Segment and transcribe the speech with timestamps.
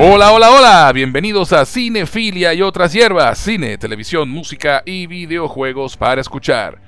[0.00, 6.20] Hola, hola, hola, bienvenidos a Cinefilia y otras hierbas, cine, televisión, música y videojuegos para
[6.20, 6.78] escuchar.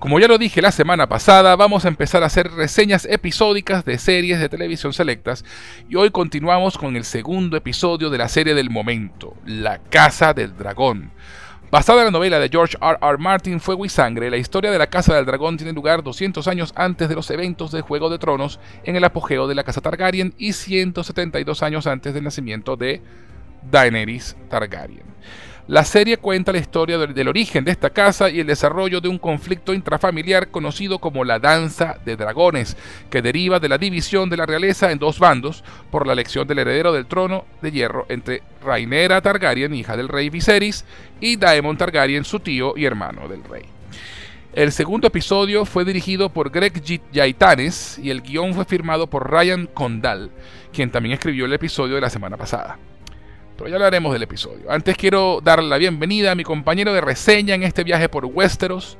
[0.00, 3.96] Como ya lo dije la semana pasada, vamos a empezar a hacer reseñas episódicas de
[3.96, 5.44] series de televisión selectas
[5.88, 10.56] y hoy continuamos con el segundo episodio de la serie del momento, La Casa del
[10.56, 11.12] Dragón.
[11.70, 12.98] Basada en la novela de George R.
[12.98, 13.18] R.
[13.18, 16.72] Martin Fuego y Sangre, la historia de la Casa del Dragón tiene lugar 200 años
[16.74, 20.32] antes de los eventos de Juego de Tronos en el apogeo de la Casa Targaryen
[20.38, 23.02] y 172 años antes del nacimiento de
[23.70, 25.04] Daenerys Targaryen.
[25.68, 29.18] La serie cuenta la historia del, origen de esta casa y el desarrollo de un
[29.18, 32.74] conflicto intrafamiliar conocido como la Danza de Dragones,
[33.10, 36.60] que deriva de la división de la realeza en dos bandos por la elección del
[36.60, 40.86] heredero del trono de hierro entre Rhaenyra Targaryen, hija del rey Viserys,
[41.20, 43.64] y Daemon Targaryen, su tío y hermano del rey.
[44.54, 49.66] El segundo episodio fue dirigido por Greg Yaitanes y el guion fue firmado por Ryan
[49.66, 50.30] Condal,
[50.72, 52.78] quien también escribió el episodio de la semana pasada
[53.58, 54.70] pero ya hablaremos del episodio.
[54.70, 58.96] Antes quiero darle la bienvenida a mi compañero de reseña en este viaje por Westeros,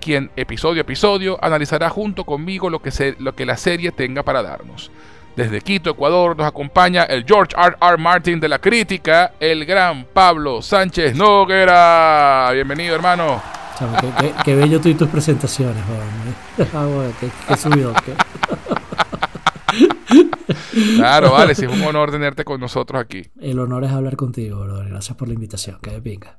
[0.00, 4.42] quien episodio a episodio analizará junto conmigo lo que, lo que la serie tenga para
[4.42, 4.90] darnos.
[5.36, 7.76] Desde Quito, Ecuador, nos acompaña el George R.
[7.80, 7.96] R.
[7.98, 12.50] Martin de la crítica, el gran Pablo Sánchez Noguera.
[12.52, 13.40] Bienvenido, hermano.
[14.44, 15.84] qué, bello tú y tus presentaciones,
[16.56, 17.14] joder.
[17.20, 17.94] qué, qué subido.
[20.96, 23.22] Claro, vale, sí es un honor tenerte con nosotros aquí.
[23.40, 24.88] El honor es hablar contigo, brother.
[24.88, 26.38] Gracias por la invitación, que de pinga.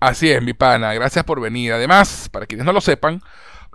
[0.00, 1.72] Así es, mi pana, gracias por venir.
[1.72, 3.20] Además, para quienes no lo sepan,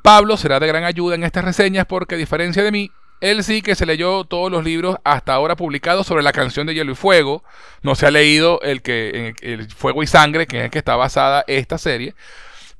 [0.02, 3.62] Pablo será de gran ayuda en estas reseñas porque a diferencia de mí, él sí
[3.62, 6.96] que se leyó todos los libros hasta ahora publicados sobre la canción de Hielo y
[6.96, 7.44] Fuego.
[7.82, 10.96] No se ha leído el que el Fuego y Sangre, que es el que está
[10.96, 12.16] basada esta serie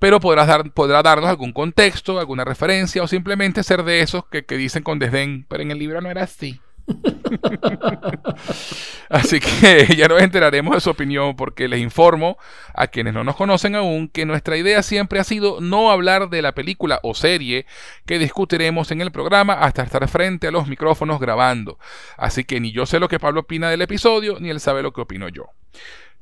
[0.04, 4.44] pero podrás dar, podrá darnos algún contexto, alguna referencia o simplemente ser de esos que,
[4.58, 6.60] dicen con desdén, pero en el libro no era así.
[9.10, 12.38] Así que ya nos enteraremos de su opinión porque les informo
[12.74, 16.42] a quienes no nos conocen aún que nuestra idea siempre ha sido no hablar de
[16.42, 17.66] la película o serie
[18.06, 21.80] que discutiremos en el programa hasta estar frente a los micrófonos grabando.
[22.18, 24.92] Así que ni yo sé lo que Pablo opina del episodio ni él sabe lo
[24.92, 25.46] que opino yo.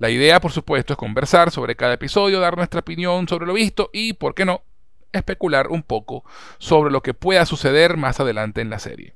[0.01, 3.91] La idea, por supuesto, es conversar sobre cada episodio, dar nuestra opinión sobre lo visto
[3.93, 4.63] y, ¿por qué no?,
[5.11, 6.23] especular un poco
[6.57, 9.13] sobre lo que pueda suceder más adelante en la serie.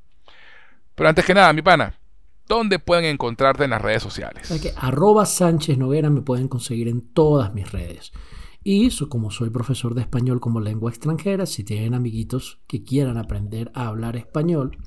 [0.94, 1.98] Pero antes que nada, mi pana,
[2.48, 4.48] ¿dónde pueden encontrarte en las redes sociales?
[4.62, 8.14] que arroba Sánchez Noguera me pueden conseguir en todas mis redes.
[8.64, 13.72] Y como soy profesor de español como lengua extranjera, si tienen amiguitos que quieran aprender
[13.74, 14.78] a hablar español,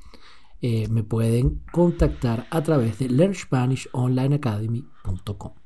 [0.61, 5.58] eh, me pueden contactar a través de learnspanishonlineacademy.com.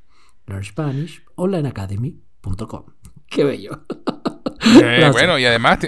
[0.47, 2.85] LearnSpanishOnlineAcademy.com.
[3.27, 3.81] Qué bello.
[4.81, 5.79] Eh, bueno, y además,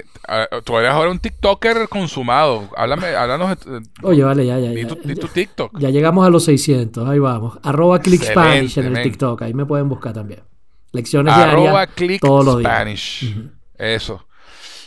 [0.63, 2.69] tú eres ahora un TikToker consumado.
[2.75, 3.57] Háblame, háblanos.
[4.01, 4.73] Oye, vale, ya, ya.
[4.73, 5.77] ya, tu, TikTok.
[5.79, 7.59] Ya llegamos a los 600, ahí vamos.
[7.63, 10.41] Arroba ClickSpanish en el TikTok, ahí me pueden buscar también.
[10.91, 13.33] Lecciones Arroba click todos los Spanish.
[13.77, 14.25] Eso.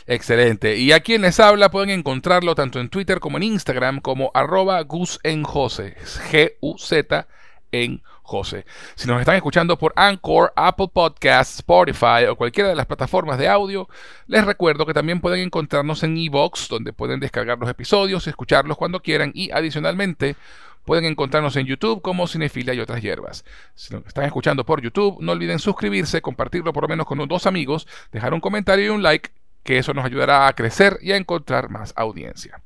[0.06, 0.78] Excelente.
[0.78, 4.80] Y a quien les habla pueden encontrarlo tanto en Twitter como en Instagram como arroba
[4.82, 5.96] Gus en Jose.
[6.30, 7.28] G-U-Z
[7.72, 8.66] en José.
[8.94, 13.48] Si nos están escuchando por Anchor, Apple Podcasts, Spotify o cualquiera de las plataformas de
[13.48, 13.88] audio,
[14.26, 19.00] les recuerdo que también pueden encontrarnos en Evox, donde pueden descargar los episodios, escucharlos cuando
[19.00, 20.36] quieran y adicionalmente
[20.84, 23.44] pueden encontrarnos en YouTube como Cinefilia y otras hierbas.
[23.74, 27.46] Si nos están escuchando por YouTube, no olviden suscribirse, compartirlo por lo menos con dos
[27.46, 29.30] amigos, dejar un comentario y un like
[29.68, 32.62] que eso nos ayudará a crecer y a encontrar más audiencia.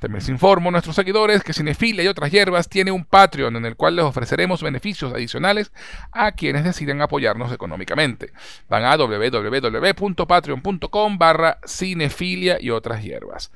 [0.00, 3.66] También les informo a nuestros seguidores que Cinefilia y otras hierbas tiene un Patreon en
[3.66, 5.70] el cual les ofreceremos beneficios adicionales
[6.12, 8.32] a quienes deciden apoyarnos económicamente.
[8.70, 13.52] Van a www.patreon.com barra cinefilia y otras hierbas.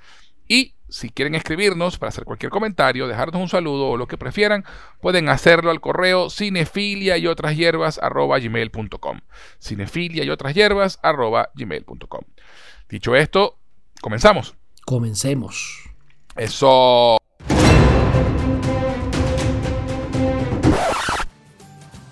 [0.47, 4.67] Y si quieren escribirnos para hacer cualquier comentario, dejarnos un saludo o lo que prefieran,
[5.01, 9.21] pueden hacerlo al correo cinefilia y otras hierbas gmail.com.
[9.59, 11.01] Cinefilia y otras hierbas
[11.55, 12.25] gmail.com.
[12.91, 13.57] Dicho esto,
[14.01, 14.57] comenzamos.
[14.85, 15.85] Comencemos.
[16.37, 17.19] Eso.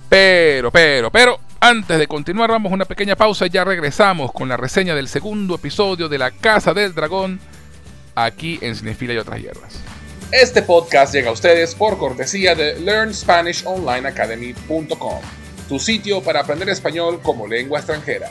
[0.09, 4.49] Pero, pero, pero, antes de continuar, vamos a una pequeña pausa y ya regresamos con
[4.49, 7.41] la reseña del segundo episodio de La Casa del Dragón,
[8.15, 9.81] aquí en Cinefila y otras hierbas.
[10.31, 15.21] Este podcast llega a ustedes por cortesía de LearnSpanishOnlineAcademy.com,
[15.69, 18.31] tu sitio para aprender español como lengua extranjera.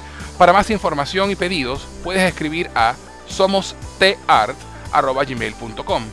[0.37, 2.95] Para más información y pedidos puedes escribir a
[3.27, 6.03] somostart.gmail.com.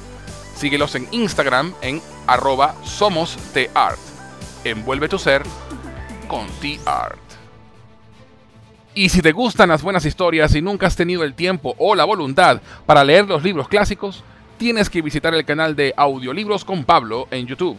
[0.57, 3.99] Síguelos en Instagram en arroba somostart.
[4.65, 5.43] Envuelve tu ser
[6.29, 7.19] con T-Art.
[8.95, 12.05] Y si te gustan las buenas historias y nunca has tenido el tiempo o la
[12.05, 14.25] voluntad para leer los libros clásicos,
[14.59, 17.79] tienes que visitar el canal de Audiolibros con Pablo en YouTube.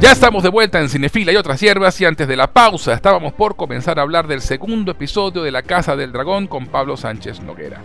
[0.00, 3.32] Ya estamos de vuelta en Cinefila y otras hierbas y antes de la pausa estábamos
[3.32, 7.42] por comenzar a hablar del segundo episodio de La Casa del Dragón con Pablo Sánchez
[7.42, 7.80] Noguera.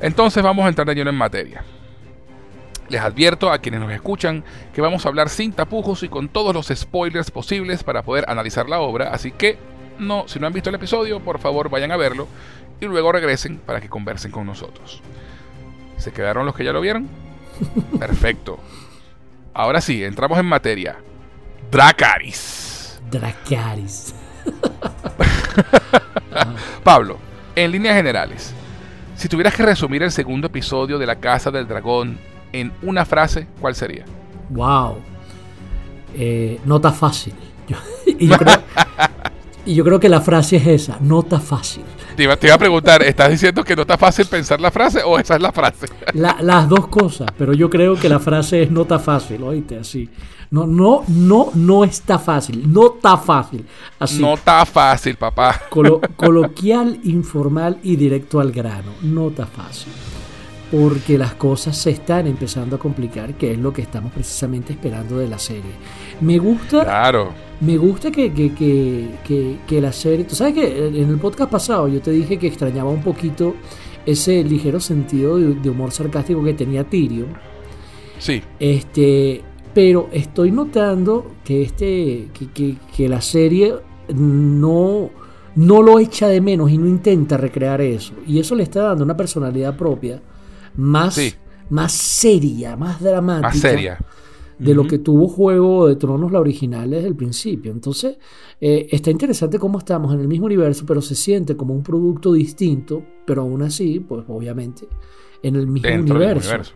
[0.00, 1.62] Entonces vamos a entrar de lleno en materia.
[2.88, 4.42] Les advierto a quienes nos escuchan
[4.74, 8.68] que vamos a hablar sin tapujos y con todos los spoilers posibles para poder analizar
[8.68, 9.56] la obra, así que
[10.00, 12.26] no, si no han visto el episodio, por favor vayan a verlo
[12.80, 15.02] y luego regresen para que conversen con nosotros.
[15.98, 17.08] ¿Se quedaron los que ya lo vieron?
[17.98, 18.58] Perfecto.
[19.52, 20.96] Ahora sí, entramos en materia.
[21.70, 23.00] Dracaris.
[23.10, 24.14] Dracaris.
[26.84, 27.18] Pablo,
[27.54, 28.54] en líneas generales,
[29.16, 32.18] si tuvieras que resumir el segundo episodio de La Casa del Dragón
[32.52, 34.04] en una frase, ¿cuál sería?
[34.48, 34.98] Wow.
[36.14, 37.34] Eh, nota fácil.
[38.06, 38.56] y, yo creo,
[39.66, 41.84] y, yo creo, que la frase es esa, nota fácil.
[42.20, 45.02] Te iba, te iba, a preguntar, ¿estás diciendo que no está fácil pensar la frase
[45.02, 45.86] o esa es la frase?
[46.12, 50.06] las dos cosas, pero yo creo que la frase es nota fácil, oíste, así.
[50.50, 52.70] No, no, no, no está fácil.
[52.70, 53.64] No está fácil.
[53.98, 54.20] Así.
[54.20, 55.62] No está fácil, papá.
[55.70, 58.92] Colo coloquial, informal y directo al grano.
[59.00, 59.90] No está fácil.
[60.70, 65.18] Porque las cosas se están empezando a complicar, que es lo que estamos precisamente esperando
[65.18, 65.72] de la serie.
[66.20, 66.84] Me gusta.
[66.84, 67.32] Claro.
[67.60, 70.24] Me gusta que, que, que, que la serie.
[70.24, 73.56] Tú sabes que en el podcast pasado yo te dije que extrañaba un poquito
[74.06, 77.28] ese ligero sentido de, de humor sarcástico que tenía Tyrion.
[78.18, 78.42] Sí.
[78.58, 79.42] Este,
[79.74, 83.74] pero estoy notando que, este, que, que, la serie
[84.14, 85.10] no,
[85.54, 88.14] no lo echa de menos y no intenta recrear eso.
[88.26, 90.20] Y eso le está dando una personalidad propia
[90.76, 91.36] más,
[91.68, 93.48] más seria, más dramática.
[93.48, 93.98] Más seria.
[94.58, 97.72] De lo que tuvo Juego de Tronos, la original, desde el principio.
[97.72, 98.18] Entonces,
[98.60, 102.34] eh, está interesante cómo estamos en el mismo universo, pero se siente como un producto
[102.34, 104.86] distinto, pero aún así, pues obviamente,
[105.42, 106.50] en el mismo universo.
[106.50, 106.74] universo.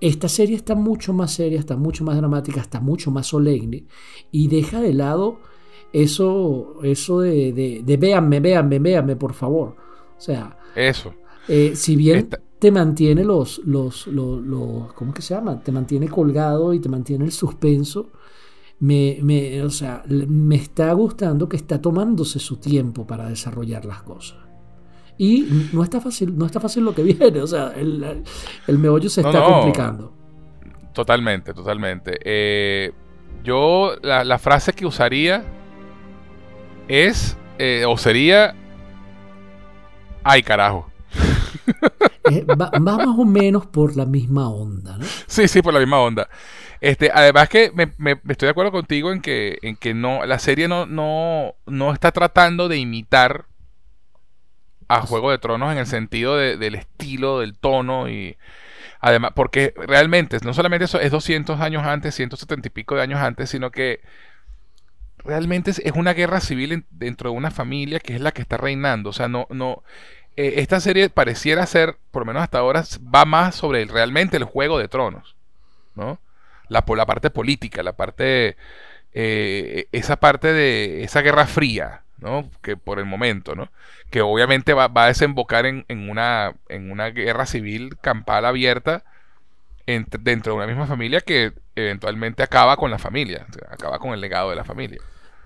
[0.00, 3.86] Esta serie está mucho más seria, está mucho más dramática, está mucho más solemne
[4.30, 5.40] y deja de lado
[5.92, 9.76] eso, eso de, de, de véanme, véanme, véanme, por favor.
[10.16, 11.14] O sea, eso.
[11.48, 15.60] Eh, si bien te mantiene los, los, los, los, ¿cómo que se llama?
[15.62, 18.10] Te mantiene colgado y te mantiene el suspenso.
[18.80, 24.02] me, me, o sea, me está gustando que está tomándose su tiempo para desarrollar las
[24.02, 24.38] cosas.
[25.18, 28.22] Y no está fácil, no está fácil lo que viene, o sea, el,
[28.66, 30.12] el meollo se está complicando.
[30.92, 32.18] Totalmente, totalmente.
[32.22, 32.92] Eh,
[33.42, 35.44] yo la, frase que usaría
[36.88, 38.54] es, eh, o sería,
[40.24, 40.90] ay carajo.
[42.28, 45.06] Eh, va, más o menos por la misma onda, ¿no?
[45.28, 46.28] Sí, sí, por la misma onda.
[46.80, 50.66] Este, además que me, estoy de acuerdo contigo en que, en que no, la serie
[50.66, 53.46] no, no, no está tratando de imitar
[54.88, 58.36] a Juego de Tronos en el sentido del estilo, del tono y
[59.00, 63.20] además, porque realmente no solamente eso es 200 años antes, 170 y pico de años
[63.20, 64.00] antes, sino que
[65.26, 69.10] realmente es, una guerra civil dentro de una familia que es la que está reinando.
[69.10, 69.82] O sea, no, no,
[70.36, 74.44] eh, esta serie pareciera ser, por lo menos hasta ahora, va más sobre realmente el
[74.44, 75.34] Juego de Tronos,
[75.94, 76.20] ¿no?
[76.68, 78.56] La, la parte política, la parte,
[79.12, 82.50] eh, esa parte de esa guerra fría, ¿no?
[82.62, 83.70] Que por el momento, ¿no?
[84.10, 89.04] Que obviamente va, a desembocar en, una, en una guerra civil campal abierta
[89.86, 94.50] dentro de una misma familia que eventualmente acaba con la familia, acaba con el legado
[94.50, 95.00] de la familia.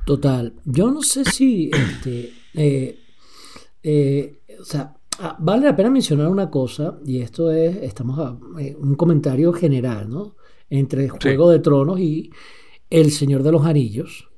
[0.06, 0.54] Total.
[0.64, 2.98] Yo no sé si, este, eh,
[3.82, 8.38] eh, o sea, ah, vale la pena mencionar una cosa, y esto es, estamos a,
[8.60, 10.36] eh, un comentario general, ¿no?
[10.68, 12.30] Entre Juego de Tronos y
[12.88, 14.30] El Señor de los Anillos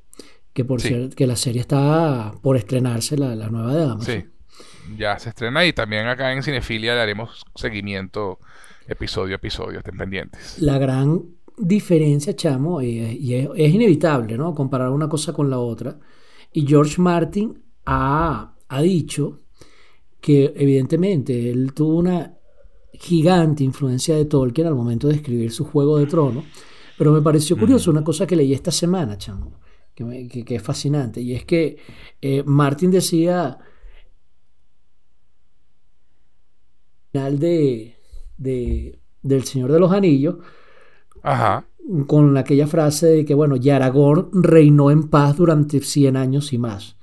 [0.53, 4.05] que por cierto, que la serie está por estrenarse, la, nueva de Amazon.
[4.05, 8.39] Sí, ya se estrena y también acá en Cinefilia le haremos seguimiento
[8.87, 10.61] episodio a episodio, estén pendientes.
[10.61, 11.23] La gran
[11.57, 14.55] diferencia, chamo, y, es, inevitable, ¿no?
[14.55, 15.99] Comparar una cosa con la otra.
[16.53, 19.39] Y George Martin ha, ha dicho
[20.21, 22.39] que evidentemente él tuvo una
[22.93, 26.45] gigante influencia de Tolkien al momento de escribir su Juego de Trono.
[26.97, 29.63] Pero me pareció curioso una cosa que leí esta semana, chamo
[29.95, 31.21] que, es fascinante.
[31.21, 31.77] Y es que
[32.21, 33.59] eh, Martin decía
[37.13, 37.97] final de,
[38.39, 40.37] de, del Señor de los Anillos,
[42.07, 46.97] con aquella frase de que, bueno, Yaragorn reinó en paz durante 100 años y más.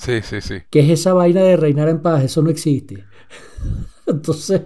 [0.00, 0.62] Sí, sí, sí.
[0.70, 2.24] ¿Qué es esa vaina de reinar en paz?
[2.24, 3.04] Eso no existe.
[4.06, 4.62] Entonces,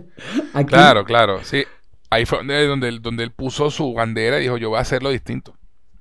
[0.53, 0.69] aquí...
[0.69, 1.65] Claro, claro, sí.
[2.09, 5.57] Ahí fue donde, donde él puso su bandera y dijo, yo voy a hacerlo distinto.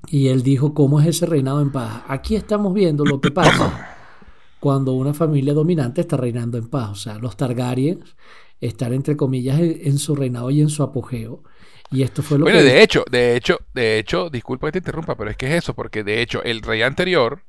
[0.07, 2.03] Y él dijo, ¿cómo es ese reinado en paz?
[2.07, 3.95] Aquí estamos viendo lo que pasa
[4.59, 6.91] cuando una familia dominante está reinando en paz.
[6.91, 8.15] O sea, los Targaryens
[8.61, 11.43] están, entre comillas, en, su reinado y en su apogeo.
[11.89, 15.15] Y esto fue lo bueno, de hecho, de hecho, de hecho, disculpa que te interrumpa,
[15.15, 17.41] pero es que es eso, porque de hecho el rey anterior,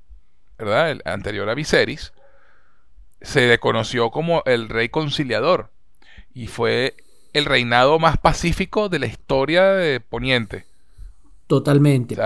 [0.59, 0.91] ¿verdad?
[0.91, 2.13] El anterior a Viserys,
[3.21, 5.71] se le conoció como el rey conciliador.
[6.35, 6.95] Y fue
[7.33, 10.67] el reinado más pacífico de la historia de Poniente.
[11.47, 12.17] Totalmente.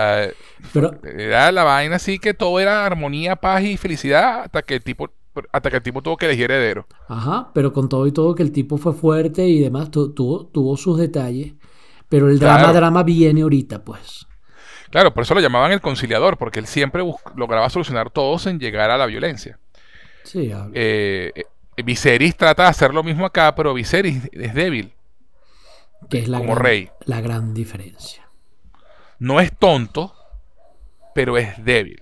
[0.73, 4.83] Pero, era la vaina así que todo era armonía, paz y felicidad hasta que el
[4.83, 5.09] tipo
[5.51, 6.87] hasta que el tipo tuvo que elegir heredero.
[7.07, 10.75] Ajá, pero con todo y todo que el tipo fue fuerte y demás, tuvo, tuvo
[10.75, 11.53] sus detalles.
[12.09, 14.27] Pero el drama, drama viene ahorita, pues.
[14.89, 17.03] Claro, por eso lo llamaban el conciliador, porque él siempre
[17.35, 19.59] lograba solucionar todo sin llegar a la violencia.
[20.23, 24.93] Sí, eh, eh, Viserys trata de hacer lo mismo acá, pero Viserys es débil.
[26.09, 26.89] Que es la, como rey.
[27.05, 28.29] la gran diferencia.
[29.19, 30.15] No es tonto,
[31.13, 32.01] pero es débil.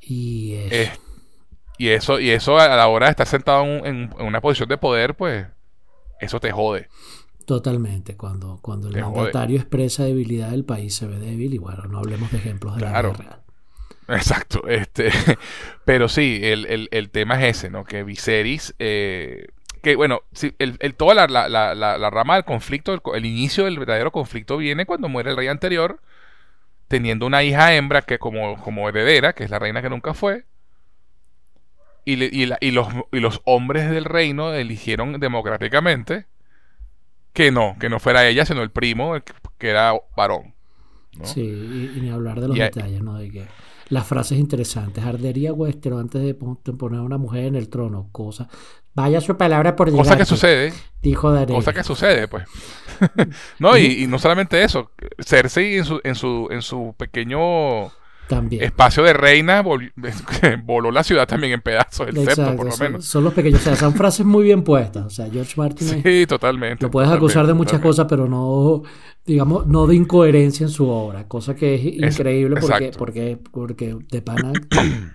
[0.00, 0.54] Y,
[1.78, 5.14] y eso, y eso a la hora de estar sentado en, una posición de poder,
[5.14, 5.46] pues
[6.20, 6.88] eso te jode.
[7.46, 8.16] Totalmente.
[8.16, 11.54] Cuando, cuando el mandatario expresa debilidad, el país se ve débil.
[11.54, 13.40] Y bueno, no hablemos de ejemplos de la vida real.
[14.08, 14.66] Exacto.
[14.68, 15.10] Este,
[15.84, 17.84] pero sí, el, tema es ese, ¿no?
[17.84, 19.46] Que Viserys eh,
[19.80, 20.22] que bueno,
[20.58, 25.36] el, toda la, rama del conflicto, el, inicio del verdadero conflicto viene cuando muere el
[25.36, 26.00] rey anterior,
[26.88, 30.44] teniendo una hija hembra que como, como heredera, que es la reina que nunca fue,
[32.04, 36.26] y, y, los, y los hombres del reino eligieron democráticamente
[37.36, 39.12] que no, que no fuera ella, sino el primo,
[39.58, 40.54] que era varón.
[41.22, 43.18] Sí, y, ni hablar de los detalles, ¿no?
[43.18, 43.46] De que
[43.90, 45.04] las frases interesantes.
[45.04, 48.08] Ardería Westeros antes de poner a una mujer en el trono.
[48.10, 48.48] Cosa.
[48.94, 50.72] Vaya su palabra por Cosa que sucede.
[51.02, 51.56] Dijo Daenerys.
[51.56, 52.44] Cosa que sucede, pues.
[53.58, 54.90] no, y, no solamente eso.
[55.18, 57.92] Cersei en su, en su, en su pequeño
[58.28, 58.62] también.
[58.62, 59.62] Espacio de reina
[60.64, 63.04] voló la ciudad también en pedazos, el Exacto, por lo menos.
[63.04, 65.04] Son, los pequeños, o sea, son frases muy bien puestas.
[65.06, 66.02] O sea, George Martin.
[66.02, 66.84] Sí, totalmente.
[66.84, 68.82] Lo puedes acusar de muchas cosas, pero no,
[69.24, 74.22] digamos, no de incoherencia en su obra, cosa que es increíble porque, porque, porque de
[74.22, 74.52] pana,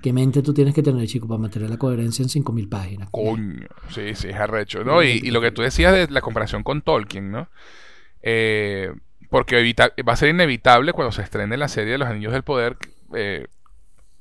[0.02, 3.10] qué mente tú tienes que tener, chico, para mantener la coherencia en 5.000 páginas.
[3.12, 5.02] Coño, sí, sí, es arrecho, ¿no?
[5.02, 7.48] Y, y, lo que tú decías de la comparación con Tolkien, ¿no?
[8.22, 8.92] Eh,
[9.30, 9.74] porque
[10.08, 12.78] va a ser inevitable cuando se estrene la serie de los Anillos del Poder
[13.16, 13.48] eh,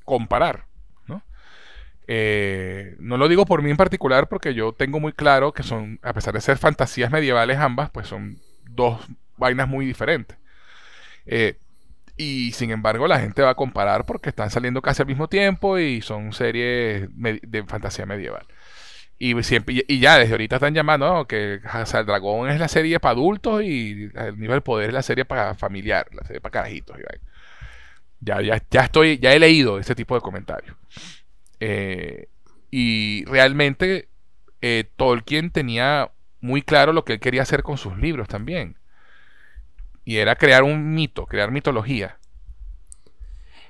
[0.05, 0.65] comparar.
[1.07, 1.23] ¿no?
[2.07, 5.99] Eh, no lo digo por mí en particular porque yo tengo muy claro que son,
[6.03, 8.99] a pesar de ser fantasías medievales ambas, pues son dos
[9.37, 10.37] vainas muy diferentes.
[11.25, 11.57] Eh,
[12.17, 15.79] y sin embargo la gente va a comparar porque están saliendo casi al mismo tiempo
[15.79, 18.45] y son series de fantasía medieval.
[19.23, 23.11] Y, y ya desde ahorita están llamando que Casa del Dragón es la serie para
[23.11, 26.97] adultos y el nivel de poder es la serie para familiar, la serie para carajitos.
[28.21, 30.77] Ya, ya, ya estoy, ya he leído ese tipo de comentarios.
[31.59, 32.29] Eh,
[32.69, 34.09] y realmente
[34.61, 38.77] eh, Tolkien tenía muy claro lo que él quería hacer con sus libros también.
[40.05, 42.17] Y era crear un mito, crear mitología.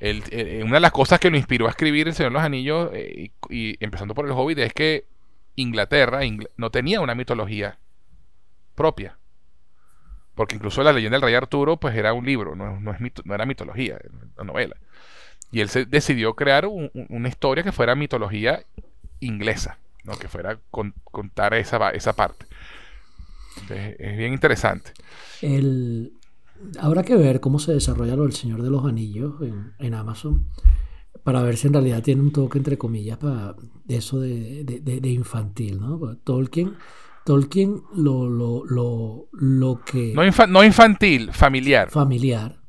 [0.01, 2.91] Eh, una de las cosas que lo inspiró a escribir El Señor de los Anillos,
[2.95, 5.05] y, y, empezando por el Hobbit, es que
[5.55, 6.21] Inglaterra
[6.57, 7.77] no tenía una mitología
[8.75, 9.17] propia.
[10.35, 12.95] Porque incluso la leyenda del rey Arturo pues era un libro, no,
[13.25, 14.75] era mitología, era una novela.
[15.51, 18.63] Y él se decidió crear una historia que fuera mitología
[19.19, 20.17] inglesa, ¿no?
[20.17, 22.45] que fuera contar esa, esa parte.
[23.69, 24.93] es bien interesante.
[25.41, 26.13] El,
[26.79, 29.33] habrá que ver cómo se desarrolla lo del Señor de los Anillos
[29.79, 30.45] en Amazon
[31.23, 33.55] para ver si en realidad tiene un toque, entre comillas, para
[33.87, 36.15] eso de, de, infantil, ¿no?
[36.23, 36.75] Tolkien,
[37.25, 40.13] Tolkien lo, lo, lo, lo que...
[40.13, 41.89] No, no, infantil, familiar.
[41.89, 42.59] Familiar.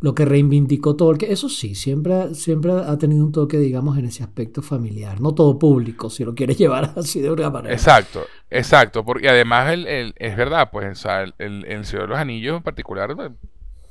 [0.00, 4.22] Lo que reivindicó Tolkien, eso sí, siempre, siempre ha tenido un toque, digamos, en ese
[4.22, 5.20] aspecto familiar.
[5.20, 7.74] No todo público, si lo quieres llevar así de una manera.
[7.74, 9.04] Exacto, exacto.
[9.04, 11.04] Porque además el, el, es verdad, pues,
[11.38, 13.14] el, el Señor de los Anillos en particular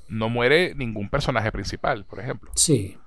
[0.07, 2.51] no muere ningún personaje principal, por ejemplo.
[2.55, 2.97] Sí.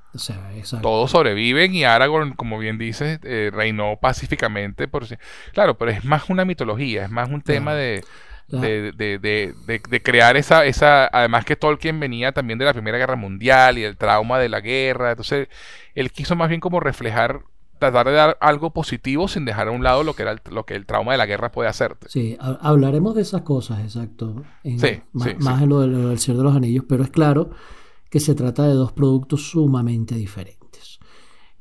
[0.83, 4.89] Todos sobreviven y Aragorn, como bien dices, eh, reinó pacíficamente.
[4.89, 5.07] Por...
[5.53, 8.05] Claro, pero es más una mitología, es más un tema de,
[8.49, 11.07] de, crear esa, esa...
[11.07, 14.61] Además que Tolkien venía también de la Primera Guerra Mundial y el trauma de la
[14.61, 15.11] guerra.
[15.11, 15.49] Entonces,
[15.95, 17.43] él quiso más bien como reflejar
[17.91, 20.65] tratar de dar algo positivo sin dejar a un lado lo que era el, lo
[20.65, 22.09] que el trauma de la guerra puede hacerte.
[22.09, 24.45] Sí, hablaremos de esas cosas, exacto.
[25.13, 27.51] más, en lo, del Señor de los Anillos, pero es claro
[28.13, 30.99] que se trata de dos productos sumamente diferentes.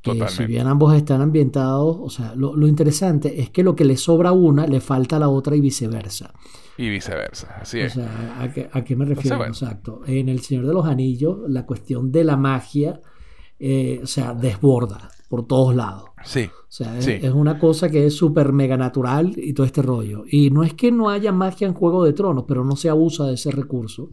[0.02, 3.96] Que si bien ambos están ambientados, o sea, lo, interesante es que lo que le
[3.96, 6.34] sobra a una le falta a la otra y viceversa.
[6.78, 7.96] Y viceversa, así es.
[7.96, 9.46] O sea, ¿a qué, me refiero?
[9.46, 10.02] Exacto.
[10.06, 13.00] En El Señor de los Anillos, la cuestión de la magia,
[13.58, 16.10] eh, o sea, desborda por todos lados.
[16.26, 16.50] Sí.
[16.52, 20.26] O sea, es, una cosa que es súper mega natural y todo este rollo.
[20.30, 23.26] Y no es que no haya magia en Juego de Tronos, pero no se abusa
[23.28, 24.10] de ese recurso.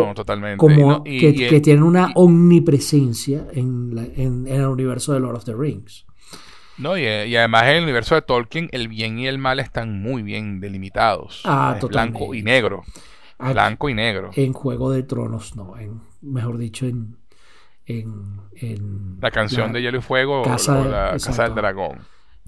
[0.00, 0.56] No, totalmente.
[0.56, 6.06] Como que, tienen una omnipresencia en, el universo de Lord of the Rings.
[6.78, 10.22] No, y, además en el universo de Tolkien, el bien y el mal están muy
[10.22, 11.42] bien delimitados.
[11.44, 12.82] Ah, Blanco y negro.
[13.38, 14.30] blanco y negro.
[14.34, 15.76] En Juego de Tronos, no.
[15.76, 17.16] En, mejor dicho, en.
[17.86, 22.00] en, la canción de Hielo y Fuego Casa, o la Casa del Dragón.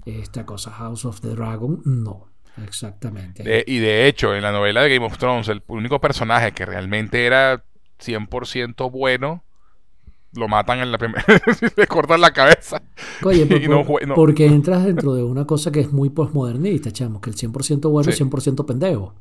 [0.05, 2.34] Esta cosa, House of the Dragon, no.
[2.63, 3.63] Exactamente.
[3.67, 7.25] y de hecho, en la novela de Game of Thrones, el único personaje que realmente
[7.25, 7.63] era
[7.99, 9.43] 100% bueno,
[10.33, 11.23] lo matan en la primera.
[11.75, 12.81] le cortan la cabeza.
[13.23, 13.45] Oye,
[14.15, 18.09] porque entras dentro de una cosa que es muy postmodernista, chamo, que el 100% bueno
[18.09, 19.13] es 100% pendejo.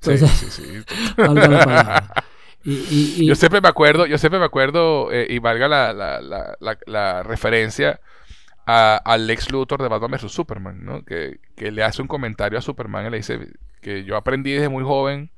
[0.00, 0.62] sí, sí, sí.
[1.16, 2.24] valga la palabra.
[2.64, 7.22] yo siempre me acuerdo, yo siempre me acuerdo, eh, y valga la, la, la, la
[7.22, 8.00] referencia,
[8.66, 10.32] al Lex Luthor de Batman vs.
[10.32, 11.04] Superman, ¿no?
[11.04, 14.84] Que, le hace un comentario a Superman y le dice que yo aprendí desde muy
[14.84, 15.30] joven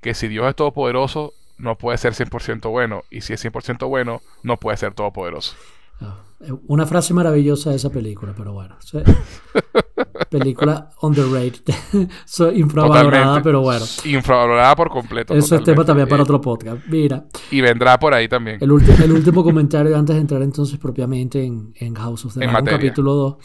[0.00, 3.02] que si Dios es todopoderoso, no puede ser 100% bueno.
[3.10, 5.56] Y si es 100% bueno, no puede ser todopoderoso.
[6.00, 6.24] Ah,
[6.68, 8.76] una frase maravillosa de esa película, pero bueno.
[10.30, 11.74] película underrated.
[12.54, 13.84] infravalorada, pero bueno.
[14.04, 15.34] Infravalorada por completo.
[15.34, 16.86] Eso es tema también para otro podcast.
[16.86, 17.26] Mira.
[17.50, 18.58] Y vendrá por ahí también.
[18.60, 18.70] El,
[19.02, 23.36] el último comentario antes de entrar entonces propiamente en, House of the Dragon, capítulo 2.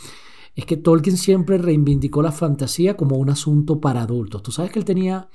[0.56, 4.42] Es que Tolkien siempre reivindicó la fantasía como un asunto para adultos.
[4.42, 5.28] Tú sabes que él tenía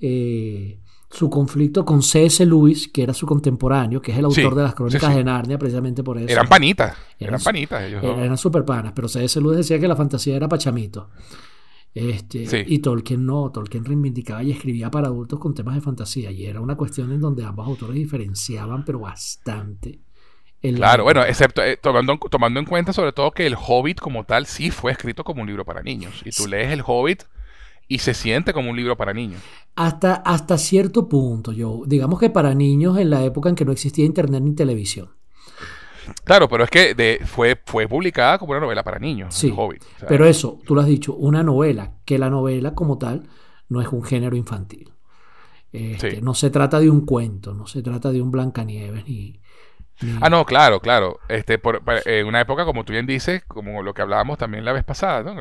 [0.00, 0.78] eh,
[1.14, 2.44] su conflicto con C.S.
[2.44, 6.02] Lewis, que era su contemporáneo, que es el autor de las crónicas de Narnia, precisamente
[6.02, 6.28] por eso.
[6.28, 8.02] Eran panitas, eran, panitas ellos.
[8.02, 9.40] Eran super panas, pero C.S.
[9.40, 11.10] Lewis decía que la fantasía era pachamito.
[11.94, 16.46] Este, Y Tolkien no, Tolkien reivindicaba y escribía para adultos con temas de fantasía, y
[16.46, 20.00] era una cuestión en donde ambos autores diferenciaban, pero bastante.
[20.60, 24.46] Claro, bueno, excepto eh, tomando, tomando en cuenta sobre todo que el Hobbit como tal
[24.46, 26.22] sí fue escrito como un libro para niños.
[26.24, 27.24] Y tú lees el Hobbit
[27.88, 29.40] y se siente como un libro para niños.
[29.76, 31.82] Hasta, hasta cierto punto, yo.
[31.86, 35.10] Digamos que para niños en la época en que no existía internet ni televisión.
[36.24, 39.34] Claro, pero es que fue, fue publicada como una novela para niños.
[39.34, 39.52] Sí,
[40.06, 43.26] pero eso, tú lo has dicho, una novela, que la novela como tal
[43.68, 44.92] no es un género infantil.
[45.72, 46.22] Este, Sí.
[46.22, 49.40] No se trata de un cuento, no se trata de un Blancanieves ni.
[50.02, 51.18] ni- Ah, no, claro, claro.
[51.28, 54.72] Este, por, en una época, como tú bien dices, como lo que hablábamos también la
[54.72, 55.34] vez pasada,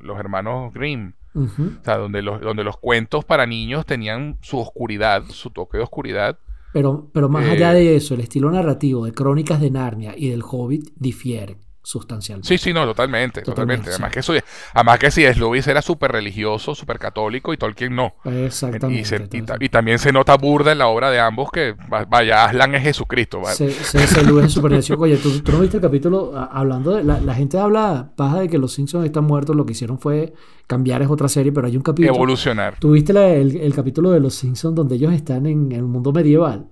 [0.00, 1.12] Los hermanos Grimm.
[1.34, 5.84] O sea, donde los, donde los cuentos para niños tenían su oscuridad, su toque de
[5.84, 6.38] oscuridad.
[6.72, 10.28] Pero, pero más Eh, allá de eso, el estilo narrativo de Crónicas de Narnia y
[10.28, 12.48] del Hobbit difieren sustancialmente.
[12.48, 13.90] Sí, sí, no, totalmente, Totalmente, totalmente.
[13.90, 13.94] sí.
[13.94, 14.32] Además que eso,
[14.72, 18.14] además que si Lewis era súper religioso, súper católico y Tolkien no.
[18.24, 19.00] Exactamente.
[19.00, 19.28] Y, se-
[19.60, 22.82] y también se nota burda en la obra de ambos que, va- vaya, Aslan es
[22.84, 23.40] Jesucristo.
[23.42, 23.54] ¿vale?
[23.54, 24.96] Se, se, se Lewis es supernecio.
[24.98, 27.04] Oye, ¿tú, tú no viste el capítulo hablando de.
[27.04, 29.54] La, la gente habla paja de que los Simpsons están muertos.
[29.54, 30.32] Lo que hicieron fue
[30.66, 32.14] cambiar, es otra serie, pero hay un capítulo.
[32.14, 32.76] Evolucionar.
[32.78, 36.12] ¿Tú viste la- el, el capítulo de los Simpsons donde ellos están en el mundo
[36.12, 36.68] medieval?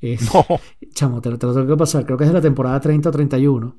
[0.00, 0.44] Es, No,
[0.94, 2.04] Chamo, te, lo- te lo tengo que pasar.
[2.06, 3.76] Creo que es de la temporada 30 o 31.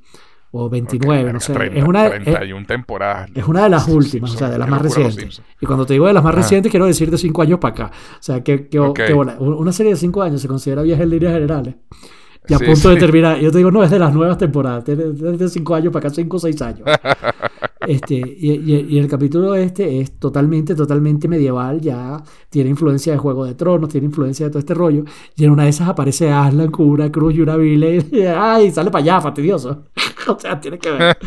[0.53, 1.53] O 29, no sé.
[1.53, 3.29] 30, es, una, es, 31 temporadas.
[3.33, 5.41] es una de las últimas, o sea, de las más recientes.
[5.61, 6.41] Y cuando te digo de las más Ajá.
[6.41, 7.91] recientes, quiero decir de 5 años para acá.
[8.19, 8.99] O sea, que, que, Ok.
[9.07, 9.37] que bola.
[9.39, 11.75] Una serie de 5 años se considera vieja en líneas generales.
[12.47, 12.99] Y a Sí, punto de sí.
[12.99, 13.39] terminar.
[13.39, 14.83] Yo te digo, no, es de las nuevas temporadas.
[14.83, 16.81] Tiene es de 5 años para acá, 5 o 6 años.
[17.87, 23.17] Este, y, y- y el capítulo este es totalmente, totalmente medieval, ya tiene influencia de
[23.19, 25.03] Juego de Tronos, tiene influencia de todo este rollo,
[25.35, 28.71] y en una de esas aparece Aslan con una cruz y una Biblia, y ¡ay!
[28.71, 29.85] sale para allá, fastidioso.
[30.27, 31.17] o sea, tienes que ver,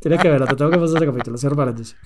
[0.00, 1.96] tienes que verlo, te tengo que pasar ese capítulo, cierro paréntesis.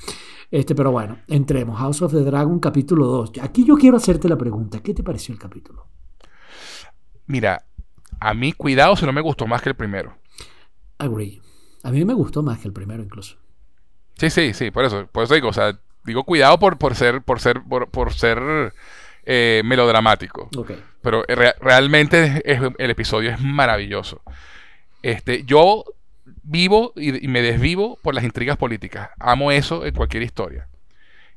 [0.50, 3.32] Este, pero bueno, entremos, House of the Dragon, capítulo 2.
[3.42, 5.88] Aquí yo quiero hacerte la pregunta, ¿qué te pareció el capítulo?
[7.26, 7.66] Mira,
[8.20, 10.14] a mí, cuidado si no me gustó más que el primero.
[10.98, 11.40] Agree.
[11.82, 13.36] A mí me gustó más que el primero incluso.
[14.16, 17.20] Sí, sí, sí, por eso, por eso digo, o sea, digo cuidado por, por ser,
[17.22, 18.72] por ser, por, por ser
[19.24, 20.48] eh, melodramático.
[21.02, 24.22] Pero re- realmente es- el episodio es maravilloso.
[25.02, 25.84] Este, yo
[26.42, 29.10] vivo y, y me desvivo por las intrigas políticas.
[29.18, 30.68] Amo eso en cualquier historia.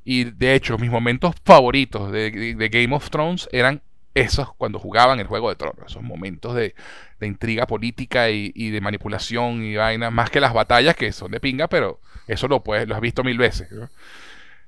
[0.05, 3.81] Y de hecho, mis momentos favoritos de, de- de Game of Thrones eran
[4.21, 5.91] esos cuando jugaban el Juego de Tronos.
[5.91, 6.75] Esos momentos de,
[7.19, 10.12] de intriga política y, de manipulación y vaina.
[10.12, 13.23] Más que las batallas que son de pinga, pero eso lo, puedes, lo has visto
[13.23, 13.69] mil veces.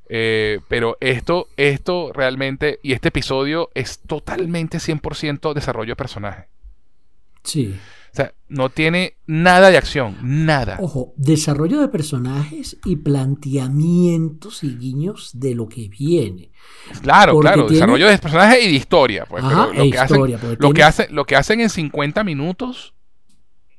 [0.09, 6.47] Eh, pero esto, esto realmente, y este episodio es totalmente 100% desarrollo de personaje.
[7.43, 7.79] Sí.
[8.11, 10.77] O sea, no tiene nada de acción, nada.
[10.81, 16.51] Ojo, desarrollo de personajes y planteamientos y guiños de lo que viene.
[17.01, 19.25] Claro, porque claro, tiene- desarrollo de personaje y de historia.
[19.29, 21.59] Pues, Ajá, pero lo, e que hacen, historia, porque lo, que hacen, lo que hacen
[21.61, 22.93] en 50 minutos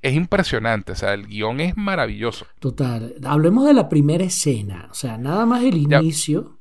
[0.01, 0.93] es impresionante.
[0.93, 2.47] O sea, el guion es maravilloso.
[2.59, 3.15] Total.
[3.25, 4.89] Hablemos de la primera escena.
[4.91, 6.01] O sea, nada más el Ya.
[6.01, 6.59] inicio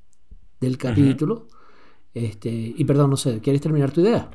[0.60, 1.48] del capítulo.
[2.14, 4.30] Este, y perdón, no sé, ¿quieres terminar tu idea?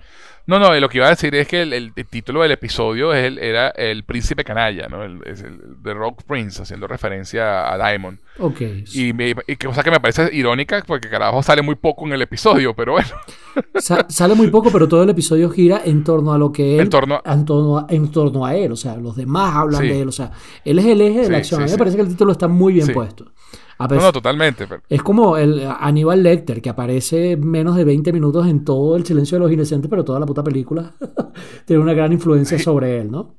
[0.49, 3.13] No, no, lo que iba a decir es que el, el- el título del episodio
[3.13, 5.03] es el- era El Príncipe Canalla, ¿no?
[5.03, 8.19] El, es el The Rock Prince, haciendo referencia a Diamond.
[8.39, 8.61] Ok.
[8.95, 12.23] Y, me, y cosa que me parece irónica, porque carajo sale muy poco en el
[12.23, 13.09] episodio, pero bueno.
[13.75, 16.81] Sa- sale muy poco, pero todo el episodio gira en torno a lo que él.
[16.83, 18.71] En torno a- en torno a, en torno a él.
[18.71, 19.89] O sea, los demás hablan Sí.
[19.89, 20.09] de él.
[20.09, 20.31] O sea,
[20.65, 21.59] él es el eje de Sí, la acción.
[21.61, 23.33] sí, a mí me parece que el título está muy bien puesto.
[23.79, 24.67] A No, pesar- no, totalmente.
[24.67, 29.05] pero- Es como el Aníbal Lecter, que aparece menos de 20 minutos en todo el
[29.05, 30.93] silencio de los inocentes, pero toda la puta película
[31.67, 33.35] tiene una gran influencia sobre él, ¿no?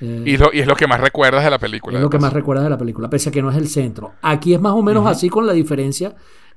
[0.00, 1.98] Eh, y, lo, y es lo que más recuerdas de la película.
[1.98, 4.12] es lo que más recuerdas de la película, pese a que no es el centro.
[4.22, 6.14] Aquí es más o menos así con la diferencia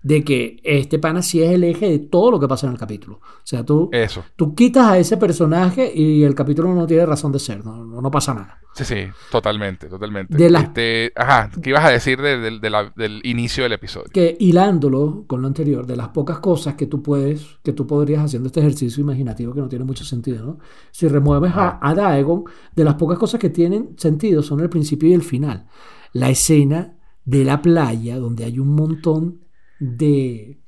[0.07, 2.79] de que este pana sí es el eje de todo lo que pasa en el
[2.79, 3.15] capítulo.
[3.17, 4.23] O sea, tú, Eso.
[4.37, 8.01] tú quitas a ese personaje y el capítulo no tiene razón de ser, no, no,
[8.01, 8.59] no pasa nada.
[8.73, 8.95] Sí, sí,
[9.31, 10.37] totalmente, totalmente.
[10.37, 13.73] De la- Este, ajá, ¿qué ibas a decir de- de- de la- del inicio del
[13.73, 14.07] episodio?
[14.13, 18.23] que hilándolo con lo anterior, de las pocas cosas que tú puedes, que tú podrías
[18.23, 20.59] haciendo este ejercicio imaginativo que no tiene mucho sentido, ¿no?
[20.91, 25.09] Si remueves a, a Daegon, de las pocas cosas que tienen sentido son el principio
[25.09, 25.65] y el final.
[26.13, 29.41] La escena de la playa donde hay un montón
[29.79, 30.59] de,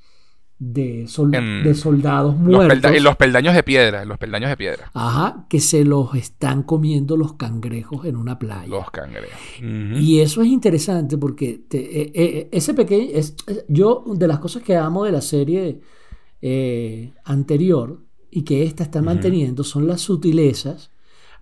[0.57, 2.77] de, sol- En de soldados Los, muertos.
[2.79, 4.91] pelda- en los peldaños de piedra, en los peldaños de piedra.
[4.93, 8.67] Ajá, que se los están comiendo los cangrejos en una playa.
[8.67, 9.39] Los cangrejos.
[9.61, 13.09] Y eso es interesante porque te- eh, eh, ese pequeño.
[13.13, 13.35] Es,
[13.67, 15.79] yo, de las cosas que amo de la serie
[16.41, 20.91] eh, anterior y que esta está manteniendo son las sutilezas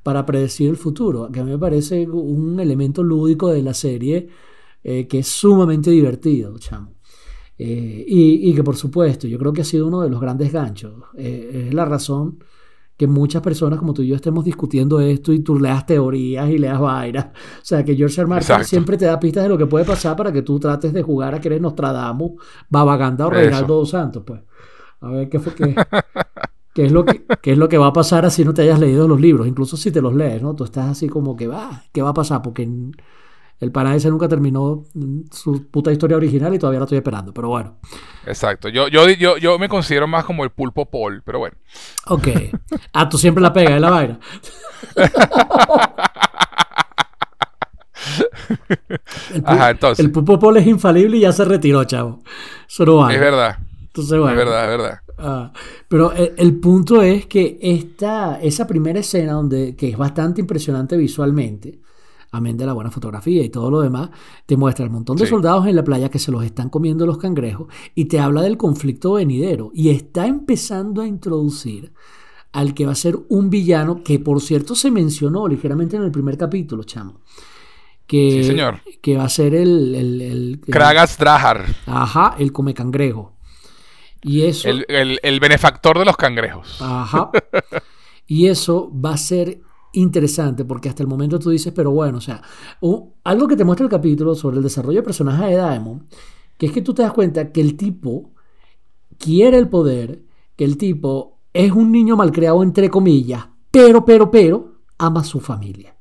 [0.03, 4.29] para predecir el futuro, que a mí me parece un elemento lúdico de la serie
[4.83, 6.93] eh, que es sumamente divertido, chamo.
[7.57, 10.51] Eh, y, y que por supuesto, yo creo que ha sido uno de los grandes
[10.51, 10.93] ganchos.
[11.15, 12.39] Eh, es la razón
[12.95, 16.57] que muchas personas como tú y yo estemos discutiendo esto y tú leas teorías y
[16.57, 17.25] leas vainas.
[17.25, 18.27] O sea, que George R.
[18.27, 18.67] Martin Exacto.
[18.67, 21.35] siempre te da pistas de lo que puede pasar para que tú trates de jugar
[21.35, 24.41] a que eres Nostradamus, Babaganda o Reinaldo dos Santos, pues.
[25.01, 25.75] A ver qué fue que...
[26.73, 28.79] ¿Qué es, lo que, qué es lo que va a pasar así no te hayas
[28.79, 29.47] leído los libros?
[29.47, 30.55] Incluso si te los lees, ¿no?
[30.55, 32.43] Tú estás así como que va, ¿qué va a pasar?
[32.43, 32.69] Porque
[33.59, 37.33] El pana ese nunca terminó mm, su puta historia original y todavía la estoy esperando,
[37.33, 37.77] pero bueno.
[38.25, 38.69] Exacto.
[38.69, 41.57] Yo, yo, yo, yo me considero más como el pulpo Paul, pero bueno.
[42.07, 42.27] Ok.
[42.93, 44.19] Ah, tú siempre la pegas, es la vaina.
[49.33, 50.05] El, Ajá, entonces.
[50.05, 52.21] el pulpo Paul es infalible y ya se retiró, chavo.
[52.67, 53.15] Eso no vale.
[53.15, 53.57] Es verdad.
[53.81, 54.39] Entonces, bueno.
[54.39, 54.99] Es verdad, es verdad.
[55.17, 55.51] Ah,
[55.87, 60.95] pero el, el punto es que esta, esa primera escena, donde, que es bastante impresionante
[60.95, 61.79] visualmente,
[62.37, 64.09] amén de la buena fotografía y todo lo demás,
[64.45, 65.29] te muestra el montón de Sí.
[65.29, 68.57] soldados en la playa que se los están comiendo los cangrejos y te habla del
[68.57, 71.91] conflicto venidero y está empezando a introducir
[72.53, 76.11] al que va a ser un villano que por cierto se mencionó ligeramente en el
[76.11, 77.19] primer capítulo, chamo.
[78.07, 78.79] Que, Sí, señor.
[79.01, 83.33] que va a ser el, el, el- el- Kragas Drahar, ajá, el come cangrejo.
[84.23, 86.81] Y eso el, el- el benefactor de los cangrejos.
[86.81, 87.31] Ajá.
[88.29, 89.61] Y eso va a ser
[89.93, 92.41] interesante porque hasta el momento tú dices, pero bueno, o sea,
[92.81, 96.07] u- algo que te muestra el capítulo sobre el desarrollo de personaje de Daemon,
[96.57, 98.31] que es que tú te das cuenta que el tipo
[99.17, 100.23] quiere el poder,
[100.55, 105.39] que el tipo es un niño malcriado entre comillas, pero, pero, pero, ama a su
[105.39, 105.95] familia.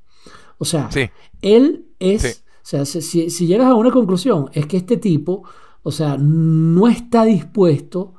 [0.58, 1.08] O sea, Sí.
[1.42, 2.28] él es, Sí.
[2.28, 5.42] o sea, si- si llegas a una conclusión, es que este tipo,
[5.82, 8.14] o sea, no está dispuesto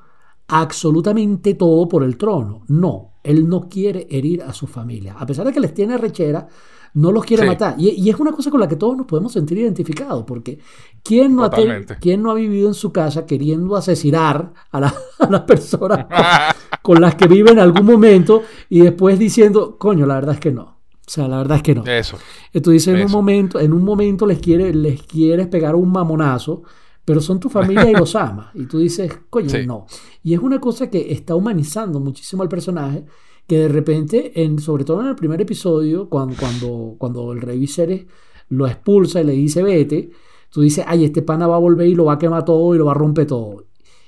[0.47, 2.61] a absolutamente todo por el trono.
[2.69, 5.15] No, él no quiere herir a su familia.
[5.17, 6.47] A pesar de que les tiene rechera,
[6.93, 7.49] no los quiere Sí.
[7.49, 7.75] matar.
[7.77, 10.57] Y, y es una cosa con la que todos nos podemos sentir identificados, porque
[11.03, 11.51] ¿quién no, ha,
[11.99, 16.07] quién no ha vivido en su casa queriendo asesinar a, la- a las personas
[16.81, 20.51] con las que vive en algún momento y después diciendo, coño, la verdad es que
[20.51, 20.63] no.
[20.63, 21.85] O sea, la verdad es que no.
[21.85, 22.17] Eso.
[22.53, 23.15] Dices en un Eso.
[23.17, 26.63] momento, en un momento les, quiere, les quieres pegar un mamonazo,
[27.07, 28.47] pero son tu familia y los amas.
[28.53, 29.65] Y tú dices, coño, Sí.
[29.65, 29.85] no.
[30.23, 33.05] Y es una cosa que está humanizando muchísimo al personaje,
[33.47, 37.59] que de repente, en, sobre todo en el primer episodio, cuando, cuando, cuando el rey
[37.59, 38.05] Viserys
[38.49, 40.09] lo expulsa y le dice vete,
[40.49, 42.77] tú dices, ay, este pana va a volver y lo va a quemar todo y
[42.77, 43.63] lo va a romper todo.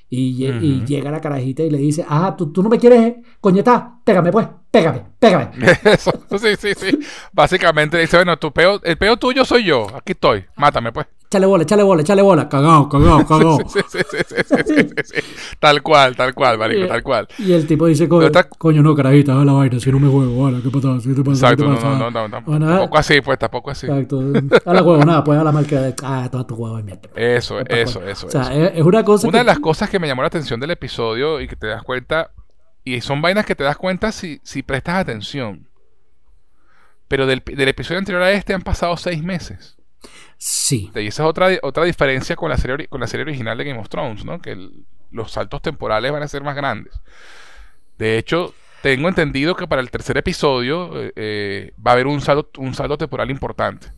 [0.10, 4.30] Y, llega la carajita y le dice, ah, ¿tú, tú no me quieres, coñeta, pégame
[4.30, 5.52] pues, pégame, pégame.
[5.86, 6.12] Eso.
[6.38, 7.00] Sí, sí, sí.
[7.32, 9.88] Básicamente dice, bueno, tu peo, el peo tuyo soy yo.
[9.96, 10.44] Aquí estoy.
[10.58, 11.08] Mátame, pues.
[11.32, 12.50] Échale bola, échale bola, échale bola.
[12.50, 13.60] Cagao, cagao, cagao.
[13.70, 14.74] Sí, sí, sí, sí, sí, sí,
[15.06, 15.56] sí, sí.
[15.60, 17.28] Tal cual, tal cual, marico, tal cual.
[17.38, 20.44] Y el tipo dice, coño, Otra- coño no, carajita, la vaina, si no me juego,
[20.46, 20.98] ahora, ¿qué pasa?
[21.08, 21.52] ¿Qué te pasa?
[21.52, 22.00] Exacto, ¿Qué no, te pasa?
[22.00, 23.86] no, no, no, Bueno, tampoco así, pues, tampoco así.
[23.86, 24.20] Exacto.
[24.66, 27.10] A la huevo, nada, pues a la marca de, ah, toma tu huevo de mierda.
[27.16, 28.26] Eso, eso, eso.
[28.26, 28.52] O sea, eso.
[28.54, 29.38] es, es una cosa Una que...
[29.38, 32.32] de las cosas que me llamó la atención del episodio y que te das cuenta,
[32.84, 35.68] y son vainas que te das cuenta si, si prestas atención.
[37.08, 39.76] Pero del, del episodio anterior a este han pasado seis meses.
[40.38, 43.66] Sí, Y esa es otra, otra diferencia con la, serie, con la serie original de
[43.66, 44.40] Game of Thrones, ¿no?
[44.42, 46.94] Que el- los saltos temporales van a ser más grandes.
[47.98, 52.22] De hecho, tengo entendido que para el tercer episodio eh, eh, va a haber un
[52.22, 53.90] salto, un salto temporal importante.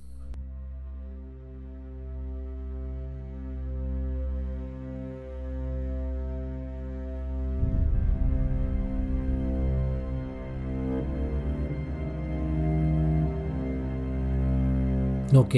[15.33, 15.55] ok.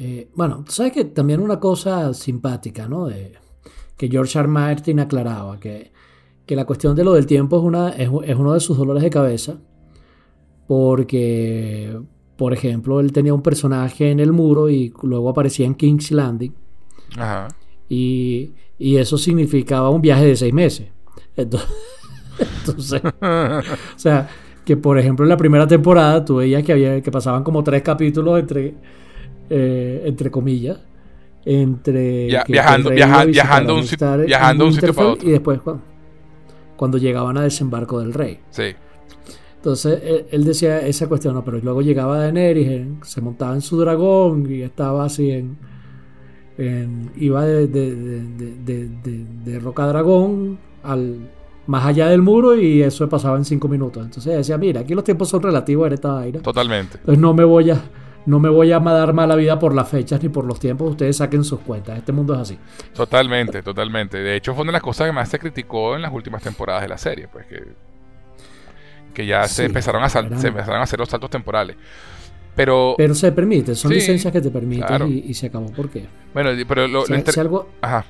[0.00, 3.06] Eh, bueno, tú sabes que también una cosa simpática, ¿no?
[3.06, 3.32] De,
[3.96, 4.44] que George R.
[4.44, 4.48] R.
[4.48, 5.90] Martin aclaraba, que,
[6.46, 9.02] que la cuestión de lo del tiempo es, una, es, es uno de sus dolores
[9.02, 9.56] de cabeza,
[10.68, 12.00] porque,
[12.36, 16.54] por ejemplo, él tenía un personaje en el muro y luego aparecía en King's Landing.
[17.16, 17.48] Ajá.
[17.88, 20.86] Y, y eso significaba un viaje de seis meses.
[21.34, 21.68] Entonces,
[22.60, 24.28] entonces, o sea,
[24.64, 27.82] que por ejemplo en la primera temporada tú veías que, había, que pasaban como tres
[27.82, 28.74] capítulos entre,
[29.50, 30.78] eh, entre comillas,
[31.44, 33.80] entre que- viajando- viaja- viajando un
[34.26, 35.28] viajando un sitio para Winterfell otro.
[35.28, 35.82] Y después cuando,
[36.76, 38.38] cuando llegaban a desembarco del rey.
[38.50, 38.64] Sí.
[39.56, 43.60] Entonces él, él decía esa cuestión, no, pero luego llegaba Daenerys, en- se montaba en
[43.60, 45.56] su dragón y estaba así en.
[46.58, 51.16] en- iba de, de, de, de, de- de- de Roca Dragón al
[51.66, 54.04] más allá del muro y eso pasaba en cinco minutos.
[54.04, 56.40] Entonces decía, mira, aquí los tiempos son relativos en esta vaina.
[56.40, 56.96] Totalmente.
[56.98, 57.80] Entonces no me voy a.
[58.28, 60.90] No me voy a dar mala vida por las fechas ni por los tiempos.
[60.90, 61.98] Ustedes saquen sus cuentas.
[61.98, 62.58] Este mundo es así.
[62.94, 64.18] Totalmente, totalmente.
[64.18, 66.82] De hecho, fue una de las cosas que más se criticó en las últimas temporadas
[66.82, 67.62] de la serie, pues que,
[69.14, 71.76] que ya Sí, se empezaron a sal- eran- se empezaron a hacer los saltos temporales.
[72.54, 73.74] Pero, Pero se permite.
[73.74, 75.06] Son Sí, licencias que te permiten claro.
[75.06, 75.72] y, y se acabó.
[75.72, 76.06] ¿Por qué?
[76.34, 78.04] bueno, pero lo, Si- lo inter- si algo, Ajá.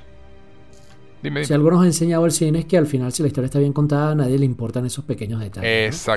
[1.21, 3.45] Dime, Si algo nos ha enseñado el cine es que al final, si la historia
[3.47, 5.91] está bien contada, a nadie le importan esos pequeños detalles.
[6.07, 6.13] ¿no?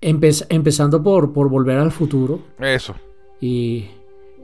[0.00, 2.94] Empe- empezando por, por volver al futuro Eso.
[3.40, 3.86] y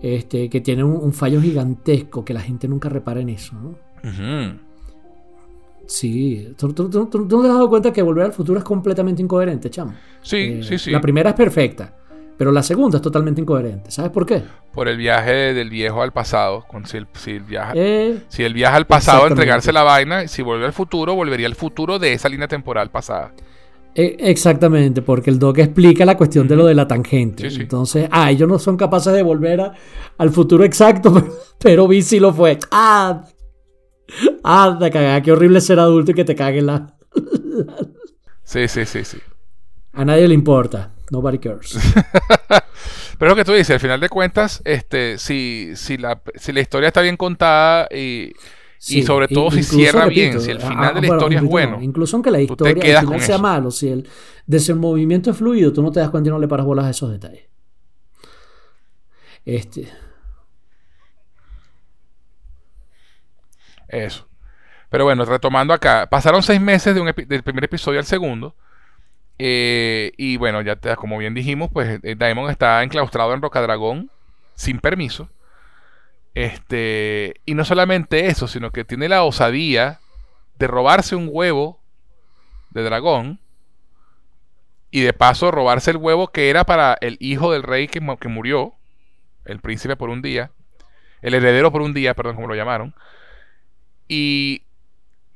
[0.03, 3.55] este, que tiene un, un fallo gigantesco que la gente nunca repara en eso.
[3.55, 3.75] ¿no?
[5.87, 8.65] Sí, ¿Tú, tú, tú- tú no te has dado cuenta que volver al futuro es
[8.65, 9.95] completamente incoherente, chamo.
[10.23, 10.91] Sí, Eh, sí, sí.
[10.91, 11.95] La primera es perfecta,
[12.37, 13.91] Pero la segunda es totalmente incoherente.
[13.93, 14.43] ¿Sabes por qué?
[14.73, 16.65] Por el viaje del viejo al pasado.
[16.67, 19.85] Con si, el, si, el viaja, Eh, si él viaja al pasado a entregarse la
[19.85, 23.33] vaina, si vuelve al futuro, volvería al futuro de esa línea temporal pasada.
[23.95, 27.49] Eh, exactamente, porque el Doc explica la cuestión de lo de la tangente.
[27.49, 27.63] Sí, sí.
[27.63, 29.73] Entonces, ah, ellos no son capaces de volver a-
[30.19, 32.59] al futuro exacto, pero, pero vi si lo fue.
[32.71, 33.25] Ah,
[34.43, 36.97] anda, cagada, qué horrible ser adulto y que te caguen la.
[38.43, 39.19] Sí, sí, sí, sí.
[39.93, 40.91] A nadie le importa.
[41.11, 41.77] Nobody cares.
[43.19, 46.61] Pero lo que tú dices, al final de cuentas, este, si, si, la, si la
[46.61, 48.33] historia está bien contada y,
[48.79, 51.09] Sí, y sobre todo si cierra repito, bien, si el ah, final de la bueno,
[51.09, 51.77] historia es bueno.
[51.77, 53.39] no, incluso aunque la historia al final sea eso.
[53.39, 54.07] malo, si el
[54.47, 57.11] desenvolvimiento es fluido, tú no te das cuenta y no le paras bolas a esos
[57.11, 57.45] detalles.
[59.45, 59.89] Este,
[63.89, 64.27] Eso.
[64.91, 68.57] Pero bueno, retomando acá, pasaron seis meses de un del primer episodio al segundo.
[69.39, 74.11] eh, y bueno, ya te- como bien dijimos, pues eh, Daemon está enclaustrado en Rocadragón
[74.57, 75.31] sin permiso.
[76.35, 80.01] Este, y no solamente eso, sino que tiene la osadía
[80.59, 81.81] de robarse un huevo
[82.71, 83.41] de dragón.
[84.91, 88.29] Y de paso robarse el huevo que era para el hijo del rey que, que
[88.29, 88.75] murió.
[89.45, 90.51] El príncipe por un día.
[91.23, 92.95] El heredero por un día, perdón, como lo llamaron
[94.09, 94.63] y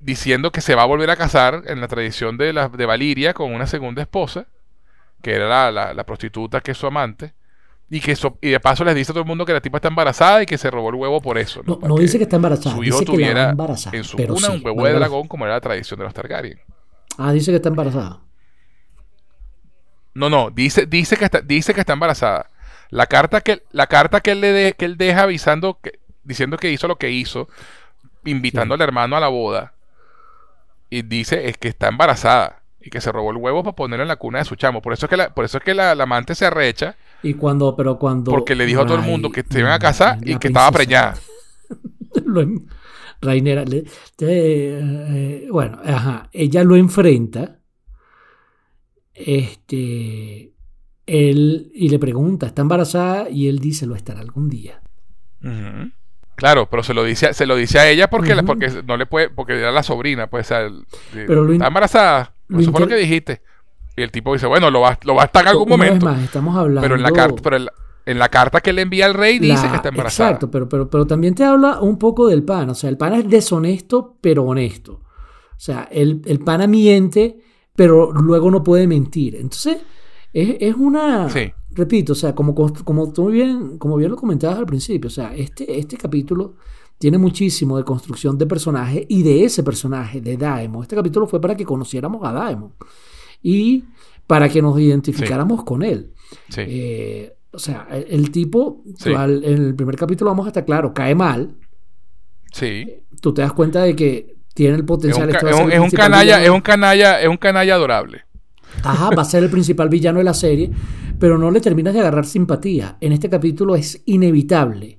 [0.01, 3.35] diciendo que se va a volver a casar en la tradición de, la, de Valiria
[3.35, 4.47] con una segunda esposa,
[5.23, 7.33] que era la, la- la prostituta que es su amante,
[7.91, 9.79] y que so- y de paso les dice a todo el mundo que la tipa
[9.79, 11.63] está embarazada y que se robó el huevo por eso.
[11.65, 14.05] no, no dice que está embarazada, su hijo dice que la va a tuviera en
[14.05, 16.61] su pero cuna sí, un huevo de dragón como era la tradición de los Targaryen.
[17.17, 18.21] Ah, dice que está embarazada.
[20.15, 22.51] No, no, dice, dice, que, está, dice que está embarazada.
[22.91, 26.57] La carta que, la carta que él, le de- que él deja avisando, que, diciendo
[26.57, 27.49] que hizo lo que hizo,
[28.25, 29.75] invitando al hermano a la boda,
[30.91, 34.09] y dice es que está embarazada y que se robó el huevo para ponerlo en
[34.09, 34.81] la cuna de su chamo.
[34.83, 37.35] Por eso es que la, por eso es que la, la amante se arrecha, Y
[37.35, 38.31] cuando, pero cuando.
[38.31, 40.71] porque le dijo a todo el mundo que se iban a casar y que estaba
[40.73, 41.17] preñada.
[43.21, 43.85] Rainera, le-
[44.21, 47.59] eh, bueno, ajá, ella lo enfrenta.
[49.15, 50.53] Este.
[51.07, 53.31] Él, y le pregunta, ¿está embarazada?
[53.31, 54.83] Y él dice, lo estará algún día.
[56.37, 58.97] Claro, pero se lo dice, a- se lo dice a ella porque, la- porque no
[58.97, 62.35] le puede, porque era la sobrina, pues, o sea, el- Pero lo está embarazada.
[62.49, 63.43] lo Eso fue lo que dijiste.
[63.99, 66.05] Y el tipo dice, bueno, lo va, lo va a estar en algún momento.
[66.07, 66.81] más, estamos hablando.
[66.83, 67.73] Pero en la carta, pero en la,
[68.07, 70.31] en la carta que le envía al rey dice la- que está embarazada.
[70.31, 72.71] Exacto, pero, pero, pero también te habla un poco del pan.
[72.71, 74.93] O sea, el pan es deshonesto, pero honesto.
[74.93, 77.39] O sea, el, el pana miente,
[77.75, 79.35] pero luego no puede mentir.
[79.37, 79.79] Entonces,
[80.33, 81.29] es, es una.
[81.29, 81.53] Sí.
[81.71, 85.35] Repito, o sea, como, como tú bien, como bien lo comentabas al principio, o sea,
[85.35, 86.55] este, este capítulo
[86.99, 90.83] tiene muchísimo de construcción de personaje y de ese personaje, de Daemon.
[90.83, 92.73] Este capítulo fue para que conociéramos a Daemon
[93.43, 93.85] y
[94.27, 96.13] para que nos identificáramos con él.
[96.51, 96.61] Sí.
[96.67, 99.11] Eh, o sea, el, el tipo, Sí.
[99.11, 101.55] tú al- en el primer capítulo vamos a estar claro, cae mal.
[102.53, 102.87] sí.
[103.21, 105.29] Tú te das cuenta de que tiene el Es potencial.
[105.29, 106.45] un, es un- es canalla, villano.
[106.45, 108.23] es un canalla, es un canalla adorable.
[108.85, 110.71] Ajá, va a ser el principal villano de la serie,
[111.19, 112.97] pero no le terminas de agarrar simpatía.
[113.01, 114.98] En este capítulo es inevitable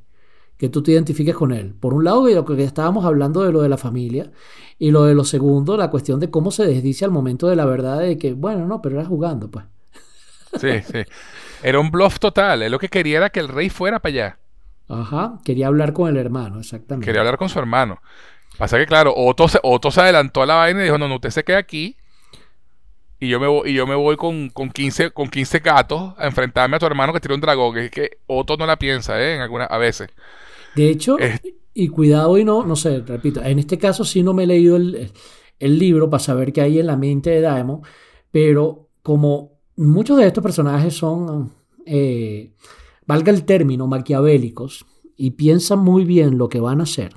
[0.60, 1.74] que tú te identifiques con él.
[1.74, 4.30] Por un lado, de lo que estábamos hablando de lo de la familia,
[4.78, 7.66] y lo de lo segundo, la cuestión de cómo se desdice al momento de la
[7.66, 9.66] verdad de que, bueno, no, pero era jugando, pues.
[10.60, 11.04] Sí, sí.
[11.64, 12.62] Era un bluff total.
[12.62, 14.40] Él lo que quería era que el rey fuera para allá.
[14.90, 17.06] Ajá, quería hablar con el hermano, exactamente.
[17.06, 18.02] Quería hablar con su hermano.
[18.58, 21.16] Pasa que, claro, Otto se, Otto se adelantó a la vaina y dijo, no, no,
[21.16, 21.96] usted se queda aquí.
[23.20, 26.26] Y yo me voy, y yo me voy con, con, 15, con 15 gatos a
[26.26, 27.78] enfrentarme a tu hermano que tiene un dragón.
[27.78, 29.36] Es que Otto no la piensa, ¿eh?
[29.36, 30.10] En alguna, a veces.
[30.76, 31.42] De hecho, Es-
[31.74, 34.76] y cuidado y no, no sé, repito, en este caso sí no me he leído
[34.76, 35.12] el,
[35.60, 37.82] el libro para saber qué hay en la mente de Daemon,
[38.32, 41.52] pero como muchos de estos personajes son,
[41.86, 42.54] eh,
[43.06, 47.14] valga el término, maquiavélicos y piensan muy bien lo que van a hacer,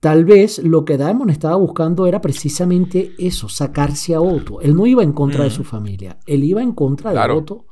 [0.00, 4.60] tal vez lo que Daemon estaba buscando era precisamente eso, sacarse a Otto.
[4.60, 5.56] Él no iba en contra de Ujú.
[5.56, 7.38] su familia, él iba en contra de Claro.
[7.38, 7.66] Otto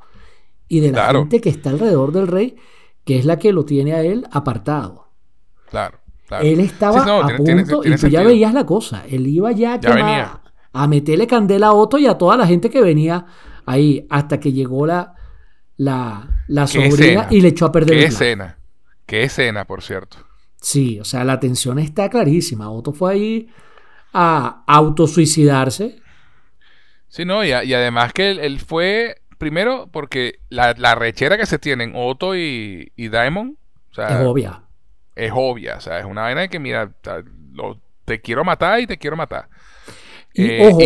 [0.68, 1.18] y de la Claro.
[1.20, 2.57] gente que está alrededor del rey,
[3.05, 5.09] que es la que lo tiene a él apartado.
[5.71, 6.45] Claro, claro.
[6.45, 9.05] Él estaba Sí, no, a tiene- punto tiene- y tú ya veías la cosa.
[9.09, 10.40] Él iba ya, a Ya venía.
[10.73, 13.27] a meterle candela a Otto y a toda la gente que venía
[13.67, 15.15] ahí hasta que llegó la,
[15.77, 18.59] la, la sobrina y le echó a perder Qué escena.
[19.07, 20.17] Qué escena, por cierto.
[20.61, 22.71] Sí, o sea, la tensión está clarísima.
[22.71, 23.48] Otto fue ahí
[24.15, 26.00] a autosuicidarse.
[27.09, 31.37] Sí, no, y, a- y además que él, él fue, primero, porque la, la rechera
[31.37, 33.15] que se tienen Otto y, y o
[33.95, 34.63] sea, es obvia.
[35.15, 36.91] es obvia, o sea, es una vaina de que, mira,
[37.53, 39.49] lo- te quiero matar y te quiero matar.
[40.33, 40.81] Y Eh, ojo,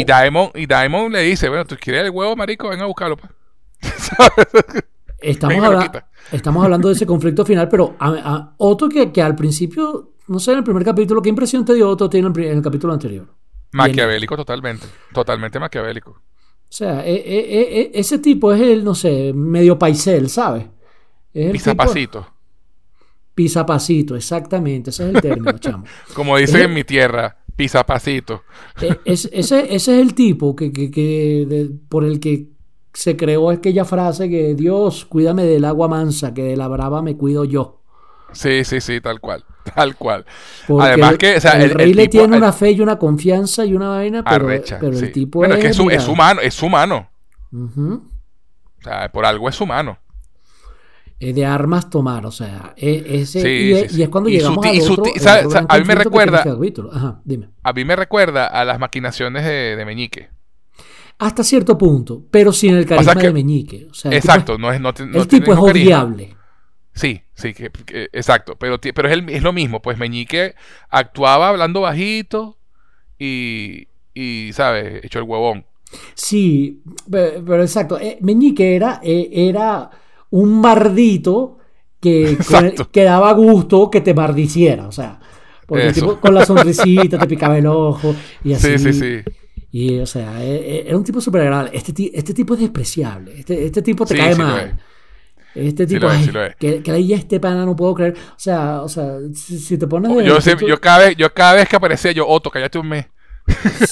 [0.55, 3.17] y Daemon le dice, bueno, tú quieres el huevo, marico, ven a buscarlo.
[3.17, 3.33] pues".
[5.21, 9.35] Estamos, habla- estamos hablando de ese conflicto final, pero a, a- Otto que, que al
[9.35, 12.33] principio, no sé, en el primer capítulo, ¿qué impresión te dio Otto tiene en el,
[12.33, 13.27] pri- en el capítulo anterior?
[13.73, 14.87] Maquiavélico totalmente.
[15.13, 16.23] Totalmente maquiavélico.
[16.71, 20.65] O sea, e- e- e- ese tipo es el, no sé, medio paisel, ¿sabes?
[21.33, 22.27] Es tipo- Pisapacito.
[23.35, 25.85] Pisapacito, exactamente, ese es el término, chamo.
[26.15, 28.43] Como dicen en mi tierra, pisapacito.
[28.83, 32.49] E- es- ese, ese es el tipo que, que- que de- por el que
[32.93, 37.17] se creó aquella frase que Dios, cuídame del agua mansa, que de la brava me
[37.17, 37.81] cuido yo.
[38.33, 39.45] Sí, sí, sí, tal cual.
[39.75, 40.25] Tal cual.
[40.67, 42.81] Porque Además que, o sea, el el- rey el le tipo- tiene una fe y
[42.81, 44.79] una confianza y una vaina, pero, Arrecha.
[44.81, 45.05] pero sí.
[45.07, 47.11] el tipo bueno, es que es, hu- mira, es humano, es humano.
[47.53, 49.99] O sea, por algo es humano.
[51.21, 53.99] es de armas tomar, o sea, e- ese, Sí, y, es- sí.
[54.01, 55.05] y es cuando Y llegamos su otro,
[55.69, 56.45] a mí me recuerda-.
[56.93, 57.51] Ajá, dime.
[57.63, 60.31] A mí me recuerda a las maquinaciones de, de Meñique.
[61.19, 63.89] Hasta cierto punto, pero sin el carisma que- de Meñique.
[63.91, 66.37] O sea, el tipo Exacto, es- no es no, el no tipo, es odiable.
[66.95, 68.57] Sí, sí, que, que- exacto.
[68.59, 69.81] Pero, pero es, el- es lo mismo.
[69.81, 70.55] Pues Meñique
[70.91, 72.59] actuaba hablando bajito
[73.19, 75.05] y, y ¿sabes?
[75.05, 75.65] Hecho el huevón.
[76.15, 77.99] Sí, pe- pero, exacto.
[77.99, 79.91] eh, Meñique era, eh, era
[80.31, 81.59] un mardito
[82.01, 82.37] que,
[82.93, 84.87] que daba gusto que te mardiciera.
[84.87, 85.19] O sea,
[85.67, 88.15] porque tipo con la sonrisita te picaba el ojo
[88.45, 88.79] y así.
[88.79, 89.33] Sí, sí, sí.
[89.71, 91.71] Y, o sea, eh, era un tipo súper agradable.
[91.75, 93.39] Este, este tipo es despreciable.
[93.41, 94.79] Este, este tipo te Sí, cae sí mal.
[95.67, 96.57] Este Sí tipo, lo es, sí lo es.
[96.57, 98.15] que, que ahí este pana no puedo creer.
[98.15, 101.33] O sea, o sea, si, si te pones de- Yo, sé- yo, cada vez, yo
[101.33, 103.07] cada vez que aparecía, yo, Otto, cállate un mes.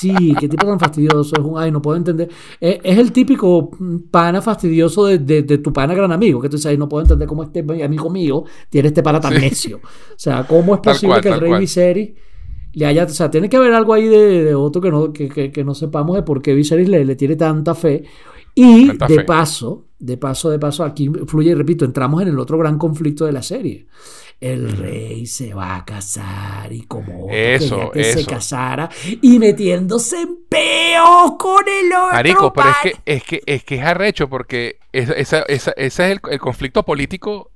[0.00, 1.34] Sí, qué tipo tan fastidioso.
[1.36, 2.28] Es un, ay, no puedo entender.
[2.60, 3.70] Eh, es el típico
[4.10, 6.40] pana fastidioso de, de- de tu pana gran amigo.
[6.40, 9.34] Que tú dices, ay, no puedo entender cómo este amigo mío tiene este pana tan
[9.34, 9.40] Sí.
[9.40, 9.78] necio.
[9.78, 11.60] O sea, ¿cómo es posible cual, que el rey cual.
[11.60, 12.10] Viserys
[12.74, 13.04] le haya.
[13.04, 15.64] O sea, tiene que haber algo ahí de, de otro que no, que, que- que
[15.64, 18.04] no sepamos de por qué Viserys le, le tiene tanta fe.
[18.60, 22.58] Y de paso, de paso, de paso, aquí fluye, y repito, entramos en el otro
[22.58, 23.86] gran conflicto de la serie.
[24.40, 28.88] El rey se va a casar y como otro Eso, quería que se casara
[29.20, 32.12] y metiéndose en peos con el otro.
[32.12, 36.04] Marico, pero es que, es que es que es arrecho porque es- esa, esa- ese
[36.06, 37.50] es el, el conflicto político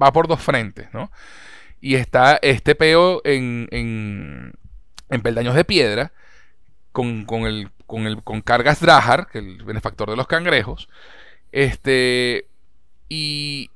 [0.00, 1.10] va por dos frentes, ¿no?
[1.80, 4.52] Y está este peo en, en,
[5.10, 6.12] en peldaños de piedra
[6.92, 10.88] con, con el, con el con cargas Drahar, que es el benefactor de los cangrejos,
[11.52, 12.46] este
[13.08, 13.70] y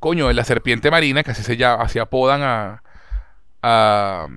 [0.00, 2.82] coño, la serpiente marina, que así se llama, así apodan a
[3.62, 4.28] a,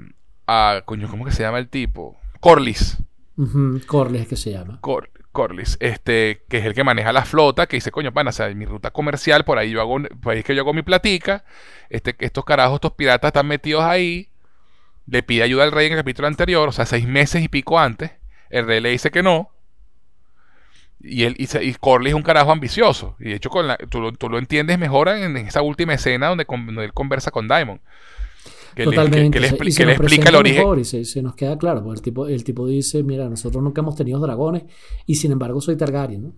[0.47, 2.17] a coño, ¿cómo que se llama el tipo?
[2.41, 2.97] Corlys.
[3.37, 4.79] Ujú, Corlys es que se llama.
[4.81, 8.33] Cor- Corlys, este, que es el que maneja la flota, que dice, coño, pana, o
[8.33, 10.81] sea, mi ruta comercial, por ahí yo hago, por ahí es que yo hago mi
[10.81, 11.45] platica,
[11.89, 14.29] este, estos carajos, estos piratas están metidos ahí,
[15.07, 17.79] le pide ayuda al rey en el capítulo anterior, o sea, seis meses y pico
[17.79, 18.11] antes,
[18.49, 19.49] el rey le dice que no,
[21.01, 23.77] y él y, se- y Corlys es un carajo ambicioso, y de hecho con la-
[23.77, 26.93] tú, lo- tú lo entiendes mejor en, en esa última escena donde, con- donde él
[26.93, 27.79] conversa con Diamond.
[28.75, 29.37] Que le, que- Totalmente.
[29.37, 30.59] que le expli- que explica el origen.
[30.59, 31.83] mejor y se, se nos queda claro.
[31.83, 34.63] Porque el tipo, el tipo dice: Mira, nosotros nunca hemos tenido dragones
[35.05, 36.33] y sin embargo soy Targaryen, ¿no?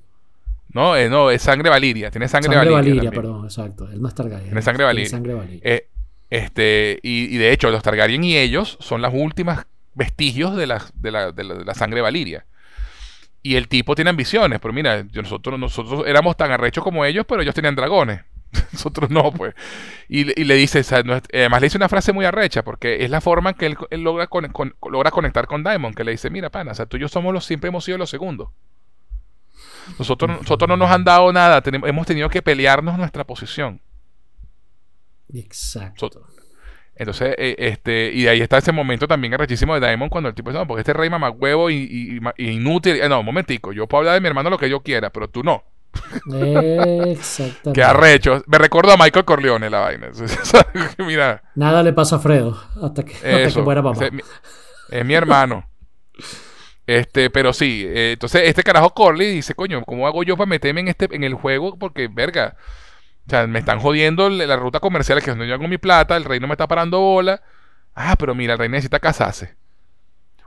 [0.74, 3.12] No, eh, no, es sangre Valiria, tiene sangre, Sangre Valiria.
[3.12, 3.90] Perdón, exacto.
[3.92, 4.46] Él no es Targaryen.
[4.48, 5.10] Tiene sangre Valiria.
[5.10, 5.60] sangre Valiria.
[5.64, 5.88] Eh,
[6.30, 10.84] este, y, y de hecho, los Targaryen y ellos son las últimas vestigios de la,
[10.96, 12.46] de la, de la, de la sangre Valiria.
[13.44, 17.26] Y el tipo tiene ambiciones, pero mira, yo- nosotros, nosotros éramos tan arrechos como ellos,
[17.28, 18.22] pero ellos tenían dragones.
[18.74, 19.56] Nosotros no, pues.
[20.10, 22.26] Y, le- y le dice, o sea, no es- además le dice una frase muy
[22.26, 25.64] arrecha, porque es la forma en que él, él logra, con- con- logra conectar con
[25.64, 27.86] Diamond, que le dice, mira, pana, o sea, tú y yo somos los, siempre hemos
[27.86, 28.50] sido los segundos.
[29.98, 33.82] Nosotros, nosotros no nos han dado nada, tenemos, hemos tenido que pelearnos nuestra posición.
[35.34, 36.10] Exacto.
[37.02, 40.52] Entonces, eh, este, y ahí está ese momento también arrechísimo de Diamond cuando el tipo
[40.52, 43.02] dice, no, porque este rey mamagüevo y, y, y inútil.
[43.02, 45.28] Eh, no, un momentico, yo puedo hablar de mi hermano lo que yo quiera, pero
[45.28, 45.64] tú no.
[46.32, 47.72] Exactamente.
[47.74, 48.44] Qué arrecho.
[48.46, 50.10] Me recuerdo a Michael Corleone la vaina.
[51.00, 53.64] Mira, Nada le pasa a Fredo hasta que, hasta que eso.
[53.64, 53.96] muera papá.
[53.96, 54.22] ese es, mi,
[54.92, 55.68] es mi hermano.
[56.86, 60.82] Este, pero sí, eh, entonces este carajo Corley dice, coño, ¿cómo hago yo para meterme
[60.82, 61.80] en este, en el juego?
[61.80, 62.58] Porque, verga,
[63.28, 66.18] o sea, me están jodiendo la ruta comercial que es donde yo hago mi plata,
[66.18, 67.42] el rey no me está parando bola.
[67.94, 69.56] Ah, pero mira, el rey necesita casarse.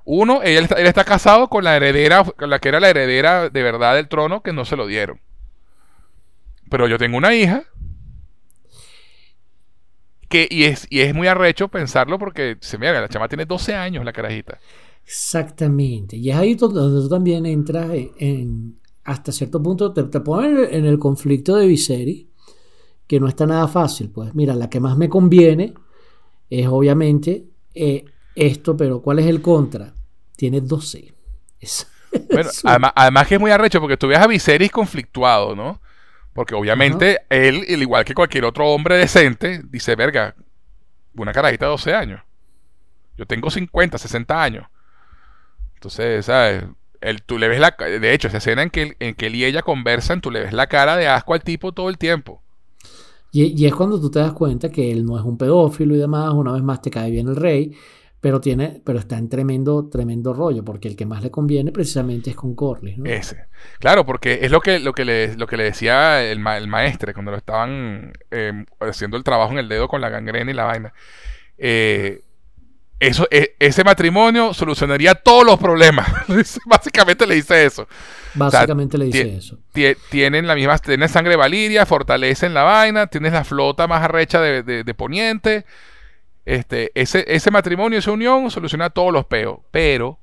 [0.05, 3.49] Uno, él está, él está casado con la heredera, con la que era la heredera
[3.49, 5.21] de verdad del trono, que no se lo dieron.
[6.69, 7.65] Pero yo tengo una hija.
[10.29, 13.75] Que, y, es, y es muy arrecho pensarlo porque, se mira, la chama tiene 12
[13.75, 14.59] años, la carajita.
[15.05, 16.17] Exactamente.
[16.17, 20.87] Y es ahí donde tú también entras en, hasta cierto punto, te, te pones en
[20.87, 22.27] el conflicto de Viserys,
[23.07, 24.11] que no está nada fácil.
[24.11, 25.75] Pues mira, la que más me conviene
[26.51, 29.95] es obviamente eh, esto, pero ¿cuál es el contra?
[30.37, 31.15] Tiene 12.
[31.61, 31.87] Es-
[32.31, 35.81] Bueno, además, que es muy arrecho porque tú ves a Viserys conflictuado, ¿no?
[36.35, 40.37] Porque obviamente él, al igual que cualquier otro hombre decente, dice, verga,
[41.17, 42.23] una carajita de 12 años.
[43.19, 44.67] Yo tengo 50, 60 años.
[45.77, 46.65] Entonces, ¿sabes?
[47.01, 49.45] El, tú le ves la de hecho, esa escena en que, en que él y
[49.45, 52.43] ella conversan, tú le ves la cara de asco al tipo todo el tiempo.
[53.37, 56.33] Y, es cuando tú te das cuenta que él no es un pedófilo y demás,
[56.33, 57.77] una vez más te cae bien el rey,
[58.21, 62.31] pero tiene, pero está en tremendo, tremendo rollo, porque el que más le conviene precisamente
[62.31, 63.11] es con Corley, ¿no?
[63.11, 63.47] Ese.
[63.81, 67.33] Claro, porque es lo que, lo que, le, lo que le decía el, maestre cuando
[67.33, 70.95] lo estaban em, haciendo el trabajo en el dedo con la gangrena y la vaina.
[71.59, 72.23] Eh,
[73.09, 76.09] eso, e, ese matrimonio solucionaría todos los problemas.
[76.67, 77.87] Básicamente le dice eso.
[78.35, 79.59] Básicamente le dice eso.
[80.11, 84.95] Tienen la misma, tienen sangre valiria, fortalecen la vaina, tienes la flota más arrecha de,
[84.95, 85.65] Poniente.
[86.45, 89.59] Este, ese, ese matrimonio, esa unión soluciona todos los peos.
[89.71, 90.19] Pero,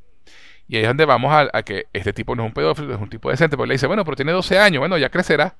[0.67, 3.09] y ahí es donde vamos a, que este tipo no es un pedófilo, es un
[3.09, 3.57] tipo decente.
[3.57, 5.55] Porque le dice, bueno, pero tiene 12 años, bueno, ya crecerá.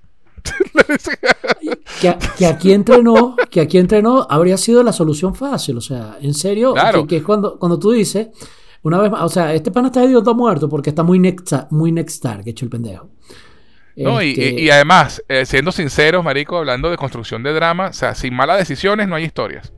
[2.38, 5.78] Que, aquí entrenó, que aquí entrenó habría sido la solución fácil.
[5.78, 6.74] O sea, en serio,
[7.08, 8.30] que, es cuando, cuando tú dices,
[8.84, 11.92] una vez más, o sea, este pana está idiota muerto porque está muy next, muy
[11.92, 13.10] next que hecho el pendejo.
[13.96, 18.16] No, y, este además, eh, siendo sinceros, Marico, hablando de construcción de drama, o sea,
[18.16, 19.74] sin malas decisiones no hay historias.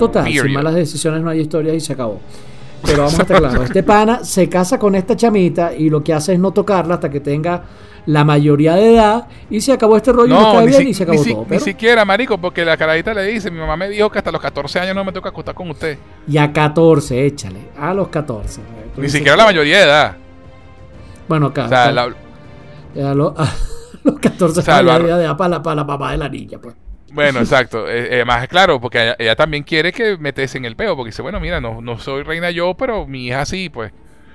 [0.00, 2.20] Total, sin malas decisiones no hay historias y se acabó.
[2.84, 6.14] Pero vamos a estar claros, este pana se casa con esta chamita y lo que
[6.14, 7.62] hace es no tocarla hasta que tenga
[8.06, 11.46] la mayoría de edad y se acabó este rollo no, bien y se acabó todo.
[11.48, 14.40] Ni siquiera, marico, porque la caradita le dice, mi mamá me dijo que hasta los
[14.40, 15.98] 14 años no me toca acostar con usted.
[16.26, 18.60] Y a 14, échale, a los 14.
[18.96, 20.16] Ni siquiera la mayoría de edad.
[21.28, 21.66] Bueno, acá.
[21.66, 21.92] O sea, a,
[24.04, 26.28] los 14 o sea, la mayoría de edad para la, para la papá de la
[26.28, 26.74] niña, pues.
[27.12, 27.88] Bueno, exacto.
[27.88, 31.22] Eh, eh, más claro, porque ella, también quiere que metes en el peo, porque dice,
[31.22, 33.92] bueno, mira, no, no soy reina yo, pero mi hija sí, pues.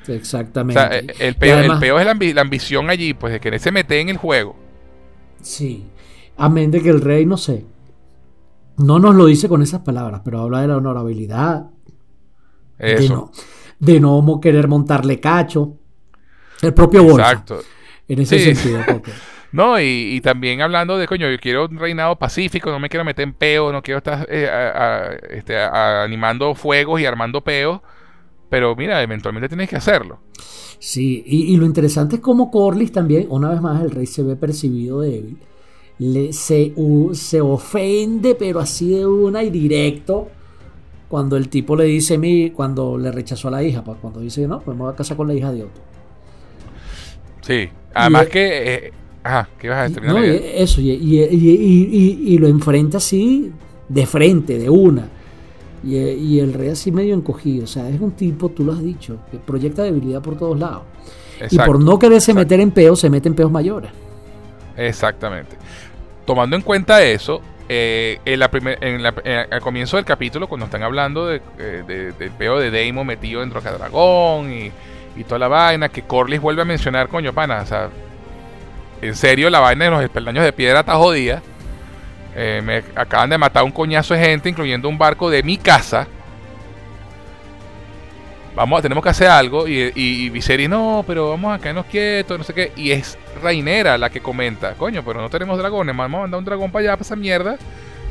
[0.08, 0.80] Exactamente.
[0.80, 3.72] O sea, eh, el peo, el peo es la, ambición allí, pues, de que se
[3.72, 4.56] mete en el juego.
[5.42, 5.86] Sí.
[6.38, 7.66] Amén de que el rey, no sé,
[8.78, 11.68] no nos lo dice con esas palabras, pero habla de la honorabilidad.
[12.78, 13.02] Eso.
[13.02, 13.32] De no,
[13.80, 15.78] de no querer montarle cacho.
[16.62, 17.10] El propio.
[17.10, 17.62] Exacto.
[18.08, 18.82] En ese sentido.
[19.56, 23.24] No, y, también hablando de, coño, yo quiero un reinado pacífico, no me quiero meter
[23.24, 24.50] en peo, no quiero estar eh,
[25.30, 27.80] este, animando fuegos y armando peos,
[28.50, 30.20] pero mira, eventualmente tienes que hacerlo.
[30.78, 34.36] Sí, y, lo interesante es cómo Corlys también, una vez más, el rey se ve
[34.36, 35.38] percibido débil,
[36.00, 36.74] le, se,
[37.14, 40.28] se ofende, pero así de una y directo,
[41.08, 44.46] cuando el tipo le dice, mi, cuando le rechazó a la hija, pues, cuando dice,
[44.50, 45.82] no, pues me voy a casar con la hija de otro.
[47.40, 48.74] Sí, además que...
[48.74, 48.94] Eh,
[49.26, 50.04] Ajá, ¿qué ibas a decir?
[50.04, 53.52] No, eso, y, lo enfrenta así
[53.90, 55.10] de frente, de una.
[55.84, 57.64] Y, el rey así medio encogido.
[57.64, 60.84] O sea, es un tipo, tú lo has dicho, que proyecta debilidad por todos lados.
[61.50, 63.90] y por no quererse meter en peos, se mete en peos mayores.
[64.78, 65.58] Exactamente.
[66.24, 69.06] Tomando en cuenta eso, eh, en la en
[69.52, 73.50] al comienzo del capítulo, cuando están hablando de, eh, del peo de Daemon metido en
[73.50, 74.72] Roca Dragón y,
[75.20, 77.90] y toda la vaina, que Corlys vuelve a mencionar, coño, pana, o sea,
[79.08, 81.42] en serio, la vaina de los espeldaños de piedra está jodida.
[82.36, 86.08] Eh, me acaban de matar un coñazo de gente, incluyendo un barco de mi casa.
[88.56, 89.68] Vamos, tenemos que hacer algo.
[89.68, 92.72] Y, y, no, pero vamos a quedarnos quietos, no sé qué.
[92.76, 95.96] Y es Rainera la que comenta, coño, pero no tenemos dragones.
[95.96, 97.58] Vamos a mandar un dragón para allá, para esa mierda.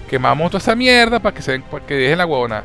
[0.09, 2.63] Quemamos toda esa mierda para que, se, para que dejen la huevona.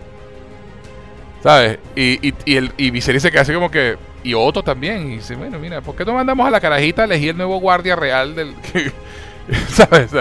[1.41, 1.79] ¿Sabes?
[1.95, 5.11] Y, y, se queda así como que, y Otto también.
[5.11, 7.59] Y dice, bueno, mira, ¿por qué no mandamos a la carajita a elegir el nuevo
[7.59, 8.53] guardia real del...
[9.69, 10.11] ¿Sabes?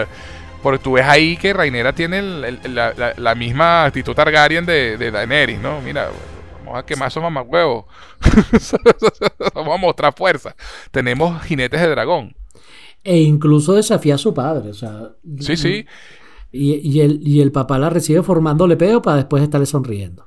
[0.62, 5.80] Porque tú ves ahí que Rainera tiene la, misma actitud Targaryen de, de Daenerys, ¿no?
[5.80, 6.08] Mira,
[6.58, 7.84] vamos a quemar esos huevos
[9.54, 10.54] vamos a mostrar fuerza.
[10.90, 12.34] Tenemos jinetes de dragón.
[13.04, 15.12] E incluso desafía a su padre, o sea...
[15.40, 15.86] Sí, sí.
[16.50, 20.26] Y, el, y el papá la recibe formándole peo para después estarle sonriendo.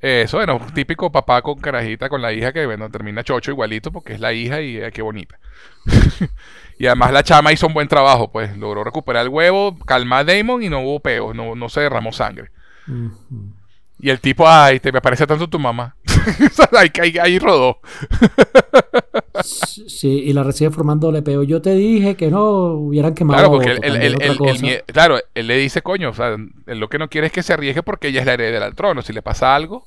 [0.00, 4.12] Eso, bueno, típico papá con carajita con la hija que, bueno, termina chocho igualito porque
[4.12, 5.38] es la hija y eh, qué bonita.
[6.78, 10.32] y además la chama hizo un buen trabajo, pues logró recuperar el huevo, calmar a
[10.32, 12.50] Damon y no hubo peo, no, no se derramó sangre.
[14.00, 15.96] Y el tipo, ay, te me parece tanto tu mamá.
[16.76, 17.78] ahí, ahí, ahí, rodó.
[19.42, 21.42] sí, y la recibe formándole peo.
[21.42, 23.38] Yo te dije que no hubieran quemado.
[23.38, 26.36] Claro, porque él, claro, él le dice, coño, o sea,
[26.66, 28.74] él lo que no quiere es que se arriesgue porque ella es la heredera del
[28.74, 29.02] trono.
[29.02, 29.84] Si le pasa algo.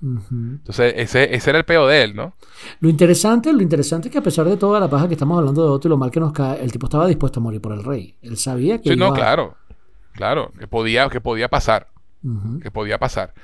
[0.00, 2.34] Entonces, ese, ese, era el peo de él, ¿no?
[2.78, 5.64] Lo interesante, lo interesante es que a pesar de toda la paja que estamos hablando
[5.64, 7.72] de Otto y lo mal que nos cae, el tipo estaba dispuesto a morir por
[7.72, 8.14] el rey.
[8.22, 8.90] Él sabía que.
[8.90, 9.56] Sí, no, claro.
[10.12, 11.88] Claro, que podía, que podía pasar.
[12.62, 13.34] Que podía pasar.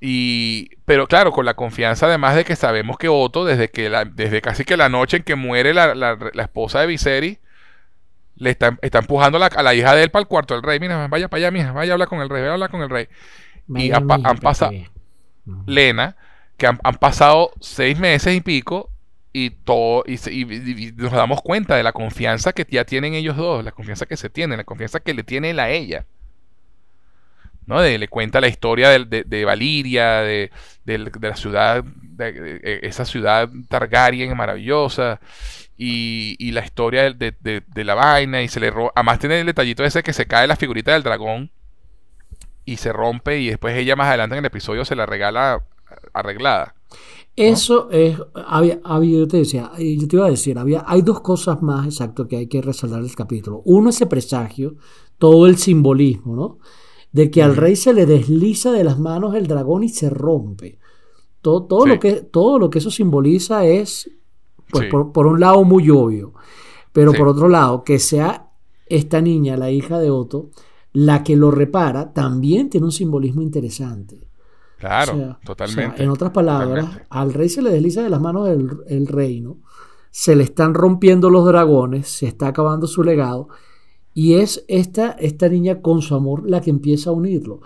[0.00, 4.40] Y, pero claro, con la confianza además de que sabemos que Otto, desde que desde
[4.40, 7.38] casi que la noche en que muere la, esposa de Viserys,
[8.36, 10.78] le está, está empujando a la hija de él para el cuarto del rey.
[10.78, 12.82] Mira, vaya para allá, mija, vaya a hablar con el rey, vaya a hablar con
[12.82, 13.08] el rey.
[13.68, 14.72] y han, pasado,
[15.66, 16.16] Lena,
[16.56, 18.90] que han, pasado seis meses y pico,
[19.32, 23.64] y todo, y, y, nos damos cuenta de la confianza que ya tienen ellos dos,
[23.64, 26.06] la confianza que se tiene, la confianza que le tiene él a ella.
[27.68, 27.82] ¿No?
[27.82, 30.50] le cuenta la historia de, de, Valiria, de,
[30.86, 35.20] la ciudad, de, esa ciudad Targaryen maravillosa,
[35.76, 38.90] y, la historia de, la vaina, y se le roba.
[38.96, 41.50] Además, tiene el detallito ese que se cae la figurita del dragón
[42.64, 45.62] y se rompe, y después ella más adelante en el episodio se la regala
[46.12, 46.74] arreglada.
[47.36, 51.20] Eso es, había, había, yo te decía, yo te iba a decir, había, hay dos
[51.20, 53.62] cosas más exacto que hay que resaltar del capítulo.
[53.64, 54.74] Uno, ese presagio,
[55.18, 56.58] todo el simbolismo, ¿no?
[57.12, 60.78] De que al rey se le desliza de las manos el dragón y se rompe.
[61.40, 64.10] Todo, todo, lo, que, todo lo que eso simboliza es,
[64.70, 66.34] pues por, un lado, muy obvio,
[66.92, 68.50] pero por otro lado, que sea
[68.86, 70.50] esta niña, la hija de Otto,
[70.92, 74.28] la que lo repara, también tiene un simbolismo interesante.
[74.78, 76.02] Claro, totalmente.
[76.02, 79.58] en otras palabras, al rey se le desliza de las manos el, el reino,
[80.10, 83.48] se le están rompiendo los dragones, se está acabando su legado
[84.14, 87.60] y es esta, esta niña con su amor la que empieza a unirlo.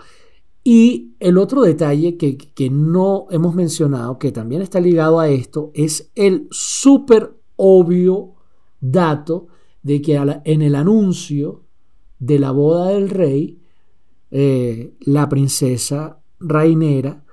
[0.63, 6.11] Y el otro detalle que, no hemos mencionado, que también está ligado a esto, es
[6.15, 8.35] el súper obvio
[8.79, 9.47] dato
[9.81, 11.63] de que en el anuncio
[12.19, 13.59] de la boda del rey,
[14.31, 17.25] eh, la princesa Rainera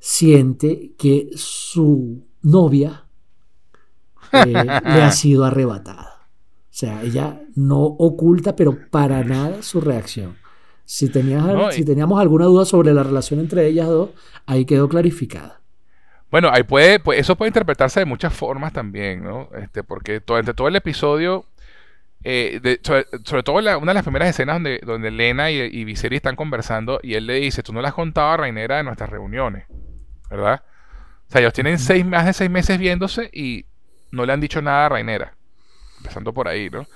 [0.00, 3.06] siente que su novia
[4.32, 6.13] eh, le ha sido arrebatada.
[6.74, 10.36] O sea, ella no oculta, pero para nada su reacción.
[10.84, 14.10] Si, tenías, si teníamos alguna duda sobre la relación entre ellas dos,
[14.44, 15.60] ahí quedó clarificada.
[16.32, 19.50] Bueno, ahí puede, pues eso puede interpretarse de muchas formas también, ¿no?
[19.56, 21.44] Este, porque durante todo el episodio,
[22.24, 26.34] eh, sobre, todo una de las primeras escenas donde, donde Lena y, y Viserys están
[26.34, 29.66] conversando y él le dice, tú no le has contado a Rainera de nuestras reuniones,
[30.28, 30.64] ¿verdad?
[31.28, 33.66] O sea, ellos tienen seis, más de seis meses viéndose y
[34.10, 35.36] no le han dicho nada a Rainera
[36.04, 36.86] empezando por ahí, ¿no?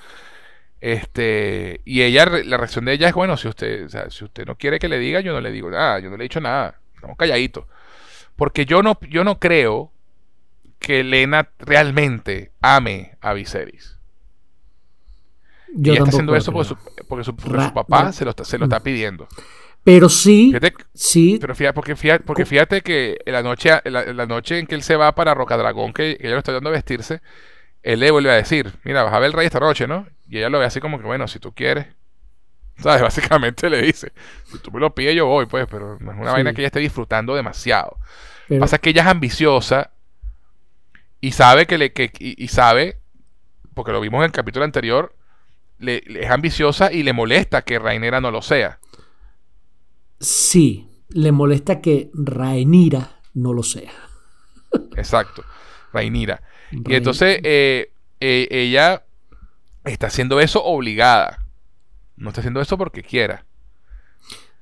[0.80, 4.46] Este, y ella, la reacción de ella es, bueno, si usted, o sea, si usted
[4.46, 6.40] no quiere que le diga, yo no le digo nada, yo no le he dicho
[6.40, 7.64] nada, estamos calladitos.
[8.36, 9.90] Porque yo no, yo no creo
[10.78, 13.98] que Elena realmente ame a Viserys.
[15.74, 19.26] y está haciendo eso porque su, papá se lo, está, se lo está pidiendo.
[19.82, 20.54] Pero sí,
[20.94, 21.38] sí.
[21.40, 24.96] Pero fíjate, porque fíjate, porque fíjate que la noche, la, noche en que él se
[24.96, 27.20] va para Rocadragón, que, que ella lo está dando a vestirse,
[27.89, 30.07] él le vuelve a decir, mira, vas a ver el rey esta noche, ¿no?
[30.28, 31.86] Y ella lo ve así como que, bueno, si tú quieres.
[32.76, 33.01] ¿Sabes?
[33.01, 34.12] Básicamente le dice,
[34.45, 36.66] si tú me lo pides yo voy, pues, pero no es una vaina que ella
[36.66, 37.97] esté disfrutando demasiado.
[38.61, 39.91] Pasa que ella es ambiciosa
[41.22, 42.99] y sabe que le, que, y, sabe,
[43.72, 45.14] porque lo vimos en el capítulo anterior,
[45.78, 48.80] le, es ambiciosa y le molesta que Rainera no lo sea.
[50.20, 53.93] Sí, le molesta que Rainira no lo sea.
[54.97, 55.43] Exacto,
[55.93, 56.43] Rainira.
[56.71, 57.91] Y entonces eh,
[58.21, 59.03] eh, ella
[59.85, 61.45] está haciendo eso obligada.
[62.16, 63.45] No está haciendo eso porque quiera.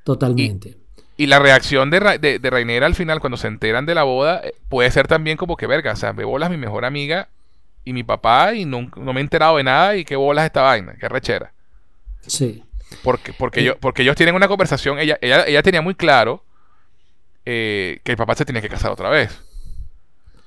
[0.04, 0.76] Totalmente.
[1.16, 4.54] Y, la reacción de, de, Rainera al final, cuando se enteran de la boda, eh,
[4.68, 7.28] puede ser también como que, verga, o sea, me bolas mi mejor amiga
[7.84, 10.94] y mi papá y no, me he enterado de nada y qué bolas esta vaina,
[11.00, 11.52] qué rechera.
[12.26, 12.62] Sí.
[13.02, 16.44] Porque, porque, porque ellos tienen una conversación, ella, ella, ella tenía muy claro
[17.44, 19.45] que el papá se tenía que casar otra vez.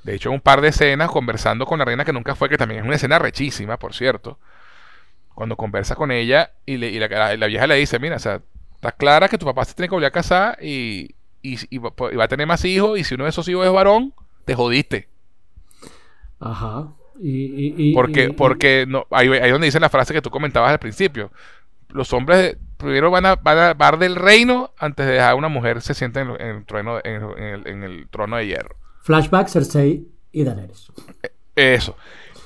[0.04, 2.82] De hecho, un par de escenas conversando con la reina que nunca fue, que también
[2.82, 4.40] es una escena rechísima, por cierto.
[5.34, 8.42] Cuando conversa con ella y, la, vieja le dice, mira, o sea,
[8.76, 11.16] está clara que tu papá se tiene que volver a casar y,
[11.78, 14.14] va a tener más hijos y si uno de esos hijos es varón,
[14.46, 15.08] te jodiste.
[16.40, 16.88] Ajá.
[17.94, 21.32] porque porque no, ahí, ahí donde dice la frase que tú comentabas al principio.
[21.90, 25.82] Los hombres primero van a, van a del reino antes de dejar a una mujer
[25.82, 28.76] se siente en, el, trono, en el trono de hierro.
[29.02, 30.92] Flashback, Cersei y Daenerys.
[31.56, 31.96] Eso.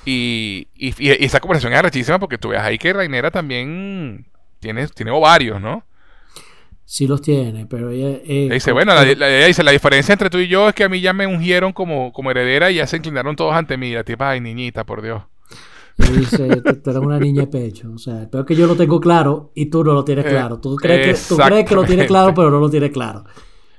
[0.04, 4.26] Y, esa conversación es arrechísima porque tú ves ahí que Rainera también
[4.60, 5.84] tiene, tiene ovarios, ¿no?
[6.86, 8.20] Sí los tiene, pero ella...
[8.24, 10.84] eh, dice, bueno, la, la- ella dice, la diferencia entre tú y yo es que
[10.84, 13.88] a mí ya me ungieron como, como heredera y ya se inclinaron todos ante mí.
[13.88, 15.22] Y La tipa, ay, niñita, por Dios.
[15.96, 17.90] le dice, tú, eres una niña de pecho.
[17.94, 20.28] O sea, pero es que yo lo tengo claro y tú no lo tienes Eh,
[20.28, 20.60] claro.
[20.60, 22.06] Tú crees, que, tú crees que lo tiene exactamente.
[22.06, 23.24] claro, pero no lo tiene claro.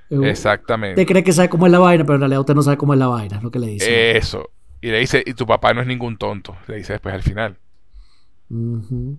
[0.10, 1.02] Eh, Exactamente.
[1.02, 2.94] Usted cree que sabe cómo es la vaina, pero en realidad usted no sabe cómo
[2.94, 4.18] es la vaina, es lo que le dice.
[4.18, 4.50] Eso.
[4.82, 6.56] Y le dice, y tu papá no es ningún tonto.
[6.68, 7.58] Le dice después al final.
[8.50, 9.18] Ujú.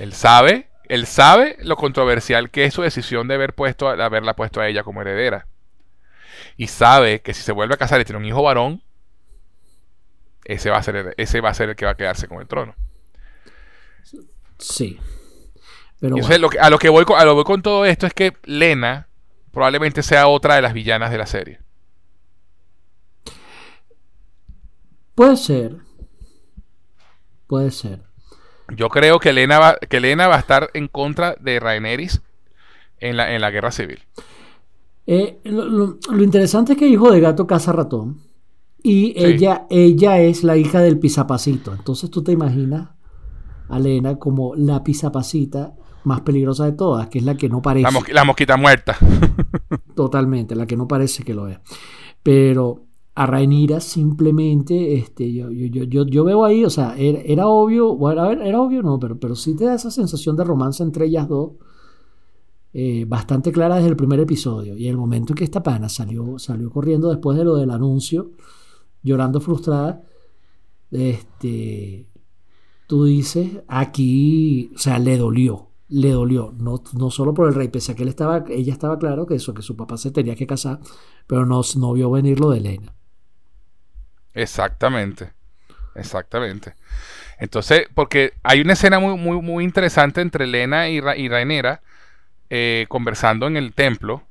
[0.00, 4.34] Él sabe, él sabe lo controversial que es su decisión de haber puesto, de haberla
[4.34, 5.46] puesto a ella como heredera.
[6.56, 8.82] Y sabe que si se vuelve a casar y tiene un hijo varón,
[10.44, 12.40] ese va a ser el, ese va a ser el que va a quedarse con
[12.40, 12.74] el trono.
[14.58, 14.98] Sí.
[16.00, 17.44] Pero Y bueno, entonces lo que- a lo que voy con, a lo que voy
[17.44, 19.08] con todo esto es que Lena
[19.54, 21.60] probablemente sea otra de las villanas de la serie.
[25.14, 25.76] puede ser.
[27.46, 28.02] Puede ser.
[28.76, 32.12] Yo creo que Lena va, que va a estar en contra de Rhaenyra
[32.98, 34.00] en la, en la guerra civil.
[35.06, 38.22] Eh, lo, lo- lo interesante es que hijo de gato caza ratón.
[38.82, 39.24] Y Sí.
[39.24, 41.72] ella, ella es la hija del pisapacito.
[41.72, 42.88] Entonces tú te imaginas
[43.68, 45.74] a Lena como la pisapacita
[46.04, 47.84] más peligrosa de todas, que es la que no parece.
[47.84, 48.96] La, mosqui- la mosquita muerta.
[49.94, 51.58] Totalmente, la que no parece que lo es.
[52.22, 52.84] Pero
[53.14, 57.94] a Rhaenyra simplemente, este, yo, yo, yo, yo, veo ahí, o sea, era, era obvio,
[57.94, 60.82] bueno, a ver, era obvio no, pero, pero sí te da esa sensación de romance
[60.82, 61.52] entre ellas dos,
[62.72, 64.76] eh, bastante clara desde el primer episodio.
[64.76, 68.32] Y el momento en que esta pana salió, salió corriendo después de lo del anuncio,
[69.02, 70.02] llorando frustrada,
[70.90, 72.06] este,
[72.88, 77.68] tú dices, aquí, o sea, le dolió, le dolió, no, no solo por el rey,
[77.68, 80.34] pese a que él estaba, ella estaba claro que eso, que su papá se tenía
[80.34, 80.80] que casar,
[81.26, 82.94] pero no, no vio venir lo de Elena.
[84.34, 85.32] Exactamente.
[85.94, 86.74] Exactamente.
[87.38, 91.82] Entonces, porque hay una escena muy, muy, muy interesante entre Lena y, Ra- y Rhaenyra
[92.50, 94.22] eh, conversando en el templo.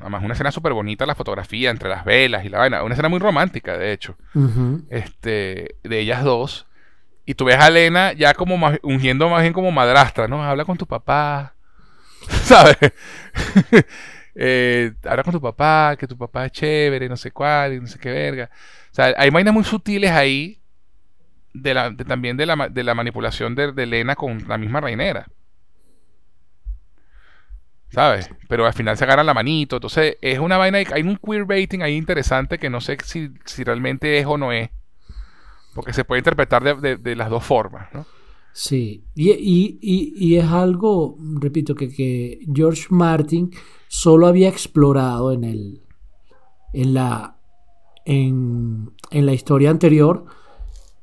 [0.00, 2.82] Además, una escena súper bonita, la fotografía entre las velas y la vaina.
[2.82, 4.16] Una escena muy romántica, de hecho.
[4.90, 6.66] Este, de ellas dos.
[7.26, 10.42] Y tú ves a Elena ya como más- ungiendo más bien como madrastra, ¿no?
[10.44, 11.54] Habla con tu papá,
[12.44, 12.76] ¿sabes?
[14.38, 17.86] Eh, habla con tu papá, que tu papá es chévere, no sé cuál, y no
[17.86, 18.50] sé qué verga.
[18.92, 20.60] O sea, hay vainas muy sutiles ahí
[22.06, 25.26] también de la, manipulación de, de Elena con la misma reinera.
[27.90, 28.28] ¿Sabes?
[28.48, 29.76] Pero al final se agarran la manito.
[29.76, 30.78] Entonces, es una vaina.
[30.92, 34.68] Hay un queerbaiting ahí interesante que no sé si realmente es o no es.
[35.76, 38.04] Porque se puede interpretar de, de- de las dos formas, ¿no?
[38.52, 43.50] Sí, y, y- y- y es algo, repito, que, que George Martin
[43.86, 45.82] solo había explorado en el
[46.72, 47.36] en la
[48.04, 50.24] en, en la historia anterior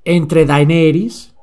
[0.05, 1.33] entre Daenerys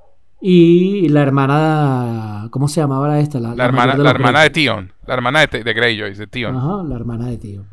[0.41, 3.39] y la hermana ¿cómo se llamaba esta?
[3.41, 4.51] La, mayor hermana, de la los hermana de.
[4.51, 4.93] Tion.
[5.07, 6.57] La hermana de, Greyjoy, de Tion.
[6.57, 7.65] Ajá, la hermana de tío.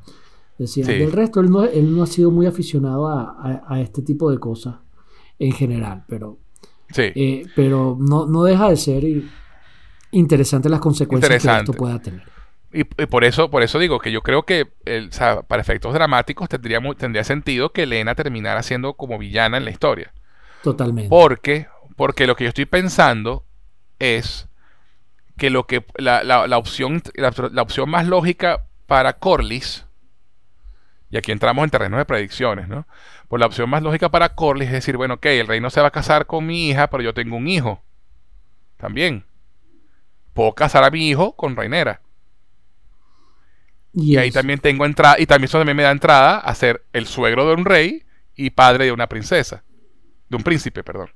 [0.57, 0.93] Decía, Sí.
[0.93, 4.29] del resto, él no, él no ha sido muy aficionado a, a- a este tipo
[4.31, 4.75] de cosas
[5.39, 6.37] en general, pero,
[6.91, 7.11] Sí.
[7.15, 9.03] eh, pero no, no deja de ser
[10.11, 12.23] interesante las consecuencias que esto pueda tener.
[12.73, 15.61] Y, y por eso, por eso digo que yo creo que el, o sea, para
[15.61, 20.13] efectos dramáticos tendría, tendría sentido que Elena terminara siendo como villana en la historia.
[20.63, 21.09] Totalmente.
[21.09, 23.45] Porque, porque lo que yo estoy pensando
[23.99, 24.47] es
[25.37, 29.85] que lo que la, la- la opción la, la opción más lógica para Corlys
[31.09, 32.85] y aquí entramos en terrenos de predicciones, ¿no?
[33.27, 35.81] Pues la opción más lógica para Corlys es decir, bueno, ok, el rey no se
[35.81, 37.81] va a casar con mi hija, pero yo tengo un hijo.
[38.77, 39.25] También.
[40.33, 42.01] Puedo casar a mi hijo con Reinera.
[43.93, 46.85] y Y ahí también tengo entrada, y también eso también me da entrada a ser
[46.93, 48.03] el suegro de un rey
[48.35, 49.63] y padre de una princesa.
[50.29, 51.09] De un príncipe, perdón.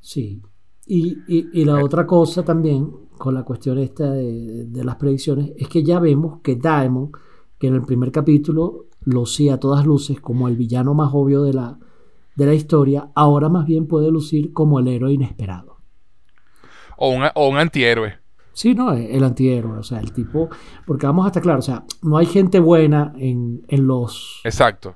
[0.00, 0.42] Sí.
[0.86, 5.52] Y, y- y la otra cosa también, con la cuestión esta de, de las predicciones,
[5.56, 7.10] es que ya vemos que Daemon,
[7.58, 11.54] que en el primer capítulo lucía a todas luces como el villano más obvio de
[11.54, 11.78] la,
[12.34, 15.78] de la historia, ahora más bien puede lucir como el héroe inesperado.
[16.98, 18.18] O un, o un antihéroe.
[18.52, 20.48] Sí, no, el antihéroe, o sea, el tipo,
[20.86, 24.40] porque vamos a estar claros, o sea, no hay gente buena en, en los...
[24.44, 24.94] Exacto.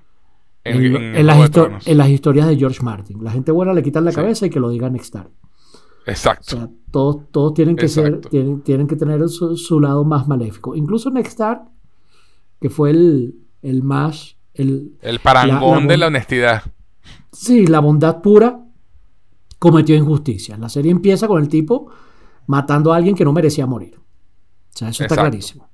[0.64, 3.22] En, En, lo- en en las en historias de George Martin.
[3.24, 4.16] La gente buena le quitan la Sí.
[4.16, 5.28] cabeza y que lo diga Nextar.
[6.06, 6.56] O Exacto.
[6.56, 8.28] sea, todos, todos tienen que ser, Exacto.
[8.30, 10.74] tienen, tienen que tener su, su lado más maléfico.
[10.74, 11.64] Incluso Nextar,
[12.60, 16.62] que fue el, el más, el, el parangón la- la de la honestidad.
[17.32, 18.60] sí, la bondad pura,
[19.58, 20.58] cometió injusticias.
[20.58, 21.90] La serie empieza con el tipo
[22.46, 23.96] matando a alguien que no merecía morir.
[23.96, 25.68] O sea, eso está clarísimo.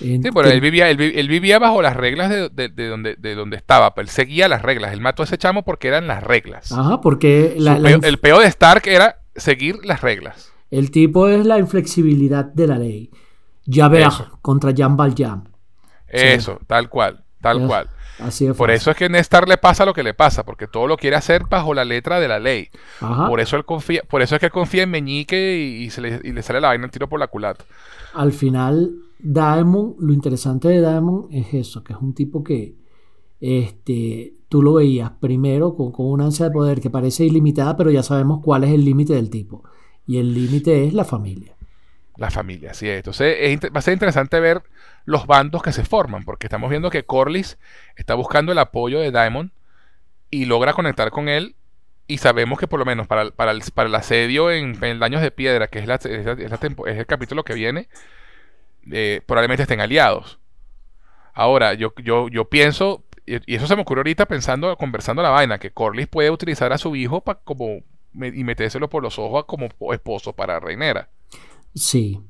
[0.00, 2.86] En- Sí, pero que- él vivía, él, él vivía bajo las reglas de, de- de
[2.86, 3.92] donde, de donde estaba.
[3.96, 4.92] Él seguía las reglas.
[4.92, 6.70] Él mató a ese chamo porque eran las reglas.
[6.70, 10.52] Ajá, porque la- Su la peo- inf- el peo de Stark era seguir las reglas.
[10.70, 13.10] el tipo es la inflexibilidad de la ley.
[13.70, 15.48] Javert contra Jean Valjean.
[16.08, 17.88] Eso, tal cual, tal cual.
[18.18, 20.66] Así de Por eso es que a Nestar le pasa lo que le pasa, porque
[20.66, 22.68] todo lo quiere hacer bajo la letra de la ley.
[23.00, 23.28] Ajá.
[23.28, 26.00] Por eso él confía, por eso es que él confía en Meñique y, y se
[26.00, 27.64] le, y le sale la vaina el tiro por la culata.
[28.14, 28.90] Al final,
[29.20, 32.74] Daemon, lo interesante de Daemon es eso, que es un tipo que
[33.40, 37.90] este, tú lo veías primero con, con una ansia de poder que parece ilimitada, pero
[37.90, 39.62] ya sabemos cuál es el límite del tipo.
[40.06, 41.54] Y el límite es la familia.
[42.16, 42.82] La familia, es.
[42.82, 44.62] Entonces es va a ser interesante ver
[45.08, 47.56] los bandos que se forman, porque estamos viendo que Corlys
[47.96, 49.52] está buscando el apoyo de Daemon
[50.30, 51.54] y logra conectar con él.
[52.06, 55.22] Y sabemos que por lo menos para, para, el, para el asedio en, en Daños
[55.22, 56.32] de Piedra, que es, la, es, la-
[56.86, 57.88] es el capítulo que viene,
[58.90, 60.38] eh, probablemente estén aliados.
[61.32, 65.58] Ahora, yo, yo, yo pienso, y eso se me ocurrió ahorita pensando, conversando la vaina,
[65.58, 67.80] que Corlys puede utilizar a su hijo pa- como
[68.14, 71.08] y metérselo por los ojos como esposo para Reinera.
[71.74, 72.20] Sí.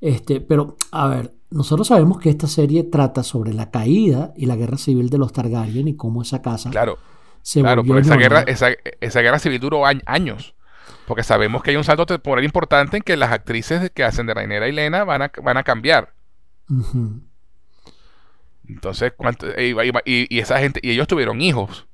[0.00, 4.56] Este, pero, a ver, nosotros sabemos que esta serie trata sobre la caída y la
[4.56, 6.98] guerra civil de los Targaryen y cómo esa casa Claro.
[7.42, 8.68] se Claro, volvió pero esa guerra, esa,
[9.00, 10.54] esa guerra civil duró añ- años.
[11.06, 14.34] Porque sabemos que hay un salto temporal importante en que las actrices que hacen de
[14.34, 16.14] Rainera y Lena van a, van a cambiar.
[18.68, 19.74] Entonces, ¿cuánto- y,
[20.04, 21.86] y- y esa gente, y ellos tuvieron hijos.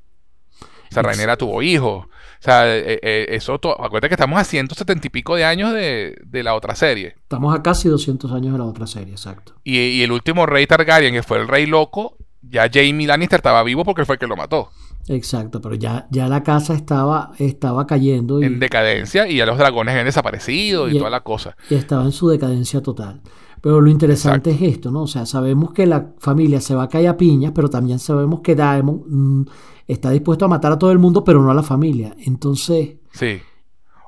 [0.91, 2.07] O sea, Rainera tuvo hijos.
[2.41, 5.73] O sea, eh, eh, eso, to- acuérdate que estamos a 170 y pico de años
[5.73, 7.15] de, de la otra serie.
[7.23, 9.55] Estamos a casi 200 años de la otra serie, exacto.
[9.65, 13.63] Y, y el último rey Targaryen, que fue el rey loco, ya Jaime Lannister estaba
[13.65, 14.71] vivo porque fue el que lo mató.
[15.09, 19.57] Exacto, pero ya, ya la casa estaba, estaba cayendo y, En decadencia, y ya los
[19.59, 21.57] dragones habían desaparecido y, Y- toda la cosa.
[21.71, 23.21] y estaba en su decadencia total.
[23.61, 25.03] Pero lo interesante es esto, ¿no?
[25.03, 28.41] O sea, sabemos que la familia se va a caer a piñas, pero también sabemos
[28.41, 29.45] que Daemon mm,
[29.89, 32.15] está dispuesto a matar a todo el mundo, pero no a la familia.
[32.25, 33.41] Entonces, Sí.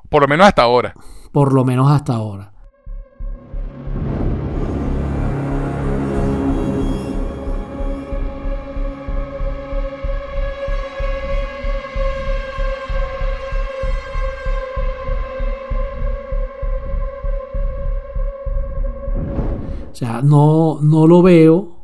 [0.09, 0.93] Por lo menos hasta ahora.
[1.31, 2.53] por lo menos hasta ahora.
[19.91, 21.80] O sea, no, no lo veo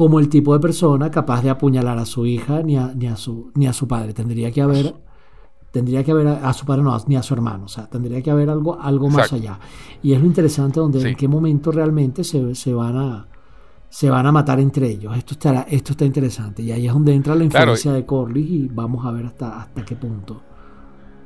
[0.00, 3.16] como el tipo de persona capaz de apuñalar a su hija ni a, ni a,
[3.16, 4.14] su, ni a su padre.
[4.14, 4.94] Tendría que haber,
[5.72, 7.64] tendría que haber a, a su padre, no, ni a su hermano.
[7.64, 9.58] O sea, tendría que haber algo, algo más allá.
[10.02, 11.08] Y es lo interesante donde Sí.
[11.08, 13.26] en qué momento realmente se, se van a
[13.90, 15.14] se van a matar entre ellos.
[15.18, 16.62] Esto estará, esto está interesante.
[16.62, 17.72] Y ahí es donde entra la Claro.
[17.72, 20.40] influencia de Corlys y vamos a ver hasta, hasta qué punto.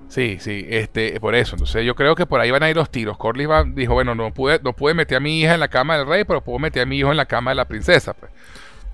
[0.08, 1.54] Sí, sí, este, por eso.
[1.54, 3.16] Entonces yo creo que por ahí van a ir los tiros.
[3.18, 5.96] Corlys va- dijo, bueno, no pude, no pude meter a mi hija en la cama
[5.96, 8.30] del rey, pero puedo meter a mi hijo en la cama de la princesa, pues,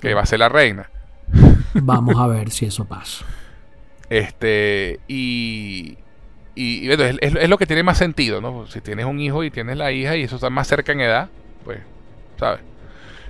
[0.00, 0.90] que va a ser la reina.
[1.74, 3.24] Vamos a ver si eso pasa.
[4.08, 5.96] Este, y,
[6.54, 8.66] y, y bueno, es, es- es lo que tiene más sentido, ¿no?
[8.66, 11.28] Si tienes un hijo y tienes la hija y eso está más cerca en edad,
[11.64, 11.78] pues,
[12.38, 12.60] ¿sabes?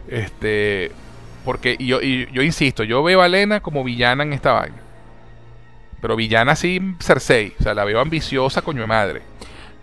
[0.08, 0.90] Este,
[1.44, 4.76] porque y yo, y yo insisto, yo veo a Lena como villana en esta vaina.
[6.00, 9.22] Pero villana así Cersei, o sea, la veo ambiciosa, coño de madre.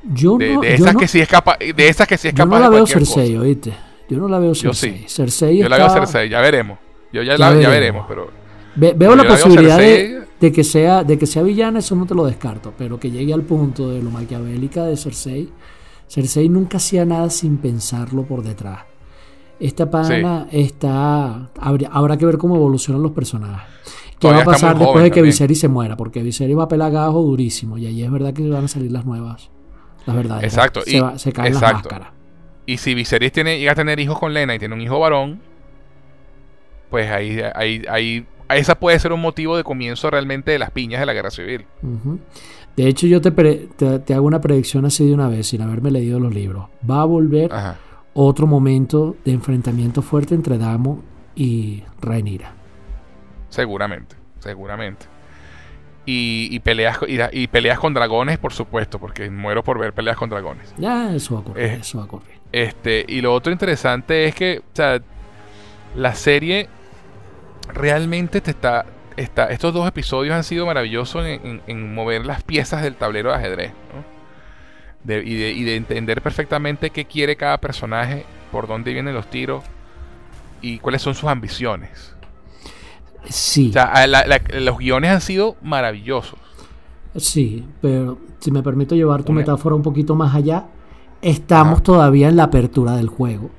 [0.03, 2.29] Yo De, no, de yo esas no- que sí es capaz, de esas que sí
[2.29, 3.41] es yo capaz no la de veo Cersei, cosa.
[3.43, 3.73] ¿oíste?
[4.09, 4.99] Yo no la veo Yo Cersei.
[4.99, 5.05] sí.
[5.07, 6.77] Cersei Yo la veo Cersei, ya veremos.
[7.11, 7.71] Yo ya, Ya la, ya veremos.
[7.71, 8.27] veremos, pero
[8.75, 10.27] Ve- veo Yo la posibilidad de, Cersei.
[10.39, 13.33] de que sea, de que sea villana, eso no te lo descarto, pero que llegue
[13.33, 15.49] al punto de lo maquiavélica de Cersei.
[16.07, 18.79] Cersei nunca hacía nada sin pensarlo por detrás.
[19.59, 21.49] Esta pana está.
[21.59, 23.67] Habría, habrá que ver cómo evolucionan los personajes.
[24.11, 25.25] ¿Qué Todavía va a pasar después de que también.
[25.31, 25.97] Viserys se muera?
[25.97, 28.91] Porque Viserys va a pelar gajo durísimo y ahí es verdad que van a salir
[28.91, 29.49] las nuevas.
[30.05, 30.43] Las verdades.
[30.43, 32.09] Exacto, Se, y- va- se caen las máscaras.
[32.67, 35.39] Y si Viserys tiene, llega a tener hijos con Lena y tiene un hijo varón,
[36.91, 40.99] pues ahí, ahí, ahí, esa puede ser un motivo de comienzo realmente de las piñas
[40.99, 41.65] de la guerra civil.
[42.75, 45.89] De hecho, yo te, te, te hago una predicción así de una vez, sin haberme
[45.91, 46.65] leído los libros.
[46.89, 47.77] Va a volver Ajá.
[48.13, 51.01] otro momento de enfrentamiento fuerte entre Damo
[51.35, 52.53] y Rhaenyra.
[53.49, 55.05] Seguramente, seguramente.
[56.05, 56.99] Y, y peleas
[57.33, 60.73] y peleas con dragones, por supuesto, porque muero por ver peleas con dragones.
[60.77, 61.77] Ya, eso va a ocurrir, Eh.
[61.81, 62.36] eso va a ocurrir.
[62.51, 64.99] Este, y lo otro interesante es que, o sea,
[65.95, 66.69] la serie
[67.73, 68.85] realmente te está,
[69.17, 69.45] está.
[69.47, 73.35] Estos dos episodios han sido maravillosos en, en- en mover las piezas del tablero de
[73.35, 74.03] ajedrez, ¿no?
[75.03, 79.29] De- y, de, y de entender perfectamente qué quiere cada personaje, por dónde vienen los
[79.29, 79.63] tiros
[80.61, 82.15] y cuáles son sus ambiciones.
[83.29, 86.39] Sí, O sea, a la- la- los guiones han sido maravillosos.
[87.17, 90.65] sí, pero si me permito llevar tu Una- metáfora un poquito más allá,
[91.21, 91.83] estamos Ajá.
[91.83, 93.49] todavía en la apertura del juego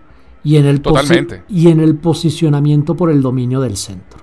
[0.44, 1.42] y en, el Totalmente.
[1.48, 4.18] y en el posicionamiento por el dominio del centro.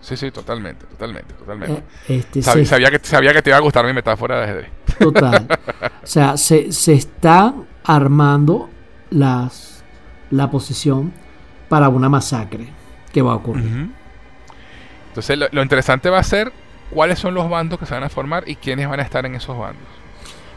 [0.00, 1.82] Sí, sí, totalmente, totalmente, totalmente.
[2.08, 4.44] Eh, Este, Sab- se- sabía, que, sabía que te iba a gustar mi metáfora de
[4.44, 4.70] ajedrez.
[4.98, 5.46] Total.
[6.02, 8.70] O sea, se, se están armando
[9.10, 9.82] las,
[10.30, 11.12] la posición
[11.68, 12.68] para una masacre
[13.12, 13.90] que va a ocurrir.
[15.08, 16.52] Entonces, lo, lo interesante va a ser
[16.90, 19.34] cuáles son los bandos que se van a formar y quiénes van a estar en
[19.34, 19.82] esos bandos.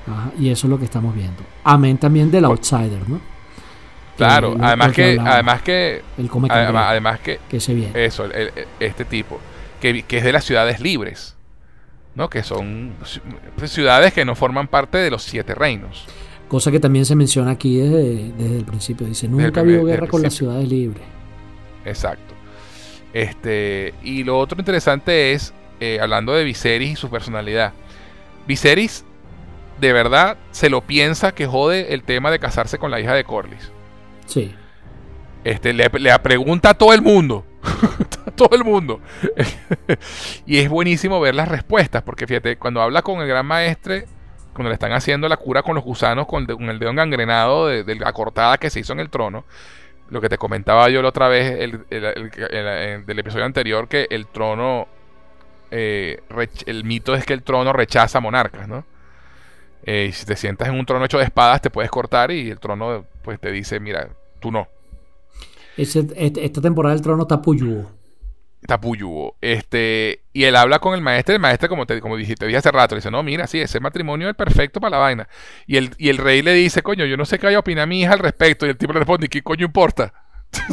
[0.08, 1.44] Ajá, y eso es lo que estamos viendo.
[1.64, 3.20] Amén también del outsider, ¿no?
[4.18, 6.30] Claro, El- además que, hablaba, además que, el
[6.76, 8.06] además, que, que se viene.
[8.06, 9.40] eso, el- este tipo,
[9.80, 11.36] que, que es de las ciudades libres,
[12.16, 12.30] ¿no?
[12.30, 16.06] Que son ci- ciudades que no forman parte de los siete reinos.
[16.50, 19.06] Cosa que también se menciona aquí desde, desde el principio.
[19.08, 21.04] Dice, nunca ha habido guerra con las ciudades libres.
[21.86, 22.34] Exacto.
[23.14, 27.74] Este, y lo otro interesante es, eh, hablando de Viserys y su personalidad.
[28.48, 29.06] Viserys,
[29.80, 33.24] de verdad, se lo piensa que jode el tema de casarse con la hija de
[33.24, 33.72] Corlys.
[34.26, 34.56] Sí.
[35.44, 37.46] Este, le, le pregunta a todo el mundo.
[38.26, 39.00] a todo el mundo.
[40.46, 44.06] y es buenísimo ver las respuestas, porque fíjate, cuando habla con el gran maestre,
[44.54, 47.96] cuando le están haciendo la cura con los gusanos, con, el dedo engangrenado de, de
[47.96, 49.46] la cortada que se hizo en el trono,
[50.10, 53.46] lo que te comentaba yo la otra vez el, el- el- el- el- del episodio
[53.46, 54.88] anterior, que el trono,
[55.72, 56.20] eh,
[56.66, 58.84] el mito es que el trono rechaza monarcas, ¿no?
[59.84, 62.50] Eh, y si te sientas en un trono hecho de espadas, te puedes cortar y
[62.50, 64.10] el trono pues te dice, mira,
[64.40, 64.68] tú no.
[65.78, 68.00] Este- esta temporada del trono está puyúo.
[68.68, 69.38] Tapuyugo.
[69.42, 72.58] Este, y él habla con el maestro, el maestro, como te, como dije, te dije
[72.58, 75.30] hace rato, le dice, no, mira, sí, ese matrimonio es perfecto para la vaina.
[75.66, 77.88] Y el, y el rey le dice, coño, yo no sé qué vaya a opinar
[77.88, 78.66] mi hija al respecto.
[78.66, 80.14] Y el tipo le responde, ¿qué coño importa?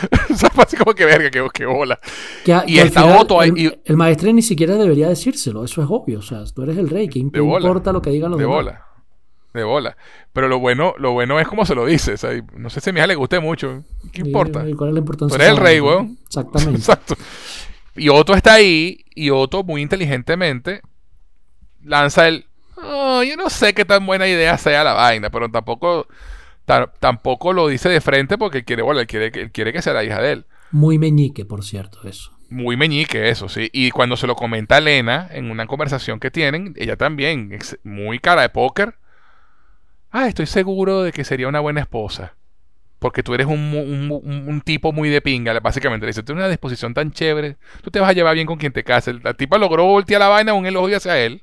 [0.30, 1.98] O sea, así como que verga, que, que bola.
[2.44, 5.08] Que a- Y que está final Otto ahí, el, y- el maestre ni siquiera debería
[5.08, 6.20] decírselo, eso es obvio.
[6.20, 7.66] O sea, tú eres el rey, ¿qué De bola.
[7.66, 8.56] importa lo que digan los De demás?
[8.64, 8.84] bola.
[9.52, 9.96] De bola.
[10.32, 12.12] Pero lo bueno, lo bueno es como se lo dice.
[12.14, 13.82] o sea, y no sé si a mi hija le guste mucho.
[14.12, 14.68] ¿Qué Y- importa?
[14.68, 15.36] y ¿Cuál es la importancia?
[15.36, 16.16] Tú eres el rey, weón.
[16.26, 16.78] Exactamente.
[16.78, 17.16] Exacto.
[17.96, 20.80] Y Otto está ahí y Otto muy inteligentemente
[21.82, 22.46] lanza el...
[22.76, 26.14] "Oh, yo no sé qué tan buena idea sea la vaina, pero tampoco ta-
[26.98, 30.04] tampoco lo dice de frente porque quiere, bueno, él quiere, él quiere que sea la
[30.04, 30.46] hija de él.
[30.70, 32.30] Muy meñique, por cierto, eso.
[32.48, 33.70] Muy meñique eso, sí.
[33.72, 38.18] Y cuando se lo comenta a Elena en una conversación que tienen, ella también, muy
[38.18, 38.94] cara de póker.
[40.10, 42.34] Ah, estoy seguro de que sería una buena esposa.
[42.98, 46.04] Porque tú eres un, un mu- un- un tipo muy de pinga, básicamente.
[46.04, 48.58] Le dice, tú tienes una disposición tan chévere, tú te vas a llevar bien con
[48.58, 49.16] quien te cases.
[49.22, 51.42] La tipa logró voltear la vaina un elogio hacia él.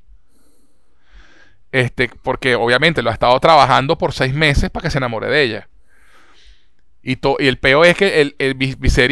[1.72, 5.42] Este, porque obviamente lo ha estado trabajando por seis meses para que se enamore de
[5.42, 5.68] ella.
[7.02, 8.56] Y, to- y el peor es que el, el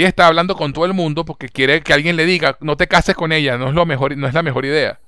[0.05, 3.15] está hablando con todo el mundo porque quiere que alguien le diga, no te cases
[3.15, 5.01] con ella, no es, lo mejor, no es la mejor idea.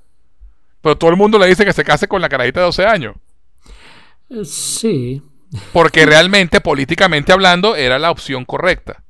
[0.83, 3.17] Pero todo el mundo le dice que se case con la carajita de 12 años.
[4.31, 5.23] Eh, Sí,
[5.73, 9.03] Porque realmente, políticamente hablando, era la opción correcta.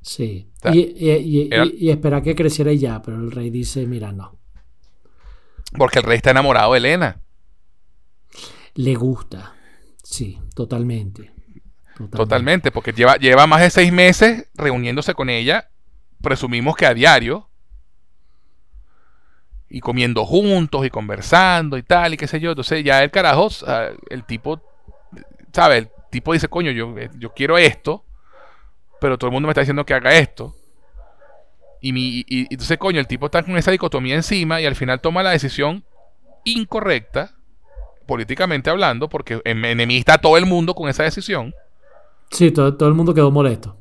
[0.00, 0.50] sí.
[0.62, 4.12] sea, y, era- y- y esperar que creciera y ya, pero el rey dice, mira,
[4.12, 4.38] no.
[5.76, 7.20] Porque el rey está enamorado de Elena.
[8.76, 9.54] Le gusta.
[10.02, 11.32] Sí, totalmente.
[12.10, 12.70] Totalmente.
[12.70, 15.68] Porque lleva, lleva más de seis meses reuniéndose con ella,
[16.22, 17.48] presumimos que a diario,
[19.68, 22.50] y comiendo juntos y conversando y tal, y qué sé yo.
[22.50, 23.48] Entonces ya el carajo,
[24.10, 24.60] el tipo,
[25.52, 25.78] ¿sabe?
[25.78, 28.04] El tipo dice, coño, yo, eh, yo quiero esto,
[29.00, 30.54] pero todo el mundo me está diciendo que haga esto.
[31.80, 34.76] Y, mi, y, y entonces, coño, el tipo está con esa dicotomía encima y al
[34.76, 35.84] final toma la decisión
[36.44, 37.35] incorrecta,
[38.06, 41.54] políticamente hablando, porque en- enemista a todo el mundo con esa decisión.
[42.30, 43.76] Sí, todo, todo el mundo quedó molesto.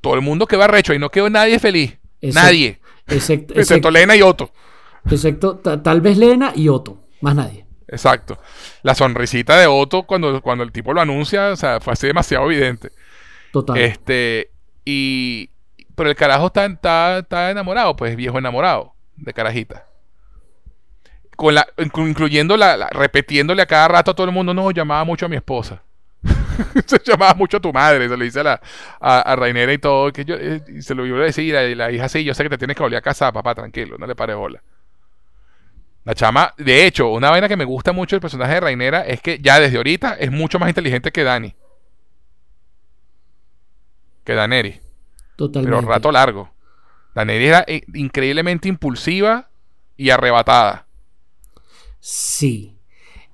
[0.00, 1.98] todo el mundo quedó arrecho y no quedó nadie feliz.
[2.22, 2.80] Nadie.
[3.06, 4.50] Excepto, Lena y Otto.
[5.10, 7.02] excepto ta- tal vez Lena y Otto.
[7.20, 7.66] Más nadie.
[7.88, 8.38] Exacto.
[8.82, 12.50] La sonrisita de Otto cuando, cuando el tipo lo anuncia, o sea, fue así demasiado
[12.50, 12.90] evidente.
[13.52, 13.76] Total.
[13.78, 14.50] Este,
[14.84, 15.50] y.
[15.96, 19.86] Pero el carajo está, está, está enamorado, pues viejo enamorado de carajita.
[21.40, 25.24] Con la, inclu- incluyendo la, a cada rato a todo el mundo, no, llamaba mucho
[25.24, 25.82] a mi esposa.
[26.86, 28.60] se llamaba mucho a tu madre, se lo dice a, la,
[29.00, 31.90] a, a Rainera y todo, que yo, eh, se lo iba a decir, y la,
[31.90, 34.14] hija sí, yo sé que te tienes que volver a casar, papá, tranquilo, no le
[34.14, 34.62] pares bola.
[36.04, 39.22] La chama, de hecho, una vaina que me gusta mucho del personaje de Rainera es
[39.22, 41.54] que ya desde ahorita es mucho más inteligente que Dani.
[44.24, 44.78] Que Daneri.
[45.36, 45.74] Totalmente.
[45.74, 46.52] Pero rato largo.
[47.14, 49.48] Daneri era eh, increíblemente impulsiva
[49.96, 50.84] y arrebatada.
[52.00, 52.76] Sí.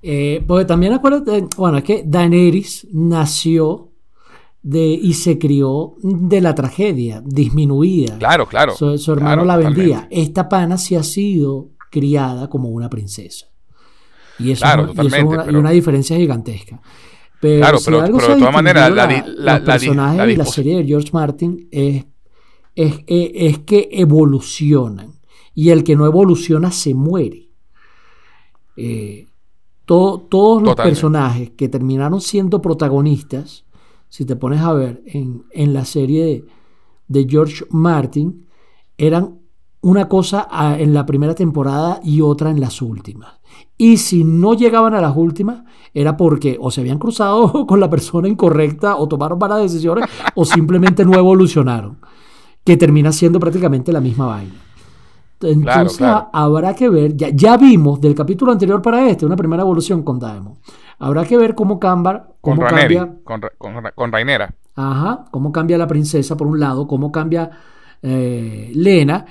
[0.03, 3.91] Eh, porque también acuérdate, bueno, es que Daenerys nació
[4.61, 8.17] de, y se crió de la tragedia, disminuida.
[8.17, 8.73] Claro, claro.
[8.75, 9.79] Su, su hermano Claro, la totalmente.
[9.79, 10.07] vendía.
[10.11, 13.47] Esta pana sí ha sido criada como una princesa.
[14.39, 16.81] Y eso, Claro, es, una- y eso es una, y pero- una diferencia gigantesca.
[17.39, 20.77] Pero, Claro, si pero- algo pero de todas maneras, la la- la y la serie
[20.77, 22.05] de George Martin es,
[22.75, 25.13] es, es- es que evolucionan.
[25.55, 27.46] Y el que no evoluciona se muere.
[28.77, 29.27] Eh,
[29.85, 33.65] to- todos los personajes que terminaron siendo protagonistas
[34.09, 36.45] si te pones a ver en, en la serie de,
[37.07, 38.45] de George Martin,
[38.97, 39.39] eran
[39.81, 40.47] una cosa
[40.79, 43.39] en la primera temporada y otra en las últimas.
[43.77, 45.63] Y si no llegaban a las últimas,
[45.93, 50.05] era porque o se habían cruzado con la persona incorrecta o tomaron malas decisiones
[50.35, 51.99] o simplemente no evolucionaron,
[52.63, 54.53] que termina siendo prácticamente la misma vaina.
[55.41, 60.03] Entonces habrá que ver, ya, ya, vimos del capítulo anterior para este, una primera evolución
[60.03, 60.57] con Daemon.
[60.99, 63.07] Habrá que ver cómo, cambia, cómo cambia...
[63.23, 63.41] Con,
[63.93, 64.53] con, Rainera.
[64.75, 67.51] Ajá, cómo cambia la princesa por un lado, cómo cambia
[68.01, 69.25] eh, Lena.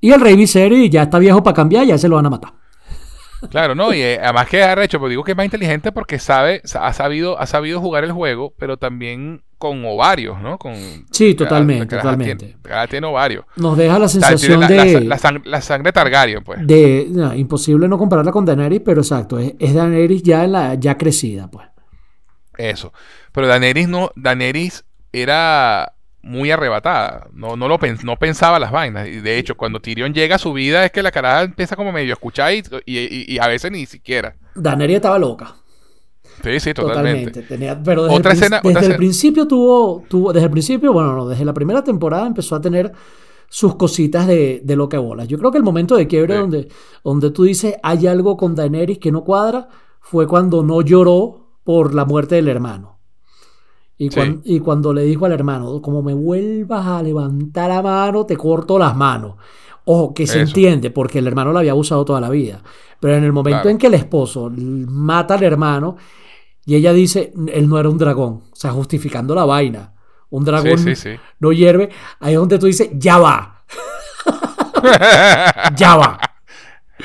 [0.00, 2.52] Y el rey Viserys ya está viejo para cambiar, ya se lo van a matar.
[3.50, 6.18] Claro, no, y eh, además que ha hecho, pues digo que es más inteligente porque
[6.18, 10.58] sabe, ha sabido, ha sabido jugar el juego, pero también con ovarios, ¿no?
[10.58, 10.74] Con,
[11.12, 12.56] sí, totalmente, totalmente.
[12.60, 13.44] Tiene, tiene, ovarios.
[13.54, 15.02] Nos deja la sensación de...
[15.02, 16.66] La, sangre, Targaryen, pues.
[16.66, 17.06] De,
[17.36, 21.68] imposible no compararla con Daenerys, pero exacto, es, es Daenerys ya, la, ya crecida, pues.
[22.58, 22.92] Eso.
[23.30, 25.92] Pero Daenerys no, Daenerys era
[26.22, 27.28] muy arrebatada.
[27.32, 29.06] No, no, lo no pensaba las vainas.
[29.06, 31.92] Y de hecho, cuando Tyrion llega a su vida, es que la cara empieza como
[31.92, 34.34] medio a escuchar y, y, a veces ni siquiera.
[34.56, 35.54] Daenerys estaba loca.
[36.42, 37.44] Sí, sí, totalmente.
[37.84, 41.44] pero desde, el, escena, desde el principio tuvo, tuvo, desde el principio, bueno, no, desde
[41.44, 42.92] la primera temporada empezó a tener
[43.48, 45.28] sus cositas de, de lo que bolas.
[45.28, 46.68] Yo creo que el momento de quiebre donde,
[47.04, 49.68] donde tú dices hay algo con Daenerys que no cuadra
[50.00, 52.92] fue cuando no lloró por la muerte del hermano.
[54.44, 58.76] Y, cuando le dijo al hermano, como me vuelvas a levantar la mano, te corto
[58.76, 59.36] las manos.
[59.84, 62.62] Ojo, que se entiende, porque el hermano la había abusado toda la vida.
[62.98, 65.96] Pero en el momento en que el esposo mata al hermano,
[66.64, 69.92] y ella dice, él no era un dragón, o sea, justificando la vaina.
[70.30, 70.78] Un dragón
[71.40, 71.90] no hierve,
[72.20, 73.64] ahí es donde tú dices, ya va.
[75.76, 76.18] ya va.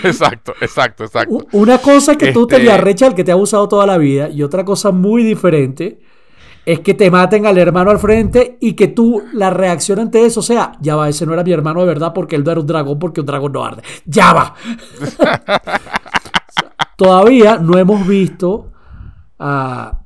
[0.03, 1.37] Exacto, exacto, exacto.
[1.51, 3.97] Una cosa que tú te le este arrecha al que te ha abusado toda la
[3.97, 5.99] vida, y otra cosa muy diferente
[6.65, 10.41] es que te maten al hermano al frente y que tú la reacción ante eso
[10.41, 12.67] sea, ya va, ese no era mi hermano de verdad porque él no era un
[12.67, 13.83] dragón porque un dragón no arde.
[14.05, 14.53] Ya va.
[16.97, 18.73] Todavía no hemos visto
[19.39, 20.03] a...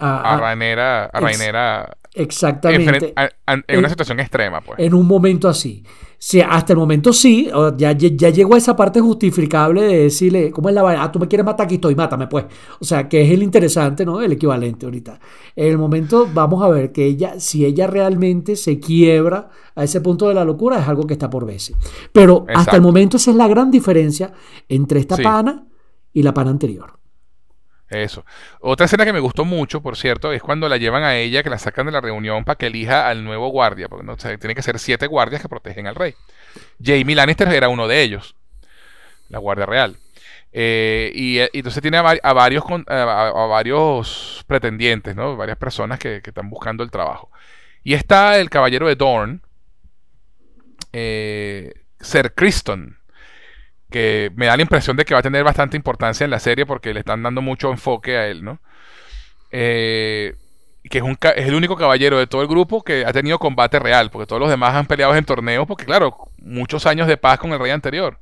[0.00, 3.14] A, a, Rainera, a Rainera Exactamente.
[3.46, 4.78] En, una situación extrema, pues.
[4.78, 5.84] En un momento así.
[6.20, 10.68] Sí, hasta el momento sí, ya, ya, llegó a esa parte justificable de decirle, ¿cómo
[10.68, 11.04] es la vaina?
[11.04, 12.46] Ah, tú me quieres matar, aquí estoy, mátame, pues.
[12.80, 14.20] O sea, que es el interesante, ¿no?
[14.20, 15.20] El equivalente ahorita.
[15.54, 20.00] En el momento vamos a ver que ella, si ella realmente se quiebra a ese
[20.00, 21.76] punto de la locura, es algo que está por verse.
[22.12, 24.32] Pero hasta el momento esa es la gran diferencia
[24.68, 25.68] entre esta pana
[26.12, 26.97] y la pana anterior.
[27.90, 28.24] Eso.
[28.60, 31.48] Otra escena que me gustó mucho, por cierto, es cuando la llevan a ella, que
[31.48, 34.62] la sacan de la reunión para que elija al nuevo guardia, porque no, tiene que
[34.62, 36.14] ser siete guardias que protegen al rey.
[36.82, 38.36] Jamie Lannister era uno de ellos,
[39.30, 39.96] la guardia real.
[40.52, 45.36] Eh, y, entonces tiene a, varios, a, varios pretendientes, ¿no?
[45.36, 47.30] varias personas que, están buscando el trabajo.
[47.84, 49.42] Y está el caballero de Dorn,
[50.92, 52.98] eh, Sir Criston,
[53.90, 56.66] que me da la impresión de que va a tener bastante importancia en la serie
[56.66, 58.60] porque le están dando mucho enfoque a él, ¿no?
[59.50, 60.36] Eh,
[60.90, 63.78] que es, un, es el único caballero de todo el grupo que ha tenido combate
[63.78, 67.38] real, porque todos los demás han peleado en torneos, porque claro, muchos años de paz
[67.38, 68.18] con el rey anterior.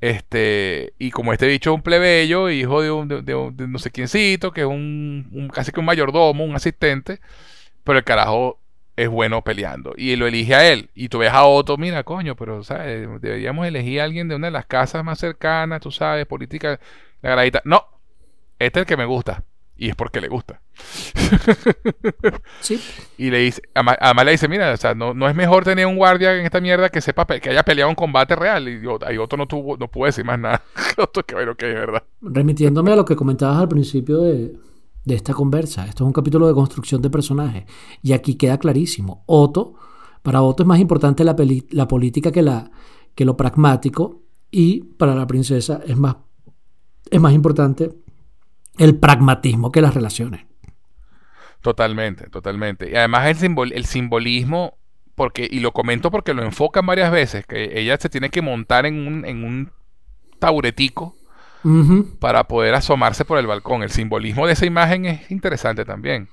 [0.00, 4.62] Este, y como este dicho un plebeyo, hijo de, un, de, no sé quiéncito, que
[4.62, 7.20] es un, un, casi que un mayordomo, un asistente,
[7.84, 8.59] pero el carajo
[9.00, 9.94] es bueno peleando.
[9.96, 10.90] Y lo elige a él.
[10.94, 13.08] Y tú ves a otro, mira, coño, pero ¿sabes?
[13.20, 16.78] deberíamos elegir a alguien de una de las casas más cercanas, tú sabes, política,
[17.22, 17.62] la gradita.
[17.64, 17.86] No,
[18.58, 19.42] este es el que me gusta.
[19.78, 20.60] Y es porque le gusta.
[22.60, 22.78] Sí.
[23.16, 25.96] Y le dice, además, le dice, mira, o sea, no, no, es mejor tener un
[25.96, 28.66] guardia en esta mierda que sepa que haya peleado un combate real.
[28.66, 30.62] Y ahí otro no tuvo, no pudo decir más nada.
[30.96, 32.02] otro que bueno, que es verdad.
[32.22, 34.54] Remitiéndome a lo que comentabas al principio de,
[35.04, 35.86] de esta conversa.
[35.86, 37.64] Esto es un capítulo de construcción de personajes.
[38.02, 39.24] Y aquí queda clarísimo.
[39.26, 39.74] Otto,
[40.22, 41.36] para Otto es más importante la,
[41.70, 42.70] la política que, la,
[43.14, 44.22] que lo pragmático.
[44.50, 46.16] Y para la princesa es más,
[47.10, 47.90] es más importante
[48.78, 50.46] el pragmatismo que las relaciones.
[51.60, 52.90] Totalmente, totalmente.
[52.90, 54.78] Y además el, simbol, el simbolismo,
[55.14, 58.86] porque, y lo comento porque lo enfocan varias veces, que ella se tiene que montar
[58.86, 59.70] en un, en un
[62.18, 63.82] para poder asomarse por el balcón.
[63.82, 66.28] El simbolismo de esa imagen es interesante también.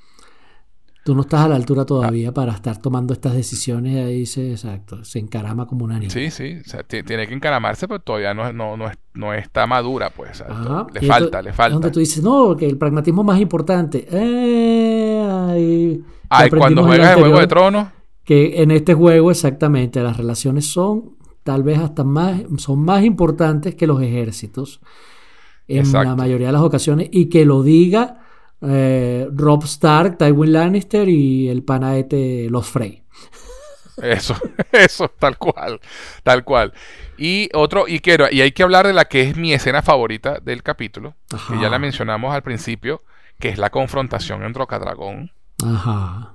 [1.08, 4.06] Tú no estás a la altura todavía para estar tomando estas decisiones.
[4.06, 6.10] Ahí se, exacto, se encarama como una niña.
[6.10, 6.58] Sí, sí.
[7.06, 8.76] tiene que encaramarse, pero todavía no, no,
[9.14, 10.44] no, está madura, pues.
[10.94, 11.76] Le falta, le falta.
[11.76, 14.06] Donde tú dices, no, que el pragmatismo es más importante.
[14.12, 17.88] Eh, ay, cuando juegas el juego de tronos.
[18.26, 23.76] Que en este juego, exactamente, las relaciones son tal vez hasta más, son más importantes
[23.76, 24.82] que los ejércitos
[25.68, 28.22] en la mayoría de las ocasiones y que lo diga
[28.62, 33.04] eh, Rob Stark, Tywin Lannister y el panaete Los Frey.
[34.02, 34.36] Eso,
[34.72, 35.80] eso, tal cual,
[36.24, 36.74] tal cual.
[37.18, 40.40] Y otro, y quiero, y hay que hablar de la que es mi escena favorita
[40.40, 43.02] del capítulo, que ya la mencionamos al principio,
[43.40, 45.32] que es la confrontación en Rocadragón.
[45.66, 46.34] Ajá.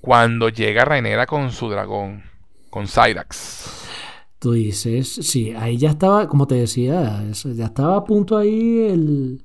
[0.00, 2.22] Cuando llega Rainera con su dragón,
[2.70, 3.79] con Cyrax.
[4.40, 9.44] Tú dices, sí, ahí ya estaba, como te decía, ya estaba a punto ahí el,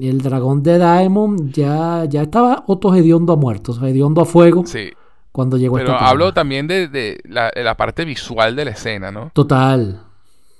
[0.00, 4.24] el dragón de Daemon, ya, ya estaba Otto hediondo a muerto, o sea, hediondo a
[4.24, 4.64] fuego.
[4.64, 4.90] Sí.
[5.32, 9.32] Cuando llegó Pero hablo también de, la, parte visual de la escena, ¿no?
[9.34, 10.02] Total.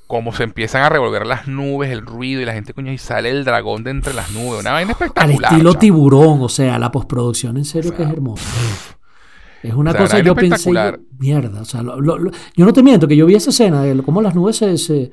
[0.07, 3.31] Cómo se empiezan a revolver las nubes, el ruido y la gente, coño, y sale
[3.31, 4.61] el dragón de entre las nubes.
[4.61, 5.51] Una vaina espectacular.
[5.51, 8.45] Al estilo tiburón, o sea, la postproducción en serio que es hermosa.
[9.66, 10.70] Es una cosa, yo pensé,
[11.18, 14.34] mierda, o sea, yo no te miento que yo vi esa escena de cómo las
[14.34, 15.10] nubes se,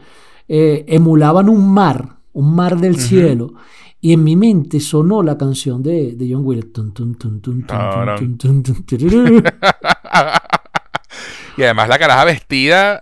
[0.47, 3.53] eh, emulaban un mar, un mar del cielo,
[3.99, 6.71] y en mi mente sonó la canción de, de John Williams.
[11.57, 13.01] y además la caraja vestida,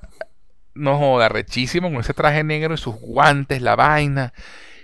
[0.76, 4.34] no joda, rechísimo, con ese traje negro y sus guantes, la vaina.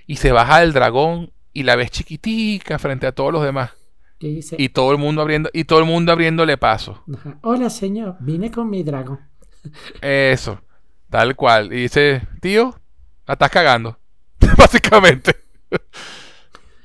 [0.06, 3.72] Y se baja del dragón y la ves chiquitica frente a todos los demás.
[4.20, 7.04] Y todo el mundo abriendo, y todo el mundo abriéndole paso.
[7.42, 9.20] Hola señor, vine con mi dragón.
[10.02, 10.60] Eso,
[11.10, 11.72] tal cual.
[11.72, 12.76] Y dice, tío,
[13.28, 13.98] la estás cagando.
[14.58, 15.36] Básicamente.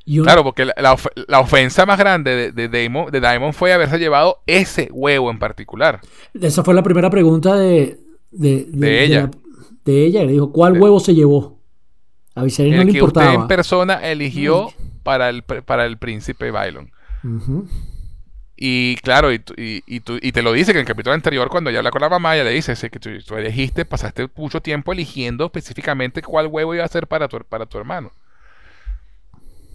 [0.04, 5.38] Claro, porque la, ofensa más grande de, de, Daimon, fue haberse llevado ese huevo en
[5.38, 6.00] particular.
[6.34, 7.98] Esa fue la primera pregunta de,
[8.30, 9.30] de, ella.
[9.84, 10.24] De, ella.
[10.24, 11.60] Le dijo, ¿cuál huevo se llevó?
[12.34, 14.70] A Viserys no le que usted en persona eligió
[15.02, 16.50] para el, para el príncipe
[18.57, 21.90] Y claro, y, y, te lo dice que en el capítulo anterior, cuando ella habla
[21.90, 26.47] con la mamá, ella le dice que tú, elegiste, pasaste mucho tiempo eligiendo específicamente cuál
[26.47, 28.12] huevo iba a ser para tu, para tu hermano.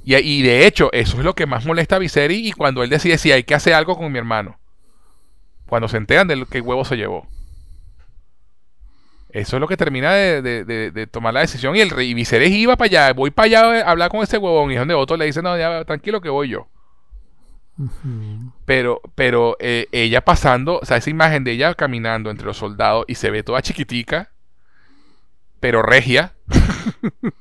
[0.05, 3.17] Y, de hecho, eso es lo que más molesta a Viserys y cuando él decide
[3.17, 4.57] si hay que hacer algo con mi hermano.
[5.67, 7.27] Cuando se enteran de qué huevo se llevó.
[9.31, 11.75] Eso es lo que termina de, tomar la decisión.
[11.75, 14.71] Y el rey Viserys iba para allá, voy para allá a hablar con ese huevón.
[14.71, 16.69] Y donde otro le dice, no, tranquilo que voy yo.
[18.65, 23.05] Pero, pero eh, ella pasando, o sea, esa imagen de ella caminando entre los soldados
[23.07, 24.31] y se ve toda chiquitica,
[25.59, 26.33] pero regia.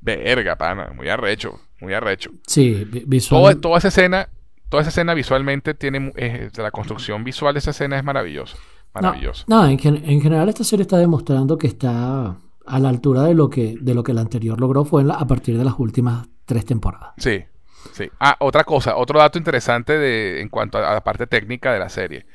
[0.00, 2.30] Verga, pana, muy arrecho, muy arrecho.
[2.46, 3.60] Sí, visualmente.
[3.60, 4.28] Toda, esa escena,
[4.68, 8.56] toda esa escena visualmente tiene, eh, la construcción visual de esa escena es maravillosa.
[8.94, 9.44] Maravillosa.
[9.48, 12.36] No, en, general esta serie está demostrando que está
[12.66, 15.58] a la altura de lo que, de lo que la anterior logró fue a partir
[15.58, 17.12] de las últimas tres temporadas.
[17.18, 17.44] Sí,
[17.92, 18.10] sí.
[18.20, 21.88] Ah, otra cosa, otro dato interesante de, en cuanto a la parte técnica de la
[21.88, 22.26] serie.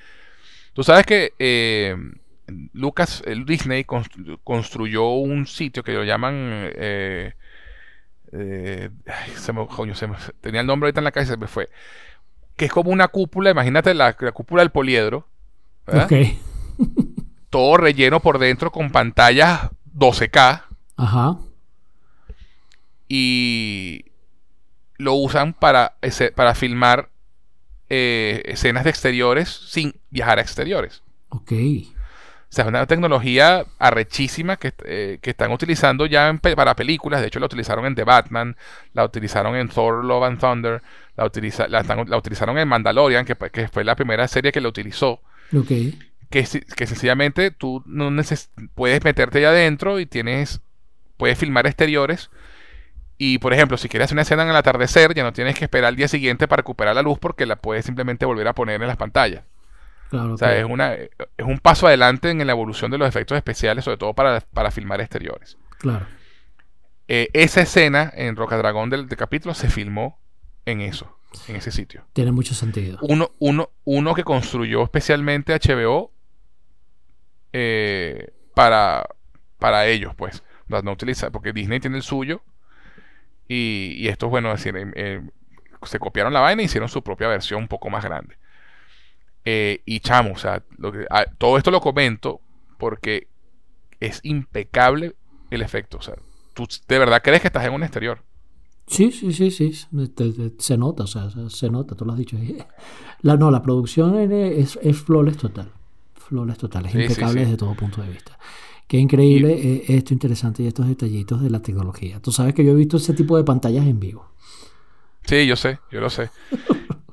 [0.74, 1.96] Tú sabes que eh,
[2.74, 3.86] Lucas, el Disney
[4.44, 6.34] construyó un sitio que lo llaman
[6.76, 7.34] eh,
[8.34, 8.90] eh,
[9.36, 9.68] se me,
[10.40, 11.70] tenía el nombre ahorita en la calle se me fue.
[12.56, 15.28] Que es como una cúpula, imagínate la, cúpula del poliedro.
[17.50, 20.64] Todo relleno por dentro con pantallas 12K.
[20.98, 21.38] Ajá.
[23.10, 24.06] Y
[25.02, 25.96] lo usan para,
[26.36, 27.10] para filmar
[27.90, 31.04] eh, escenas de exteriores sin viajar a exteriores.
[31.30, 31.52] Ok.
[31.52, 37.22] O sea, es una tecnología arrechísima que, eh, están utilizando ya para películas.
[37.22, 38.58] De hecho, la utilizaron en The Batman,
[38.94, 40.82] la utilizaron en Thor, Love and Thunder,
[41.16, 41.82] la, utiliza, la,
[42.18, 45.22] utilizaron en Mandalorian, que, que, fue la primera serie que la utilizó.
[45.58, 45.98] Okay.
[46.30, 46.46] Que,
[46.76, 48.10] que sencillamente tú no
[48.76, 50.62] puedes meterte allá adentro y tienes,
[51.18, 52.30] puedes filmar exteriores.
[53.24, 55.66] Y por ejemplo, si quieres hacer una escena en el atardecer, ya no tienes que
[55.66, 58.82] esperar al día siguiente para recuperar la luz porque la puedes simplemente volver a poner
[58.82, 59.44] en las pantallas
[60.12, 61.10] o sea, es, una, es
[61.46, 65.58] un paso adelante en la evolución de los efectos especiales, sobre todo para, filmar exteriores.
[65.78, 66.06] Claro.
[67.08, 70.20] Eh, esa escena en Roca Dragón del, capítulo se filmó
[70.66, 71.18] en eso,
[71.48, 72.04] en ese sitio.
[72.14, 72.98] Tiene mucho sentido.
[73.02, 76.12] Uno, uno, uno que construyó especialmente HBO
[77.54, 79.08] eh, para,
[79.60, 80.44] para ellos, pues.
[80.68, 82.42] No utiliza, porque Disney tiene el suyo.
[83.54, 85.22] Y, y estos, bueno, decir, eh,
[85.84, 88.38] se copiaron la vaina y hicieron su propia versión un poco más grande.
[89.44, 90.64] Eh, y chamo, o sea,
[91.10, 92.40] ah, todo esto lo comento
[92.78, 93.28] porque
[94.00, 95.16] es impecable
[95.50, 95.98] el efecto.
[95.98, 96.16] O sea,
[96.54, 98.24] tú de verdad crees que estás en un exterior.
[98.88, 99.74] Sí, sí, sí, sí.
[100.58, 102.38] se nota, o sea, se nota, tú lo has dicho.
[103.22, 105.74] La, no, la producción es, es flawless total.
[106.16, 108.40] Flawless total, es impecable desde todo punto de vista.
[108.92, 112.20] Qué increíble eh, esto interesante y estos detallitos de la tecnología.
[112.20, 114.34] Tú sabes que yo he visto ese tipo de pantallas en vivo.
[115.24, 116.30] Sí, yo sé, yo lo sé.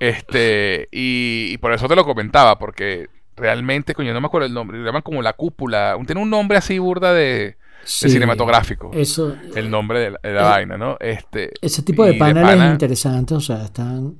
[0.00, 3.06] Este, y, por eso te lo comentaba, porque
[3.36, 6.58] realmente, coño, no me acuerdo el nombre, le llaman como la cúpula, tiene un nombre
[6.58, 7.58] así burda de...
[7.84, 8.90] cinematográfico.
[8.92, 10.96] Eso, el nombre de la, eh, vaina, ¿no?
[10.98, 14.16] Este, ese tipo de paneles interesantes, o sea, están...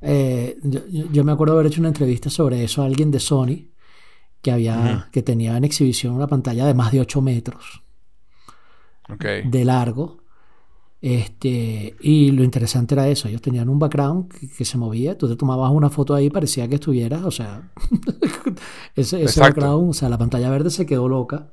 [0.00, 3.68] Eh, yo, me acuerdo haber hecho una entrevista sobre eso a alguien de Sony
[4.42, 7.82] que había que tenía en exhibición una pantalla de más de 8 metros
[9.44, 10.20] de largo
[11.00, 15.36] este, y lo interesante era eso, ellos tenían un background que, se movía, tú te
[15.36, 17.70] tomabas una foto ahí, parecía que estuvieras, o sea,
[18.94, 21.52] ese, background, o sea, la pantalla verde se quedó loca.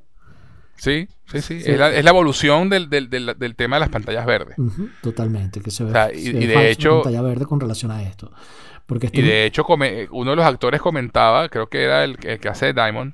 [0.76, 2.88] Sí, sí, sí, Es, la, evolución del,
[3.56, 4.56] tema de las pantallas verdes.
[5.02, 8.30] totalmente, que se ve, y, de hecho, pantalla verde con relación a esto.
[8.88, 12.48] Porque y de hecho, uno de los actores comentaba, creo que era el, el que
[12.48, 13.12] hace Diamond,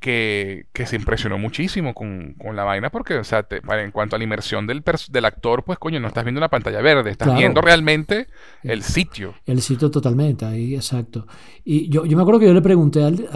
[0.00, 4.66] que, se impresionó muchísimo con, la vaina porque, o sea, en cuanto a la inmersión
[4.66, 8.28] del, del actor, pues coño, no estás viendo una pantalla verde, estás viendo realmente
[8.62, 9.34] el sitio.
[9.44, 11.26] El sitio totalmente, ahí, exacto.
[11.64, 13.28] Y yo, yo me acuerdo que yo le pregunté al,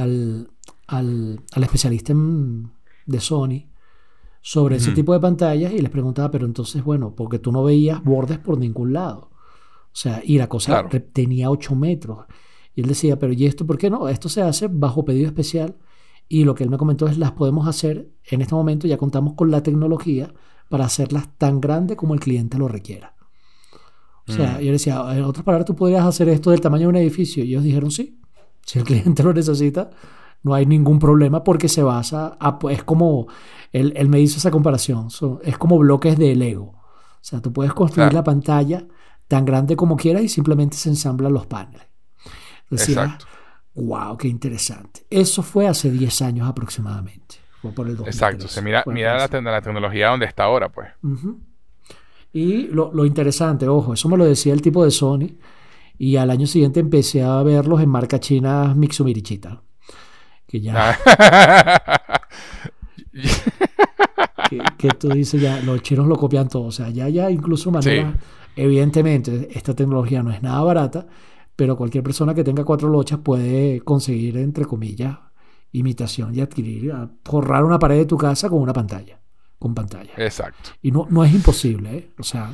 [0.86, 3.66] al, al, especialista de Sony
[4.40, 8.02] sobre ese tipo de pantallas y les preguntaba, pero entonces, bueno, porque tú no veías
[8.02, 9.31] bordes por ningún lado.
[9.92, 12.24] O sea, y la cosa tenía 8 metros.
[12.74, 14.08] Y él decía, pero ¿y esto por qué no?
[14.08, 15.76] Esto se hace bajo pedido especial
[16.28, 19.34] y lo que él me comentó es las podemos hacer en este momento, ya contamos
[19.34, 20.32] con la tecnología
[20.70, 23.14] para hacerlas tan grandes como el cliente lo requiera.
[24.26, 24.60] O sea, mm.
[24.62, 27.44] yo decía, en otras palabras, tú podrías hacer esto del tamaño de un edificio.
[27.44, 28.18] Y ellos dijeron, sí,
[28.64, 29.90] si el cliente lo necesita,
[30.42, 33.26] no hay ningún problema porque se basa, a, es como,
[33.72, 35.08] él, me hizo esa comparación,
[35.42, 36.64] es como bloques de Lego.
[36.64, 38.86] O sea, tú puedes construir la pantalla
[39.32, 41.86] tan grande como quieras y simplemente se ensamblan los paneles.
[42.70, 43.24] Exacto.
[43.72, 44.18] ¡Wow!
[44.18, 45.06] ¡Qué interesante!
[45.08, 47.36] Eso fue hace 10 años aproximadamente.
[47.74, 48.46] por el Exacto.
[48.46, 49.28] Se mira, mira la,
[49.62, 50.90] tecnología donde está ahora, pues.
[52.34, 55.30] Y lo, interesante, ojo, eso me lo decía el tipo de Sony.
[55.96, 59.62] Y al año siguiente empecé a verlos en marca china Mitsumirichita.
[60.46, 60.98] Que ya.
[61.06, 62.20] Ah.
[64.76, 66.64] que, tú dices ya, los chinos lo copian todo.
[66.64, 68.12] O sea, ya, ya incluso manera.
[68.56, 71.06] Evidentemente, esta tecnología no es nada barata
[71.56, 75.18] pero cualquier persona que tenga cuatro lochas puede conseguir, entre comillas,
[75.72, 79.20] imitación y adquirir, forrar una pared de tu casa con una pantalla,
[79.58, 80.12] con pantalla.
[80.16, 80.70] Exacto.
[80.80, 82.10] Y no, no es imposible, ¿eh?
[82.18, 82.52] o sea,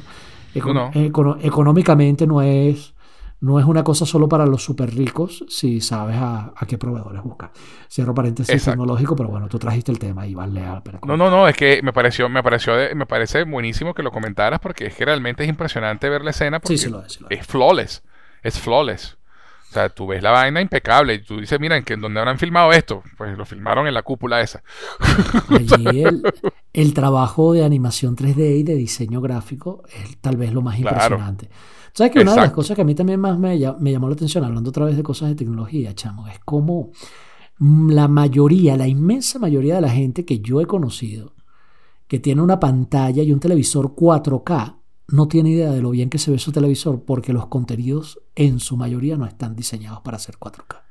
[0.54, 2.94] económicamente no es,
[3.40, 7.52] no es una cosa solo para los súper ricos si sabes a, qué proveedores buscar.
[7.90, 11.48] Cierro paréntesis tecnológico, pero bueno, tú trajiste el tema y vale Pero no, no, no,
[11.48, 15.04] es que me pareció, me pareció, me parece buenísimo que lo comentaras porque es que
[15.04, 18.02] realmente es impresionante ver la escena porque sí, lo es, es flawless
[18.42, 19.16] es flawless.
[19.70, 22.38] O sea, tú ves la vaina impecable y tú dices, miren, que en donde habrán
[22.38, 24.62] filmado esto, pues lo filmaron en la cúpula esa.
[25.50, 26.04] Allí
[26.72, 31.50] el, trabajo de animación 3D y de diseño gráfico es tal vez lo más impresionante.
[31.92, 34.14] ¿Sabes que una de las cosas que a mí también más me, me, llamó la
[34.14, 36.90] atención, hablando otra vez de cosas de tecnología, chamo, es como
[37.58, 41.34] la mayoría, la inmensa mayoría de la gente que yo he conocido,
[42.06, 44.76] que tiene una pantalla y un televisor 4K,
[45.08, 48.60] no tiene idea de lo bien que se ve su televisor porque los contenidos en
[48.60, 50.82] su mayoría no están diseñados para hacer 4K.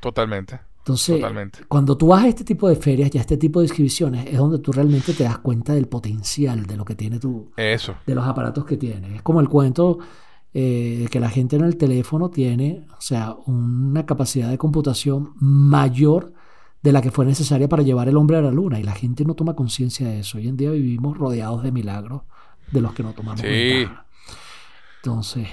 [0.00, 0.60] Totalmente.
[0.88, 1.22] Entonces,
[1.68, 4.38] cuando tú vas a este tipo de ferias y a este tipo de exhibiciones, es
[4.38, 7.50] donde tú realmente te das cuenta del potencial de lo que tiene tu.
[7.58, 7.96] Eso.
[8.06, 9.16] De los aparatos que tiene.
[9.16, 9.98] Es como el cuento
[10.54, 15.34] eh, de que la gente en el teléfono tiene, o sea, una capacidad de computación
[15.38, 16.32] mayor
[16.82, 18.80] de la que fue necesaria para llevar el hombre a la luna.
[18.80, 20.38] Y la gente no toma conciencia de eso.
[20.38, 22.22] Hoy en día vivimos rodeados de milagros
[22.72, 23.86] de los que no tomamos sí.
[25.02, 25.48] Entonces,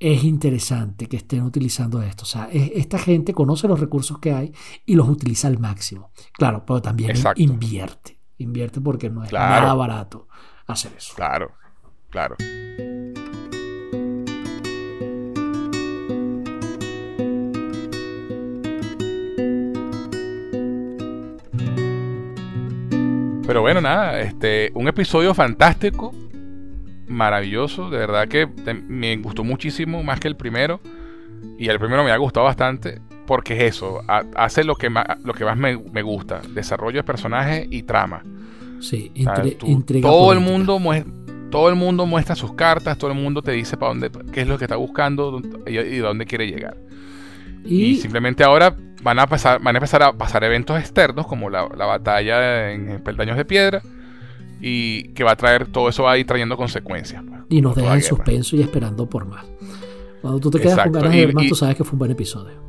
[0.00, 2.24] es interesante que estén utilizando esto.
[2.24, 4.52] O sea, esta gente conoce los recursos que hay
[4.84, 6.12] y los utiliza al máximo.
[6.32, 8.18] Claro, pero también invierte.
[8.38, 10.28] Invierte porque no es nada barato
[10.66, 11.14] hacer eso.
[11.14, 11.52] Claro,
[12.10, 12.36] claro.
[23.46, 26.12] Pero bueno, nada, este, un episodio fantástico
[27.08, 28.46] maravilloso, de verdad que
[28.88, 30.80] me gustó muchísimo más que el primero.
[31.58, 35.34] Y el primero me ha gustado bastante porque es eso, hace lo que más, lo
[35.34, 38.22] que más me, gusta, desarrollo de personajes y trama.
[38.80, 39.12] Sí,
[40.00, 40.78] todo el mundo
[41.50, 44.48] todo el mundo muestra sus cartas, todo el mundo te dice para dónde, qué es
[44.48, 46.76] lo que está buscando y, dónde quiere llegar.
[47.64, 51.68] Y, simplemente ahora van a pasar, van a empezar a pasar eventos externos como la,
[51.76, 53.82] la batalla en Peldaños de Piedra
[54.60, 57.22] y que va a traer todo eso va a ir trayendo consecuencias.
[57.26, 59.44] Pues, y nos deja en suspenso y esperando por más.
[60.20, 62.10] Cuando tú te quedas con ganas de ver más, tú sabes que fue un buen
[62.10, 62.66] episodio.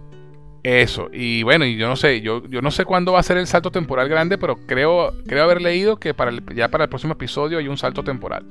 [0.63, 3.37] Eso, y bueno, y yo no sé, yo, yo no sé cuándo va a ser
[3.37, 7.13] el salto temporal grande, pero creo, creo haber leído que para ya para el próximo
[7.13, 8.45] episodio hay un salto temporal.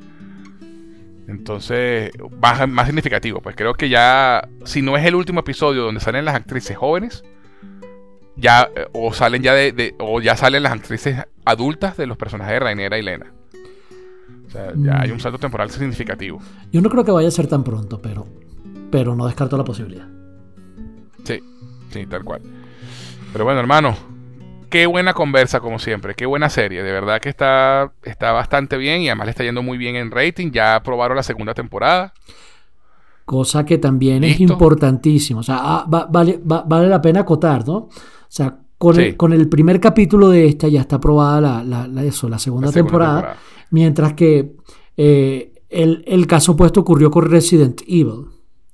[1.29, 6.01] Entonces, más, más significativo, pues creo que ya, si no es el último episodio donde
[6.01, 7.25] salen las actrices jóvenes,
[8.37, 12.55] ya eh, o salen ya de, o ya salen las actrices adultas de los personajes
[12.55, 13.33] de Rainera y Lena.
[14.47, 15.21] O sea, ya hay un mm.
[15.21, 16.41] salto temporal significativo.
[16.73, 18.27] Yo no creo que vaya a ser tan pronto, pero,
[18.91, 20.09] pero no descarto la posibilidad.
[21.25, 21.43] Sí,
[21.91, 22.43] sí, tal cual.
[23.33, 23.97] Pero bueno, hermano,
[24.71, 29.03] qué buena conversa como siempre, qué buena serie, de verdad que está, está bastante bien
[29.03, 32.15] y además le está yendo muy bien en rating, ya aprobaron la segunda temporada.
[33.25, 37.89] Cosa que también es importantísimo, o sea, ah, vale, vale la pena acotar, ¿no?
[38.29, 42.05] O sea, con, el, con el primer capítulo de esta ya está aprobada la, la,
[42.05, 43.37] eso, la segunda, temporada,
[43.71, 44.57] mientras que
[44.97, 48.27] eh, el, el, caso opuesto ocurrió con Resident Evil,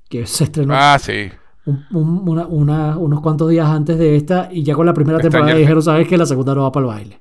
[0.08, 0.74] que se estrenó.
[0.76, 1.30] Ah, sí
[1.64, 6.16] unos cuantos días antes de esta y ya con la primera temporada dijeron, sabes que
[6.16, 7.20] la segunda no va para el baile.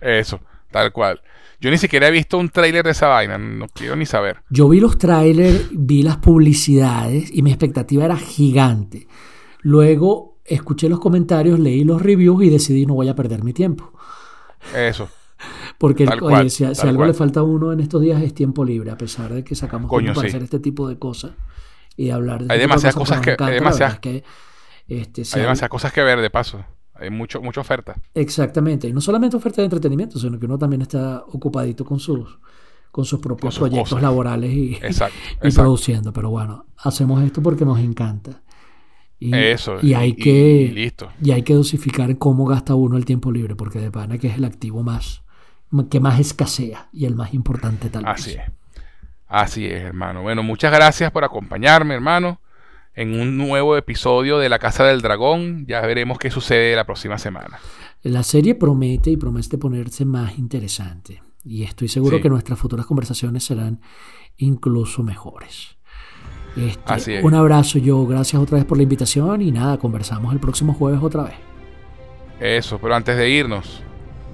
[0.00, 1.20] Eso, tal cual.
[1.60, 4.42] Yo ni siquiera he visto un tráiler de esa vaina, no quiero ni saber.
[4.50, 9.06] Yo vi los trailers, vi las publicidades y mi expectativa era gigante.
[9.62, 13.92] Luego escuché los comentarios, leí los reviews y decidí no voy a perder mi tiempo.
[14.74, 15.08] Eso.
[15.78, 16.06] Porque
[16.48, 19.44] si, algo le falta a uno en estos días es tiempo libre, a pesar de
[19.44, 21.32] que sacamos tiempo para hacer este tipo de cosas
[21.96, 24.24] y hablar de Hay demasiadas cosas, que, hay demasiadas, que
[24.88, 26.64] este, hay demasiadas cosas que ver de paso.
[26.94, 27.96] Hay mucho, mucha oferta.
[28.14, 28.86] Exactamente.
[28.86, 32.38] Y no solamente oferta de entretenimiento, sino que uno también está ocupadito con sus,
[32.92, 34.78] con sus propios proyectos laborales y,
[35.42, 36.12] y produciendo.
[36.12, 38.42] Pero bueno, hacemos esto porque nos encanta.
[39.18, 39.78] Y, Eso.
[39.82, 40.70] Y hay que.
[40.74, 41.10] listo.
[41.22, 44.36] Y hay que dosificar cómo gasta uno el tiempo libre, porque de pana que es
[44.36, 45.24] el activo más
[45.90, 48.14] que más escasea y el más importante tal vez.
[48.14, 48.42] Así es.
[49.26, 50.22] Así es, hermano.
[50.22, 52.40] Bueno, muchas gracias por acompañarme, hermano,
[52.94, 55.66] en un nuevo episodio de La Casa del Dragón.
[55.66, 57.58] Ya veremos qué sucede la próxima semana.
[58.02, 61.22] La serie promete y promete ponerse más interesante.
[61.42, 63.80] Y estoy seguro que nuestras futuras conversaciones serán
[64.36, 65.76] incluso mejores.
[66.56, 67.24] Este, Así es.
[67.24, 68.06] Un abrazo, yo.
[68.06, 69.42] Gracias otra vez por la invitación.
[69.42, 71.34] Y nada, conversamos el próximo jueves otra vez.
[72.40, 73.82] Eso, pero antes de irnos,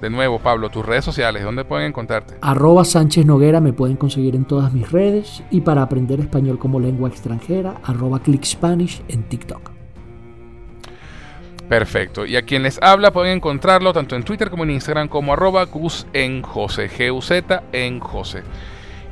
[0.01, 2.35] de nuevo, Pablo, tus redes sociales, ¿dónde pueden encontrarte?
[2.41, 6.79] Arroba Sánchez Noguera me pueden conseguir en todas mis redes y para aprender español como
[6.79, 9.71] lengua extranjera, arroba Click Spanish en TikTok.
[11.69, 12.25] Perfecto.
[12.25, 15.63] Y a quien les habla pueden encontrarlo tanto en Twitter como en Instagram como arroba
[15.65, 18.41] Gus en José, G-U-Z en José.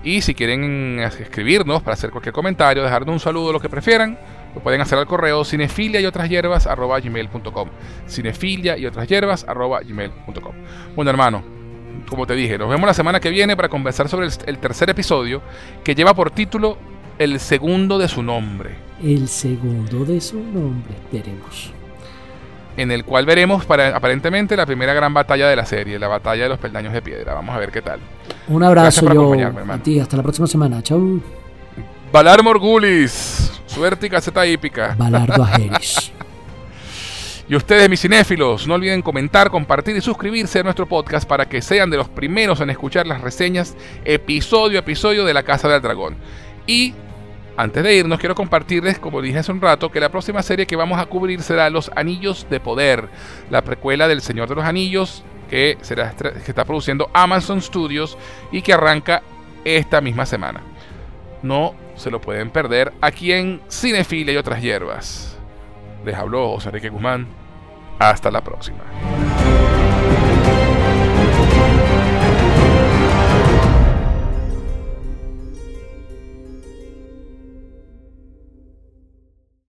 [0.03, 4.17] Y si quieren escribirnos para hacer cualquier comentario, dejarnos un saludo, lo que prefieran,
[4.55, 7.69] lo pueden hacer al correo cinefilia y otras hierbas arroba gmail.com.
[8.07, 10.55] Cinefilia y otras hierbas arroba gmail.com.
[10.95, 11.43] Bueno, hermano,
[12.09, 15.41] como te dije, nos vemos la semana que viene para conversar sobre el, tercer episodio
[15.83, 16.77] que lleva por título
[17.17, 18.71] El segundo de su nombre.
[19.03, 21.73] El segundo de su nombre, veremos.
[22.77, 26.43] En el cual veremos para, aparentemente la primera gran batalla de la serie, la batalla
[26.43, 27.33] de los peldaños de piedra.
[27.33, 27.99] Vamos a ver qué tal.
[28.49, 29.33] Un abrazo yo
[29.69, 30.81] a ti, hasta la próxima semana.
[30.81, 31.21] Chau.
[32.11, 33.51] Valar Morgulis.
[33.67, 34.95] Suerte y caseta hípica.
[34.97, 36.11] Balardo Ajeris.
[37.47, 41.61] y ustedes, mis cinéfilos, no olviden comentar, compartir y suscribirse a nuestro podcast para que
[41.61, 45.83] sean de los primeros en escuchar las reseñas episodio a episodio de La Casa del
[45.83, 46.15] Dragón.
[46.65, 46.95] Y
[47.55, 50.75] antes de irnos, quiero compartirles, como dije hace un rato, que la próxima serie que
[50.75, 53.09] vamos a cubrir será Los Anillos de Poder,
[53.51, 58.17] la precuela del Señor de los Anillos, que, será, que está produciendo Amazon Studios
[58.51, 59.23] y que arranca
[59.65, 60.61] esta misma semana.
[61.41, 65.37] No se lo pueden perder aquí en Cinefilia y otras hierbas.
[66.05, 67.27] Les habló José Enrique Guzmán.
[67.99, 68.79] Hasta la próxima.